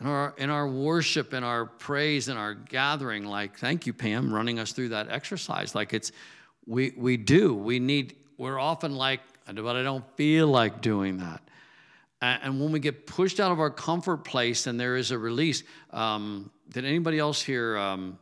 In 0.00 0.06
our, 0.06 0.34
in 0.36 0.50
our 0.50 0.66
worship, 0.66 1.32
in 1.32 1.44
our 1.44 1.66
praise, 1.66 2.28
in 2.28 2.36
our 2.36 2.54
gathering, 2.54 3.24
like, 3.24 3.58
thank 3.58 3.86
you, 3.86 3.92
Pam, 3.92 4.34
running 4.34 4.58
us 4.58 4.72
through 4.72 4.88
that 4.88 5.08
exercise. 5.10 5.74
Like, 5.74 5.92
it's, 5.92 6.10
we, 6.66 6.92
we 6.96 7.16
do. 7.16 7.54
We 7.54 7.78
need, 7.78 8.16
we're 8.36 8.58
often 8.58 8.96
like, 8.96 9.20
but 9.46 9.76
I 9.76 9.82
don't 9.82 10.04
feel 10.16 10.48
like 10.48 10.80
doing 10.80 11.18
that. 11.18 11.42
And 12.20 12.60
when 12.60 12.72
we 12.72 12.80
get 12.80 13.06
pushed 13.06 13.40
out 13.40 13.52
of 13.52 13.60
our 13.60 13.70
comfort 13.70 14.18
place 14.18 14.66
and 14.68 14.78
there 14.78 14.96
is 14.96 15.10
a 15.10 15.18
release, 15.18 15.64
um, 15.90 16.50
did 16.68 16.84
anybody 16.84 17.18
else 17.18 17.42
hear 17.42 17.76
um, 17.76 18.18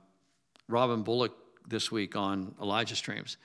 Robin 0.71 1.03
Bullock 1.03 1.33
this 1.67 1.91
week 1.91 2.17
on 2.17 2.55
Elijah 2.61 2.97
Streams? 2.97 3.37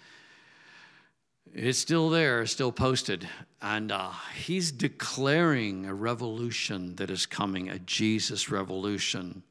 It's 1.54 1.78
still 1.78 2.10
there, 2.10 2.46
still 2.46 2.72
posted. 2.72 3.28
And 3.62 3.92
uh, 3.92 4.12
he's 4.36 4.72
declaring 4.72 5.86
a 5.86 5.94
revolution 5.94 6.96
that 6.98 7.10
is 7.10 7.26
coming, 7.26 7.70
a 7.70 7.80
Jesus 7.80 8.50
revolution 8.50 9.44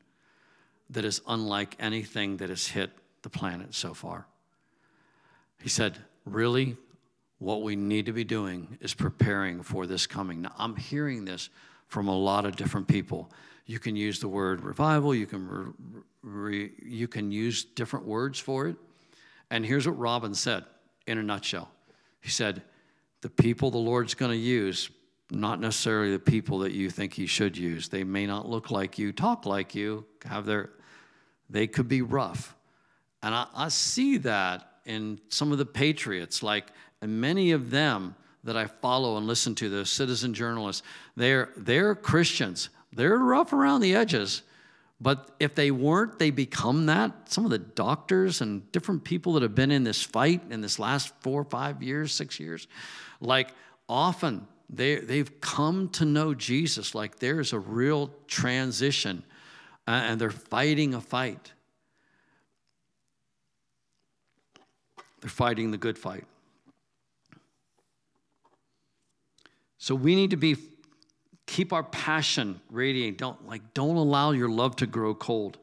that 0.91 1.05
is 1.05 1.21
unlike 1.27 1.77
anything 1.79 2.37
that 2.39 2.51
has 2.51 2.69
hit 2.69 2.91
the 3.23 3.31
planet 3.31 3.75
so 3.75 3.95
far. 3.95 4.27
He 5.63 5.69
said, 5.69 5.99
Really? 6.27 6.77
what 7.45 7.63
we 7.63 7.77
need 7.77 8.07
to 8.07 8.13
be 8.13 8.25
doing 8.25 8.79
is 8.81 8.95
preparing 8.95 9.63
for 9.63 9.87
this 9.87 10.07
coming. 10.07 10.43
Now, 10.43 10.53
I'm 10.59 10.77
hearing 10.77 11.25
this 11.25 11.51
from 11.89 12.09
a 12.09 12.17
lot 12.17 12.47
of 12.47 12.57
different 12.57 12.89
people. 12.89 13.31
You 13.67 13.79
can 13.79 13.97
use 13.97 14.19
the 14.19 14.29
word 14.29 14.63
revival, 14.63 15.15
you 15.15 15.27
can, 15.27 15.47
re, 15.47 15.73
re, 16.25 16.73
you 16.83 17.07
can 17.07 17.31
use 17.31 17.65
different 17.65 18.07
words 18.07 18.39
for 18.39 18.67
it. 18.69 18.77
And 19.51 19.65
here's 19.65 19.87
what 19.87 19.99
Robin 19.99 20.35
said 20.35 20.65
in 21.07 21.19
a 21.19 21.23
nutshell 21.23 21.71
He 22.21 22.31
said, 22.31 22.63
The 23.21 23.31
people 23.31 23.71
the 23.71 23.79
Lord's 23.79 24.15
going 24.15 24.33
to 24.33 24.37
use, 24.37 24.91
not 25.31 25.61
necessarily 25.61 26.13
the 26.13 26.19
people 26.19 26.61
that 26.61 26.73
you 26.73 26.91
think 26.91 27.13
He 27.13 27.27
should 27.27 27.57
use. 27.57 27.89
They 27.89 28.05
may 28.05 28.27
not 28.27 28.49
look 28.49 28.71
like 28.71 28.99
you, 28.99 29.13
talk 29.13 29.47
like 29.47 29.75
you, 29.75 30.05
have 30.25 30.47
their, 30.47 30.71
they 31.51 31.67
could 31.67 31.89
be 31.89 32.03
rough. 32.03 32.57
And 33.23 33.35
I, 33.35 33.47
I 33.55 33.69
see 33.69 34.19
that 34.19 34.71
in 34.85 35.21
some 35.29 35.53
of 35.53 35.59
the 35.59 35.67
patriots, 35.67 36.43
like 36.43 36.71
and 37.05 37.21
many 37.21 37.51
of 37.51 37.71
them 37.71 38.15
that 38.45 38.57
I 38.57 38.67
follow 38.67 39.19
and 39.19 39.27
listen 39.27 39.55
to, 39.57 39.69
the 39.69 39.85
citizen 39.85 40.33
journalists, 40.33 40.83
they're, 41.17 41.51
they're 41.55 41.95
Christians. 41.95 42.71
They're 42.95 43.19
rough 43.19 43.53
around 43.53 43.83
the 43.83 43.95
edges. 43.95 44.43
But 45.05 45.33
if 45.39 45.55
they 45.55 45.71
weren't, 45.71 46.19
they 46.19 46.31
become 46.31 46.87
that. 46.87 47.31
Some 47.31 47.45
of 47.45 47.51
the 47.51 47.59
doctors 47.59 48.41
and 48.41 48.73
different 48.73 49.05
people 49.05 49.35
that 49.35 49.43
have 49.43 49.55
been 49.55 49.71
in 49.71 49.85
this 49.85 50.03
fight 50.03 50.41
in 50.49 50.63
this 50.63 50.79
last 50.79 51.13
four, 51.21 51.45
five 51.45 51.83
years, 51.83 52.11
six 52.11 52.41
years, 52.41 52.67
like 53.21 53.51
often 53.87 54.47
they, 54.71 54.97
they've 54.97 55.43
come 55.43 55.91
to 55.91 56.07
know 56.07 56.33
Jesus. 56.33 56.95
Like 56.95 57.19
there's 57.19 57.53
a 57.53 57.59
real 57.59 58.15
transition 58.29 59.25
uh, 59.87 59.91
and 59.91 60.19
they're 60.19 60.31
fighting 60.31 60.95
a 60.95 61.03
fight. 61.03 61.53
They're 65.21 65.29
fighting 65.29 65.71
the 65.71 65.77
good 65.77 65.99
fight. 65.99 66.25
So 69.77 69.95
we 69.95 70.15
need 70.15 70.31
to 70.31 70.39
be 70.39 70.57
keep 71.47 71.73
our 71.73 71.83
passion 71.83 72.61
radiating. 72.71 73.15
Don't 73.15 73.47
like 73.47 73.75
don't 73.75 73.97
allow 73.97 74.33
your 74.33 74.49
love 74.49 74.77
to 74.77 74.87
grow 74.87 75.15
cold. 75.15 75.59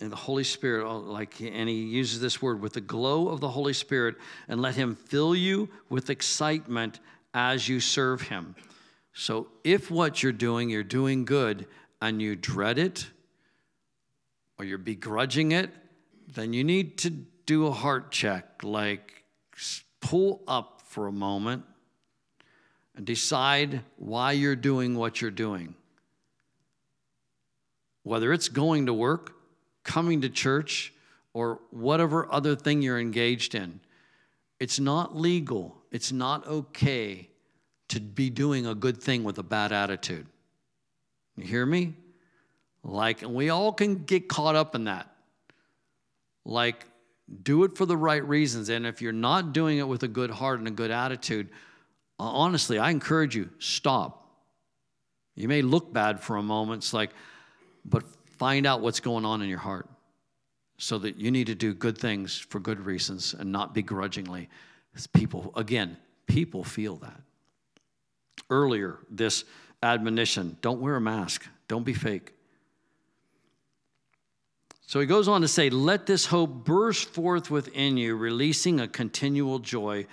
And 0.00 0.10
the 0.10 0.16
Holy 0.16 0.42
Spirit, 0.42 0.84
oh, 0.84 0.98
like, 0.98 1.40
and 1.40 1.68
he 1.68 1.84
uses 1.84 2.20
this 2.20 2.42
word 2.42 2.60
with 2.60 2.72
the 2.72 2.80
glow 2.80 3.28
of 3.28 3.38
the 3.38 3.48
Holy 3.48 3.72
Spirit, 3.72 4.16
and 4.48 4.60
let 4.60 4.74
him 4.74 4.96
fill 4.96 5.32
you 5.32 5.68
with 5.88 6.10
excitement 6.10 6.98
as 7.34 7.68
you 7.68 7.78
serve 7.78 8.22
him. 8.22 8.56
So 9.12 9.46
if 9.62 9.92
what 9.92 10.20
you're 10.20 10.32
doing, 10.32 10.70
you're 10.70 10.82
doing 10.82 11.24
good, 11.24 11.68
and 12.00 12.20
you 12.20 12.34
dread 12.34 12.80
it, 12.80 13.06
or 14.58 14.64
you're 14.64 14.76
begrudging 14.76 15.52
it, 15.52 15.70
then 16.34 16.52
you 16.52 16.64
need 16.64 16.98
to 16.98 17.10
do 17.10 17.68
a 17.68 17.72
heart 17.72 18.10
check. 18.10 18.64
Like, 18.64 19.22
pull 20.00 20.42
up 20.48 20.82
for 20.84 21.06
a 21.06 21.12
moment 21.12 21.62
and 22.96 23.06
decide 23.06 23.80
why 23.96 24.32
you're 24.32 24.56
doing 24.56 24.96
what 24.96 25.20
you're 25.20 25.30
doing. 25.30 25.74
Whether 28.02 28.32
it's 28.32 28.48
going 28.48 28.86
to 28.86 28.94
work, 28.94 29.34
coming 29.84 30.20
to 30.22 30.28
church, 30.28 30.92
or 31.34 31.60
whatever 31.70 32.30
other 32.32 32.54
thing 32.54 32.82
you're 32.82 33.00
engaged 33.00 33.54
in, 33.54 33.80
it's 34.60 34.78
not 34.78 35.16
legal, 35.16 35.76
it's 35.90 36.12
not 36.12 36.46
okay 36.46 37.28
to 37.88 38.00
be 38.00 38.30
doing 38.30 38.66
a 38.66 38.74
good 38.74 39.02
thing 39.02 39.24
with 39.24 39.38
a 39.38 39.42
bad 39.42 39.72
attitude. 39.72 40.26
You 41.36 41.44
hear 41.44 41.66
me? 41.66 41.94
Like, 42.84 43.22
and 43.22 43.34
we 43.34 43.50
all 43.50 43.72
can 43.72 44.04
get 44.04 44.28
caught 44.28 44.56
up 44.56 44.74
in 44.74 44.84
that. 44.84 45.08
Like, 46.44 46.86
do 47.42 47.64
it 47.64 47.76
for 47.76 47.86
the 47.86 47.96
right 47.96 48.26
reasons. 48.26 48.68
And 48.68 48.86
if 48.86 49.00
you're 49.00 49.12
not 49.12 49.52
doing 49.52 49.78
it 49.78 49.86
with 49.86 50.02
a 50.02 50.08
good 50.08 50.30
heart 50.30 50.58
and 50.58 50.68
a 50.68 50.72
good 50.72 50.90
attitude, 50.90 51.48
Uh, 52.22 52.26
honestly, 52.26 52.78
I 52.78 52.90
encourage 52.90 53.34
you, 53.34 53.50
stop. 53.58 54.30
You 55.34 55.48
may 55.48 55.60
look 55.60 55.92
bad 55.92 56.20
for 56.20 56.36
a 56.36 56.42
moment, 56.42 56.84
it's 56.84 56.94
like, 56.94 57.10
but 57.84 58.04
find 58.38 58.64
out 58.64 58.80
what's 58.80 59.00
going 59.00 59.24
on 59.24 59.42
in 59.42 59.48
your 59.48 59.58
heart 59.58 59.88
so 60.78 60.98
that 60.98 61.16
you 61.16 61.32
need 61.32 61.48
to 61.48 61.56
do 61.56 61.74
good 61.74 61.98
things 61.98 62.38
for 62.38 62.60
good 62.60 62.78
reasons 62.78 63.34
and 63.34 63.50
not 63.50 63.74
begrudgingly. 63.74 64.48
People, 65.12 65.52
again, 65.56 65.96
people 66.28 66.62
feel 66.62 66.94
that. 66.98 67.20
Earlier, 68.48 68.98
this 69.10 69.42
admonition 69.82 70.58
don't 70.60 70.80
wear 70.80 70.94
a 70.94 71.00
mask, 71.00 71.48
don't 71.66 71.84
be 71.84 71.94
fake. 71.94 72.34
So 74.86 75.00
he 75.00 75.06
goes 75.06 75.26
on 75.26 75.40
to 75.40 75.48
say, 75.48 75.70
Let 75.70 76.06
this 76.06 76.26
hope 76.26 76.64
burst 76.64 77.08
forth 77.08 77.50
within 77.50 77.96
you, 77.96 78.14
releasing 78.14 78.78
a 78.78 78.86
continual 78.86 79.58
joy 79.58 80.06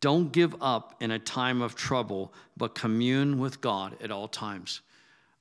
don't 0.00 0.32
give 0.32 0.54
up 0.60 0.94
in 1.00 1.10
a 1.10 1.18
time 1.18 1.62
of 1.62 1.74
trouble, 1.74 2.32
but 2.56 2.74
commune 2.74 3.38
with 3.38 3.60
God 3.60 3.96
at 4.02 4.10
all 4.10 4.28
times. 4.28 4.80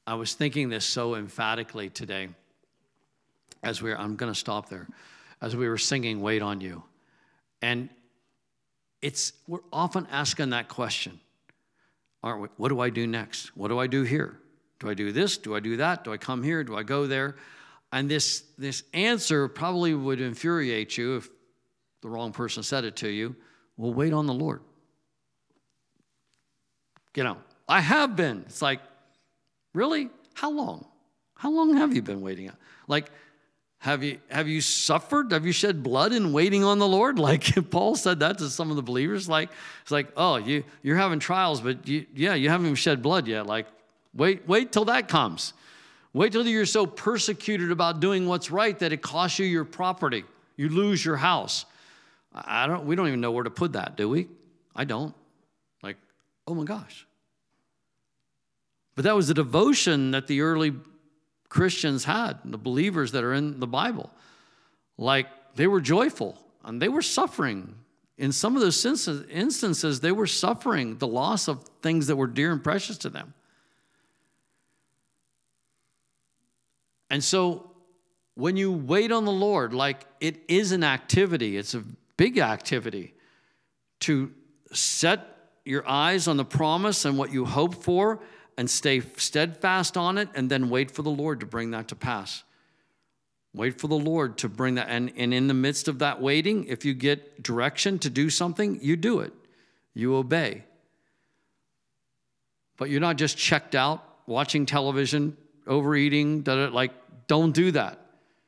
I 0.06 0.16
was 0.16 0.34
thinking 0.34 0.70
this 0.70 0.86
so 0.86 1.16
emphatically 1.16 1.90
today 1.90 2.30
as 3.64 3.82
we 3.82 3.92
are 3.92 3.98
I'm 3.98 4.16
going 4.16 4.32
to 4.32 4.40
stop 4.40 4.70
there, 4.70 4.88
as 5.42 5.56
we 5.56 5.68
were 5.68 5.78
singing 5.78 6.22
Wait 6.22 6.42
on 6.42 6.62
You. 6.62 6.84
And 7.62 7.90
it's, 9.02 9.34
we're 9.48 9.60
often 9.72 10.08
asking 10.12 10.52
that 10.52 10.68
question, 10.68 11.20
aren't 12.24 12.42
we? 12.42 12.48
What 12.58 12.70
do 12.70 12.80
I 12.80 12.90
do 12.90 13.08
next? 13.08 13.56
What 13.56 13.70
do 13.70 13.80
I 13.80 13.88
do 13.88 14.04
here? 14.04 14.38
Do 14.80 14.90
I 14.90 14.94
do 14.94 15.12
this? 15.12 15.38
Do 15.38 15.56
I 15.56 15.60
do 15.60 15.78
that? 15.78 16.04
Do 16.04 16.14
I 16.14 16.18
come 16.18 16.42
here? 16.42 16.64
Do 16.64 16.76
I 16.76 16.84
go 16.84 17.06
there? 17.08 17.36
And 17.92 18.10
this, 18.10 18.44
this 18.58 18.84
answer 18.94 19.48
probably 19.48 19.94
would 19.94 20.22
infuriate 20.22 20.98
you 20.98 21.18
if 21.18 21.30
the 22.02 22.10
wrong 22.10 22.32
person 22.32 22.64
said 22.64 22.86
it 22.86 22.96
to 22.98 23.10
you. 23.10 23.36
Well, 23.80 23.94
wait 23.94 24.12
on 24.12 24.28
the 24.28 24.34
Lord. 24.34 24.60
You 27.16 27.24
know, 27.24 27.38
I 27.68 27.80
have 27.80 28.16
been. 28.18 28.44
It's 28.46 28.62
like, 28.62 28.82
really? 29.74 30.10
How 30.34 30.52
long? 30.52 30.86
How 31.36 31.50
long 31.50 31.78
have 31.78 31.96
you 31.96 32.02
been 32.02 32.20
waiting? 32.20 32.52
Like, 32.90 33.10
have 33.80 34.04
you 34.04 34.20
have 34.30 34.50
you 34.50 34.60
suffered? 34.60 35.32
Have 35.32 35.46
you 35.46 35.54
shed 35.54 35.82
blood 35.82 36.12
in 36.12 36.34
waiting 36.34 36.66
on 36.66 36.78
the 36.80 36.88
Lord? 36.88 37.18
Like 37.30 37.70
Paul 37.72 37.96
said 37.96 38.20
that 38.20 38.38
to 38.40 38.50
some 38.50 38.70
of 38.70 38.76
the 38.76 38.82
believers. 38.82 39.30
Like 39.30 39.50
it's 39.82 39.92
like, 39.92 40.10
oh, 40.18 40.36
you 40.36 40.66
you're 40.84 40.98
having 40.98 41.20
trials, 41.20 41.62
but 41.62 41.88
you, 41.88 42.06
yeah, 42.14 42.34
you 42.34 42.50
haven't 42.50 42.66
even 42.66 42.76
shed 42.76 43.02
blood 43.02 43.28
yet. 43.28 43.46
Like, 43.46 43.68
wait, 44.14 44.46
wait 44.46 44.74
till 44.74 44.86
that 44.86 45.08
comes. 45.08 45.54
Wait 46.12 46.34
till 46.34 46.46
you're 46.46 46.66
so 46.66 46.86
persecuted 46.86 47.72
about 47.72 48.02
doing 48.02 48.28
what's 48.28 48.52
right 48.52 48.78
that 48.80 48.92
it 48.92 49.02
costs 49.02 49.40
you 49.40 49.46
your 49.46 49.64
property. 49.64 50.26
You 50.58 50.68
lose 50.68 51.06
your 51.06 51.16
house. 51.16 51.66
I 52.34 52.68
don't, 52.68 52.86
we 52.86 52.96
don't 52.96 53.08
even 53.08 53.22
know 53.22 53.32
where 53.32 53.44
to 53.44 53.50
put 53.50 53.74
that, 53.74 53.98
do 53.98 54.08
we? 54.10 54.28
I 54.76 54.86
don't. 54.86 55.16
Like, 55.82 55.98
oh 56.48 56.54
my 56.54 56.64
gosh. 56.64 57.08
But 58.96 59.06
that 59.06 59.16
was 59.16 59.28
the 59.28 59.34
devotion 59.34 60.12
that 60.12 60.28
the 60.28 60.42
early 60.42 60.74
Christians 61.48 62.04
had, 62.04 62.40
the 62.46 62.58
believers 62.58 63.12
that 63.14 63.24
are 63.24 63.34
in 63.34 63.60
the 63.60 63.68
Bible. 63.68 64.12
Like, 64.98 65.28
they 65.56 65.68
were 65.68 65.82
joyful 65.82 66.38
and 66.64 66.82
they 66.82 66.90
were 66.90 67.02
suffering. 67.02 67.76
In 68.18 68.32
some 68.32 68.56
of 68.56 68.62
those 68.62 68.86
instances, 68.86 70.00
they 70.02 70.12
were 70.12 70.28
suffering 70.28 70.98
the 70.98 71.08
loss 71.08 71.48
of 71.48 71.64
things 71.82 72.08
that 72.08 72.16
were 72.16 72.28
dear 72.28 72.52
and 72.52 72.64
precious 72.64 72.98
to 73.00 73.10
them. 73.10 73.34
And 77.10 77.24
so, 77.24 77.72
when 78.36 78.56
you 78.56 78.72
wait 78.72 79.12
on 79.12 79.26
the 79.26 79.32
Lord, 79.32 79.74
like 79.74 80.06
it 80.20 80.44
is 80.48 80.72
an 80.72 80.84
activity, 80.84 81.58
it's 81.58 81.74
a 81.74 81.84
big 82.20 82.38
activity 82.38 83.14
to 84.02 84.30
set 84.74 85.22
your 85.64 85.88
eyes 85.88 86.28
on 86.28 86.36
the 86.36 86.44
promise 86.44 87.06
and 87.06 87.18
what 87.18 87.32
you 87.32 87.46
hope 87.46 87.82
for 87.82 88.20
and 88.58 88.70
stay 88.70 89.00
steadfast 89.16 89.96
on 89.96 90.18
it 90.18 90.28
and 90.36 90.52
then 90.52 90.70
wait 90.70 90.92
for 90.92 91.02
the 91.02 91.10
Lord 91.10 91.40
to 91.40 91.46
bring 91.46 91.72
that 91.72 91.88
to 91.88 91.96
pass. 91.96 92.44
Wait 93.54 93.80
for 93.80 93.88
the 93.88 93.98
Lord 93.98 94.38
to 94.40 94.50
bring 94.50 94.76
that. 94.76 94.88
And, 94.90 95.14
and 95.16 95.34
in 95.34 95.48
the 95.48 95.54
midst 95.54 95.88
of 95.88 96.00
that 96.00 96.22
waiting, 96.22 96.66
if 96.66 96.84
you 96.84 96.94
get 96.94 97.42
direction 97.42 97.98
to 98.00 98.10
do 98.10 98.30
something, 98.30 98.80
you 98.82 98.98
do 98.98 99.22
it, 99.22 99.32
you 99.94 100.14
obey. 100.18 100.66
But 102.76 102.90
you're 102.90 103.00
not 103.00 103.16
just 103.16 103.38
checked 103.38 103.76
out, 103.76 104.04
watching 104.28 104.66
television, 104.66 105.38
overeating, 105.66 106.44
like, 106.44 106.92
don't 107.28 107.54
do 107.54 107.72
that. 107.72 107.98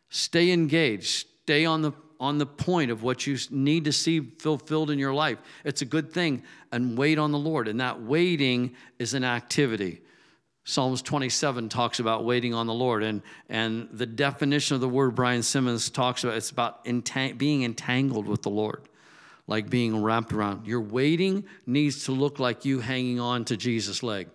Stay 0.10 0.52
engaged, 0.52 1.26
stay 1.44 1.64
on 1.64 1.82
the 1.82 1.94
on 2.22 2.38
the 2.38 2.46
point 2.46 2.92
of 2.92 3.02
what 3.02 3.26
you 3.26 3.36
need 3.50 3.84
to 3.84 3.92
see 3.92 4.22
fulfilled 4.22 4.92
in 4.92 5.00
your 5.00 5.14
life. 5.14 5.40
It's 5.66 5.82
a 5.82 5.86
good 5.86 6.14
thing. 6.14 6.44
And 6.72 6.96
wait 6.96 7.18
on 7.18 7.32
the 7.32 7.40
Lord. 7.40 7.68
And 7.68 7.82
that 7.82 8.00
waiting 8.04 8.76
is 9.00 9.16
an 9.16 9.24
activity. 9.24 10.02
Psalms 10.64 11.02
27 11.02 11.68
talks 11.68 12.00
about 12.00 12.24
waiting 12.24 12.54
on 12.54 12.68
the 12.68 12.74
Lord. 12.76 13.02
And, 13.02 13.24
and 13.50 13.90
the 13.92 14.06
definition 14.06 14.76
of 14.76 14.82
the 14.82 14.88
word 14.88 15.16
Brian 15.16 15.42
Simmons 15.42 15.90
talks 15.90 16.24
about, 16.24 16.38
it's 16.38 16.52
about 16.52 16.86
entang- 16.86 17.40
being 17.40 17.64
entangled 17.64 18.28
with 18.28 18.44
the 18.44 18.52
Lord, 18.52 18.88
like 19.48 19.72
being 19.72 20.04
wrapped 20.04 20.32
around. 20.32 20.68
Your 20.68 20.82
waiting 20.82 21.44
needs 21.66 22.06
to 22.06 22.12
look 22.12 22.38
like 22.38 22.66
you 22.66 22.82
hanging 22.82 23.20
on 23.20 23.46
to 23.46 23.58
Jesus' 23.58 24.04
leg. 24.04 24.30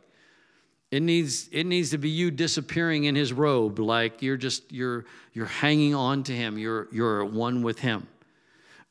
It 0.97 1.03
needs, 1.03 1.51
it 1.53 1.65
needs 1.65 1.91
to 1.91 1.99
be 1.99 2.09
you 2.09 2.31
disappearing 2.31 3.05
in 3.05 3.15
his 3.15 3.31
robe, 3.31 3.79
like 3.79 4.23
you're 4.23 4.39
just 4.39 4.73
you're 4.73 5.05
you're 5.35 5.45
hanging 5.45 5.95
on 5.95 6.23
to 6.23 6.33
him, 6.33 6.57
you're 6.57 6.89
you're 6.91 7.23
one 7.23 7.63
with 7.63 7.81
him. 7.81 8.09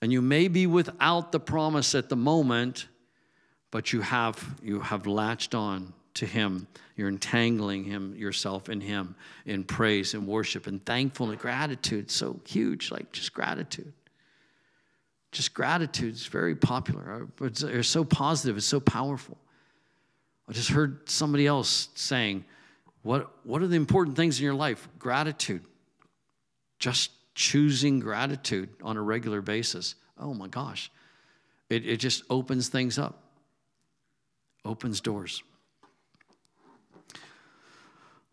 And 0.03 0.13
you 0.13 0.21
may 0.21 0.47
be 0.47 0.67
without 0.67 1.31
the 1.31 1.39
promise 1.39 1.95
at 1.95 2.09
the 2.09 2.15
moment, 2.15 2.85
but 3.71 3.91
you 3.91 4.01
have 4.01 4.37
you 4.61 4.81
have 4.81 5.07
latched 5.07 5.55
on 5.55 5.93
to 6.13 6.27
him. 6.27 6.67
You're 6.95 7.09
entangling 7.09 7.85
him 7.85 8.15
yourself 8.15 8.69
in 8.69 8.81
him 8.81 9.15
in 9.47 9.63
praise 9.63 10.13
and 10.13 10.27
worship 10.27 10.67
and 10.67 10.85
thankfulness, 10.85 11.41
gratitude. 11.41 12.11
So 12.11 12.39
huge, 12.45 12.91
like 12.91 13.13
just 13.13 13.33
gratitude. 13.33 13.93
Just 15.31 15.55
gratitude 15.55 16.13
is 16.13 16.27
very 16.27 16.55
popular. 16.55 17.27
It's, 17.41 17.63
it's 17.63 17.87
so 17.87 18.03
positive, 18.03 18.57
it's 18.57 18.67
so 18.67 18.79
powerful. 18.79 19.39
I 20.47 20.53
just 20.53 20.69
heard 20.69 21.09
somebody 21.09 21.47
else 21.47 21.89
saying, 21.95 22.45
what, 23.01 23.31
what 23.45 23.61
are 23.61 23.67
the 23.67 23.75
important 23.75 24.15
things 24.15 24.39
in 24.39 24.45
your 24.45 24.53
life? 24.53 24.87
Gratitude. 24.99 25.63
Just 26.79 27.11
choosing 27.35 27.99
gratitude 27.99 28.69
on 28.81 28.97
a 28.97 29.01
regular 29.01 29.41
basis. 29.41 29.95
Oh 30.19 30.33
my 30.33 30.47
gosh. 30.47 30.91
It, 31.69 31.85
it 31.85 31.97
just 31.97 32.23
opens 32.29 32.67
things 32.67 32.97
up, 32.97 33.21
opens 34.63 35.01
doors. 35.01 35.43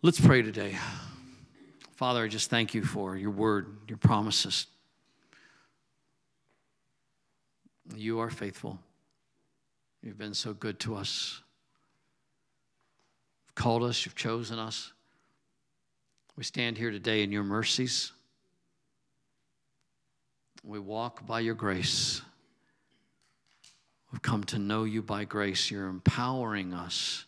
Let's 0.03 0.21
pray 0.21 0.43
today. 0.43 0.77
Father, 1.97 2.25
I 2.25 2.29
just 2.29 2.51
thank 2.51 2.75
you 2.75 2.83
for 2.83 3.17
your 3.17 3.31
word, 3.31 3.77
your 3.89 3.99
promises. 3.99 4.67
You 7.95 8.21
are 8.21 8.31
faithful. 8.31 8.79
You've 10.03 10.19
been 10.19 10.35
so 10.35 10.55
good 10.55 10.81
to 10.81 10.97
us 10.97 11.42
called 13.55 13.83
us, 13.83 14.05
you've 14.05 14.15
chosen 14.15 14.59
us. 14.59 14.93
We 16.37 16.45
stand 16.45 16.79
here 16.79 16.91
today 16.91 17.23
in 17.23 17.31
your 17.33 17.45
mercies. 17.45 18.13
We 20.65 20.79
walk 20.79 21.27
by 21.27 21.41
your 21.41 21.55
grace. 21.55 22.23
We've 24.11 24.23
come 24.23 24.45
to 24.45 24.59
know 24.59 24.85
you 24.85 25.03
by 25.03 25.25
grace. 25.25 25.71
You're 25.71 25.89
empowering 25.89 26.73
us 26.73 27.25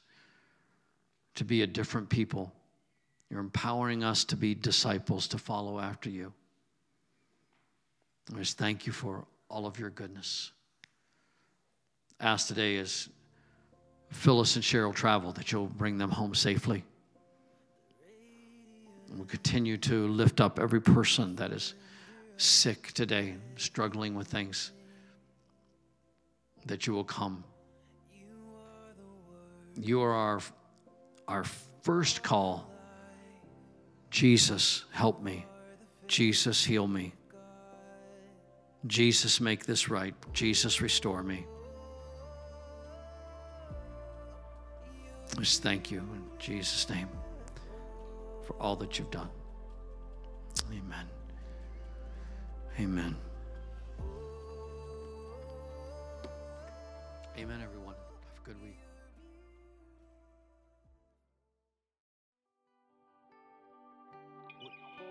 to 1.34 1.44
be 1.44 1.62
a 1.62 1.66
different 1.66 2.08
people. 2.08 2.52
You're 3.30 3.40
empowering 3.40 4.04
us 4.04 4.24
to 4.26 4.36
be 4.36 4.54
disciples, 4.54 5.26
to 5.28 5.38
follow 5.38 5.80
after 5.80 6.08
you. 6.08 6.32
I 8.32 8.38
just 8.38 8.56
thank 8.56 8.86
you 8.86 8.92
for 8.92 9.26
all 9.48 9.66
of 9.66 9.78
your 9.78 9.90
goodness. 9.90 10.52
Ask 12.20 12.48
today 12.48 12.78
as 12.78 13.08
Phyllis 14.14 14.54
and 14.54 14.64
Cheryl 14.64 14.94
travel 14.94 15.32
that 15.32 15.52
you'll 15.52 15.66
bring 15.66 15.98
them 15.98 16.10
home 16.10 16.34
safely. 16.34 16.84
And 19.08 19.18
we'll 19.18 19.26
continue 19.26 19.76
to 19.78 20.08
lift 20.08 20.40
up 20.40 20.58
every 20.58 20.80
person 20.80 21.36
that 21.36 21.52
is 21.52 21.74
sick 22.36 22.92
today, 22.92 23.34
struggling 23.56 24.14
with 24.14 24.28
things, 24.28 24.72
that 26.64 26.86
you 26.86 26.94
will 26.94 27.04
come. 27.04 27.44
You 29.76 30.00
are 30.00 30.12
our, 30.12 30.40
our 31.28 31.44
first 31.82 32.22
call. 32.22 32.70
Jesus, 34.10 34.84
help 34.92 35.22
me. 35.22 35.44
Jesus, 36.06 36.64
heal 36.64 36.86
me. 36.86 37.12
Jesus, 38.86 39.40
make 39.40 39.66
this 39.66 39.88
right. 39.88 40.14
Jesus, 40.32 40.80
restore 40.80 41.22
me. 41.22 41.46
Just 45.38 45.62
thank 45.62 45.90
you 45.90 45.98
in 45.98 46.22
Jesus' 46.38 46.88
name 46.88 47.08
for 48.46 48.54
all 48.60 48.76
that 48.76 48.98
you've 48.98 49.10
done. 49.10 49.28
Amen. 50.70 51.06
Amen. 52.78 53.16
Amen, 57.36 57.60
everyone. 57.62 57.94
Have 57.94 58.42
a 58.42 58.46
good 58.46 58.62
week. 58.62 58.78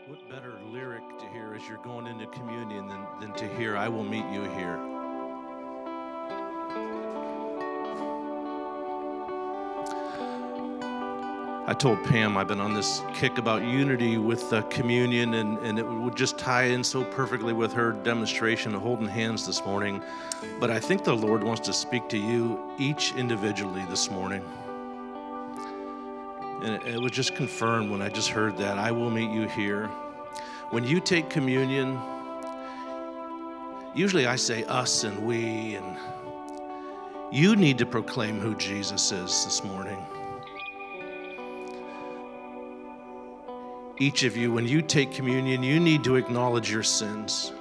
What 0.08 0.30
better 0.30 0.54
lyric 0.72 1.04
to 1.20 1.28
hear 1.30 1.54
as 1.54 1.68
you're 1.68 1.84
going 1.84 2.08
into 2.08 2.28
communion 2.28 2.88
than, 2.88 3.06
than 3.20 3.34
to 3.34 3.48
hear, 3.56 3.76
I 3.78 3.90
will 3.90 4.04
meet 4.04 4.26
you 4.32 4.44
here? 4.44 4.93
I 11.74 11.76
told 11.76 12.04
Pam 12.04 12.38
I've 12.38 12.48
been 12.48 12.62
on 12.62 12.76
this 12.76 13.02
kick 13.16 13.40
about 13.40 13.64
unity 13.64 14.20
with 14.20 14.54
uh, 14.54 14.62
communion, 14.70 15.34
and, 15.34 15.58
and 15.58 15.80
it 15.80 15.84
would 15.84 16.16
just 16.16 16.38
tie 16.38 16.66
in 16.66 16.84
so 16.84 17.04
perfectly 17.04 17.52
with 17.52 17.74
her 17.74 17.94
demonstration 17.94 18.76
of 18.76 18.84
holding 18.84 19.08
hands 19.08 19.48
this 19.48 19.66
morning. 19.66 20.00
But 20.60 20.70
I 20.70 20.80
think 20.80 21.04
the 21.04 21.16
Lord 21.16 21.44
wants 21.44 21.62
to 21.66 21.74
speak 21.74 22.08
to 22.10 22.18
you 22.20 22.62
each 22.78 23.16
individually 23.16 23.84
this 23.90 24.12
morning. 24.12 24.44
And 26.62 26.76
it, 26.76 26.86
it 26.86 27.02
was 27.02 27.12
just 27.12 27.34
confirmed 27.34 27.90
when 27.90 28.04
I 28.04 28.10
just 28.10 28.30
heard 28.30 28.56
that 28.58 28.78
I 28.78 28.92
will 28.92 29.10
meet 29.10 29.32
you 29.32 29.48
here. 29.48 29.88
When 30.70 30.84
you 30.84 31.00
take 31.00 31.28
communion, 31.32 32.00
usually 33.96 34.28
I 34.28 34.36
say 34.36 34.64
us 34.66 35.06
and 35.06 35.26
we, 35.26 35.74
and 35.74 35.98
you 37.32 37.56
need 37.56 37.80
to 37.80 37.88
proclaim 37.88 38.40
who 38.40 38.54
Jesus 38.58 39.12
is 39.12 39.44
this 39.44 39.64
morning. 39.64 40.06
Each 44.00 44.24
of 44.24 44.36
you, 44.36 44.52
when 44.52 44.68
you 44.68 44.82
take 44.82 45.12
communion, 45.12 45.62
you 45.62 45.80
need 45.80 46.04
to 46.06 46.16
acknowledge 46.16 46.72
your 46.72 46.82
sins. 46.82 47.52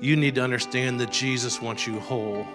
You 0.00 0.16
need 0.16 0.36
to 0.36 0.42
understand 0.42 0.98
that 1.00 1.10
Jesus 1.10 1.60
wants 1.60 1.86
you 1.86 2.00
whole. 2.00 2.46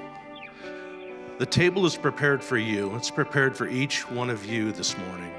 The 1.38 1.46
table 1.46 1.86
is 1.86 1.96
prepared 1.96 2.44
for 2.44 2.58
you, 2.58 2.96
it's 2.96 3.12
prepared 3.12 3.56
for 3.56 3.68
each 3.68 4.10
one 4.10 4.32
of 4.32 4.46
you 4.46 4.72
this 4.72 4.98
morning. 4.98 5.32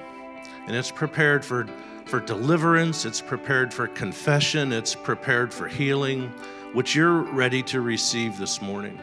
And 0.66 0.76
it's 0.76 0.92
prepared 0.92 1.44
for, 1.44 1.66
for 2.04 2.20
deliverance, 2.20 3.04
it's 3.04 3.20
prepared 3.20 3.74
for 3.74 3.88
confession, 3.88 4.72
it's 4.72 4.94
prepared 4.94 5.52
for 5.52 5.66
healing, 5.66 6.28
which 6.72 6.94
you're 6.94 7.22
ready 7.22 7.62
to 7.64 7.80
receive 7.80 8.38
this 8.38 8.62
morning. 8.62 9.00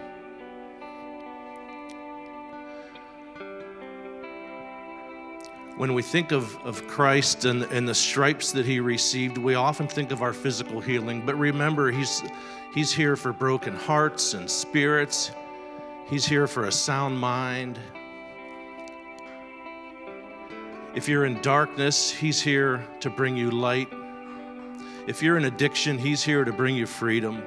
When 5.78 5.94
we 5.94 6.04
think 6.04 6.32
of, 6.32 6.56
of 6.66 6.88
Christ 6.88 7.46
and, 7.46 7.64
and 7.64 7.88
the 7.88 7.96
stripes 7.96 8.52
that 8.52 8.66
he 8.66 8.80
received, 8.80 9.38
we 9.38 9.56
often 9.56 9.88
think 9.88 10.12
of 10.12 10.22
our 10.22 10.34
physical 10.34 10.80
healing. 10.80 11.26
But 11.26 11.36
remember, 11.36 11.90
he's, 11.92 12.22
he's 12.74 12.94
here 12.94 13.16
for 13.16 13.34
broken 13.34 13.76
hearts 13.76 14.36
and 14.36 14.50
spirits, 14.50 15.32
he's 16.08 16.26
here 16.26 16.46
for 16.48 16.66
a 16.66 16.72
sound 16.72 17.18
mind. 17.18 17.80
If 20.94 21.10
you're 21.10 21.26
in 21.26 21.42
darkness, 21.42 22.12
he's 22.12 22.40
here 22.40 22.86
to 23.00 23.10
bring 23.10 23.36
you 23.36 23.50
light. 23.50 23.90
If 25.08 25.24
you're 25.24 25.38
in 25.38 25.46
addiction, 25.46 25.98
he's 25.98 26.24
here 26.24 26.46
to 26.46 26.54
bring 26.54 26.76
you 26.76 26.86
freedom. 26.86 27.42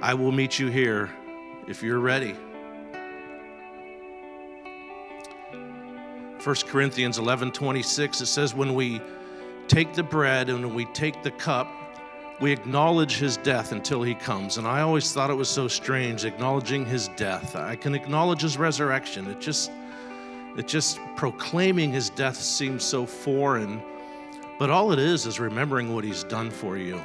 I 0.00 0.14
will 0.14 0.32
meet 0.32 0.58
you 0.58 0.68
here 0.68 1.10
if 1.68 1.82
you're 1.82 2.00
ready. 2.00 2.34
1 6.42 6.56
Corinthians 6.66 7.18
11 7.18 7.52
26, 7.52 8.20
it 8.22 8.26
says, 8.26 8.54
When 8.54 8.74
we 8.74 9.00
take 9.68 9.92
the 9.94 10.02
bread 10.02 10.48
and 10.48 10.64
when 10.64 10.74
we 10.74 10.86
take 10.86 11.22
the 11.22 11.30
cup, 11.32 11.68
we 12.40 12.50
acknowledge 12.50 13.18
his 13.18 13.36
death 13.36 13.72
until 13.72 14.02
he 14.02 14.14
comes. 14.14 14.56
And 14.56 14.66
I 14.66 14.80
always 14.80 15.12
thought 15.12 15.28
it 15.28 15.34
was 15.34 15.50
so 15.50 15.68
strange 15.68 16.24
acknowledging 16.24 16.86
his 16.86 17.08
death. 17.08 17.56
I 17.56 17.76
can 17.76 17.94
acknowledge 17.94 18.40
his 18.40 18.56
resurrection. 18.56 19.26
It 19.26 19.40
just 19.40 19.70
it 20.56 20.66
just 20.66 20.98
proclaiming 21.14 21.92
his 21.92 22.08
death 22.10 22.36
seems 22.36 22.84
so 22.84 23.04
foreign. 23.04 23.82
But 24.58 24.70
all 24.70 24.92
it 24.92 24.98
is 24.98 25.26
is 25.26 25.38
remembering 25.38 25.94
what 25.94 26.04
he's 26.04 26.24
done 26.24 26.50
for 26.50 26.76
you 26.76 27.00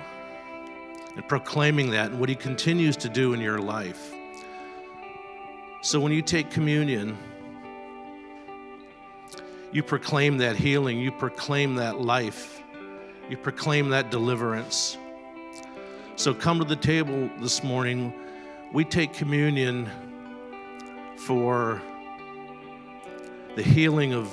and 1.16 1.28
proclaiming 1.28 1.90
that 1.92 2.12
and 2.12 2.20
what 2.20 2.30
he 2.30 2.36
continues 2.36 2.98
to 2.98 3.10
do 3.10 3.34
in 3.34 3.42
your 3.42 3.60
life. 3.60 4.14
So 5.82 6.00
when 6.00 6.12
you 6.12 6.22
take 6.22 6.50
communion, 6.50 7.18
you 9.72 9.84
proclaim 9.84 10.38
that 10.38 10.56
healing, 10.56 11.00
you 11.00 11.12
proclaim 11.12 11.76
that 11.76 12.02
life, 12.02 12.62
you 13.30 13.38
proclaim 13.38 13.90
that 13.90 14.12
deliverance. 14.12 14.98
So 16.16 16.34
come 16.34 16.60
to 16.60 16.66
the 16.66 16.76
table 16.76 17.30
this 17.42 17.64
morning. 17.64 18.14
We 18.72 18.86
take 18.86 19.14
communion 19.14 19.90
for 21.18 21.82
the 23.56 23.64
healing 23.64 24.14
of 24.14 24.30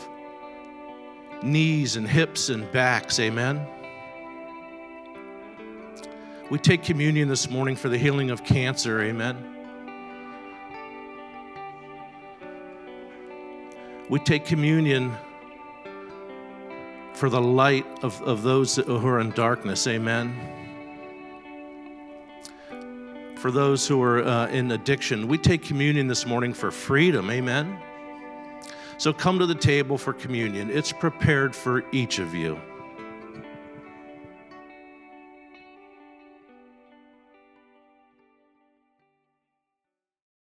knees 1.42 1.96
and 1.96 2.08
hips 2.08 2.48
and 2.48 2.70
backs. 2.70 3.18
Amen. 3.18 3.66
We 6.50 6.58
take 6.58 6.82
communion 6.82 7.28
this 7.28 7.48
morning 7.48 7.76
for 7.76 7.88
the 7.88 7.98
healing 7.98 8.30
of 8.30 8.44
cancer. 8.44 9.00
Amen. 9.00 9.51
We 14.09 14.18
take 14.18 14.44
communion 14.44 15.12
for 17.14 17.28
the 17.28 17.40
light 17.40 17.86
of, 18.03 18.20
of 18.22 18.42
those 18.42 18.76
who 18.76 19.07
are 19.07 19.20
in 19.20 19.30
darkness. 19.30 19.86
Amen. 19.86 20.34
For 23.36 23.50
those 23.50 23.86
who 23.86 24.03
are 24.03 24.22
uh, 24.24 24.48
in 24.48 24.70
addiction, 24.70 25.26
we 25.28 25.38
take 25.38 25.62
communion 25.62 26.07
this 26.07 26.26
morning 26.26 26.53
for 26.55 26.70
freedom. 26.70 27.30
Amen. 27.30 27.78
So 28.98 29.12
come 29.12 29.38
to 29.38 29.46
the 29.46 29.55
table 29.55 29.98
for 29.98 30.12
communion. 30.12 30.70
It's 30.70 30.92
prepared 30.92 31.55
for 31.55 31.84
each 31.90 32.18
of 32.18 32.34
you. 32.34 32.61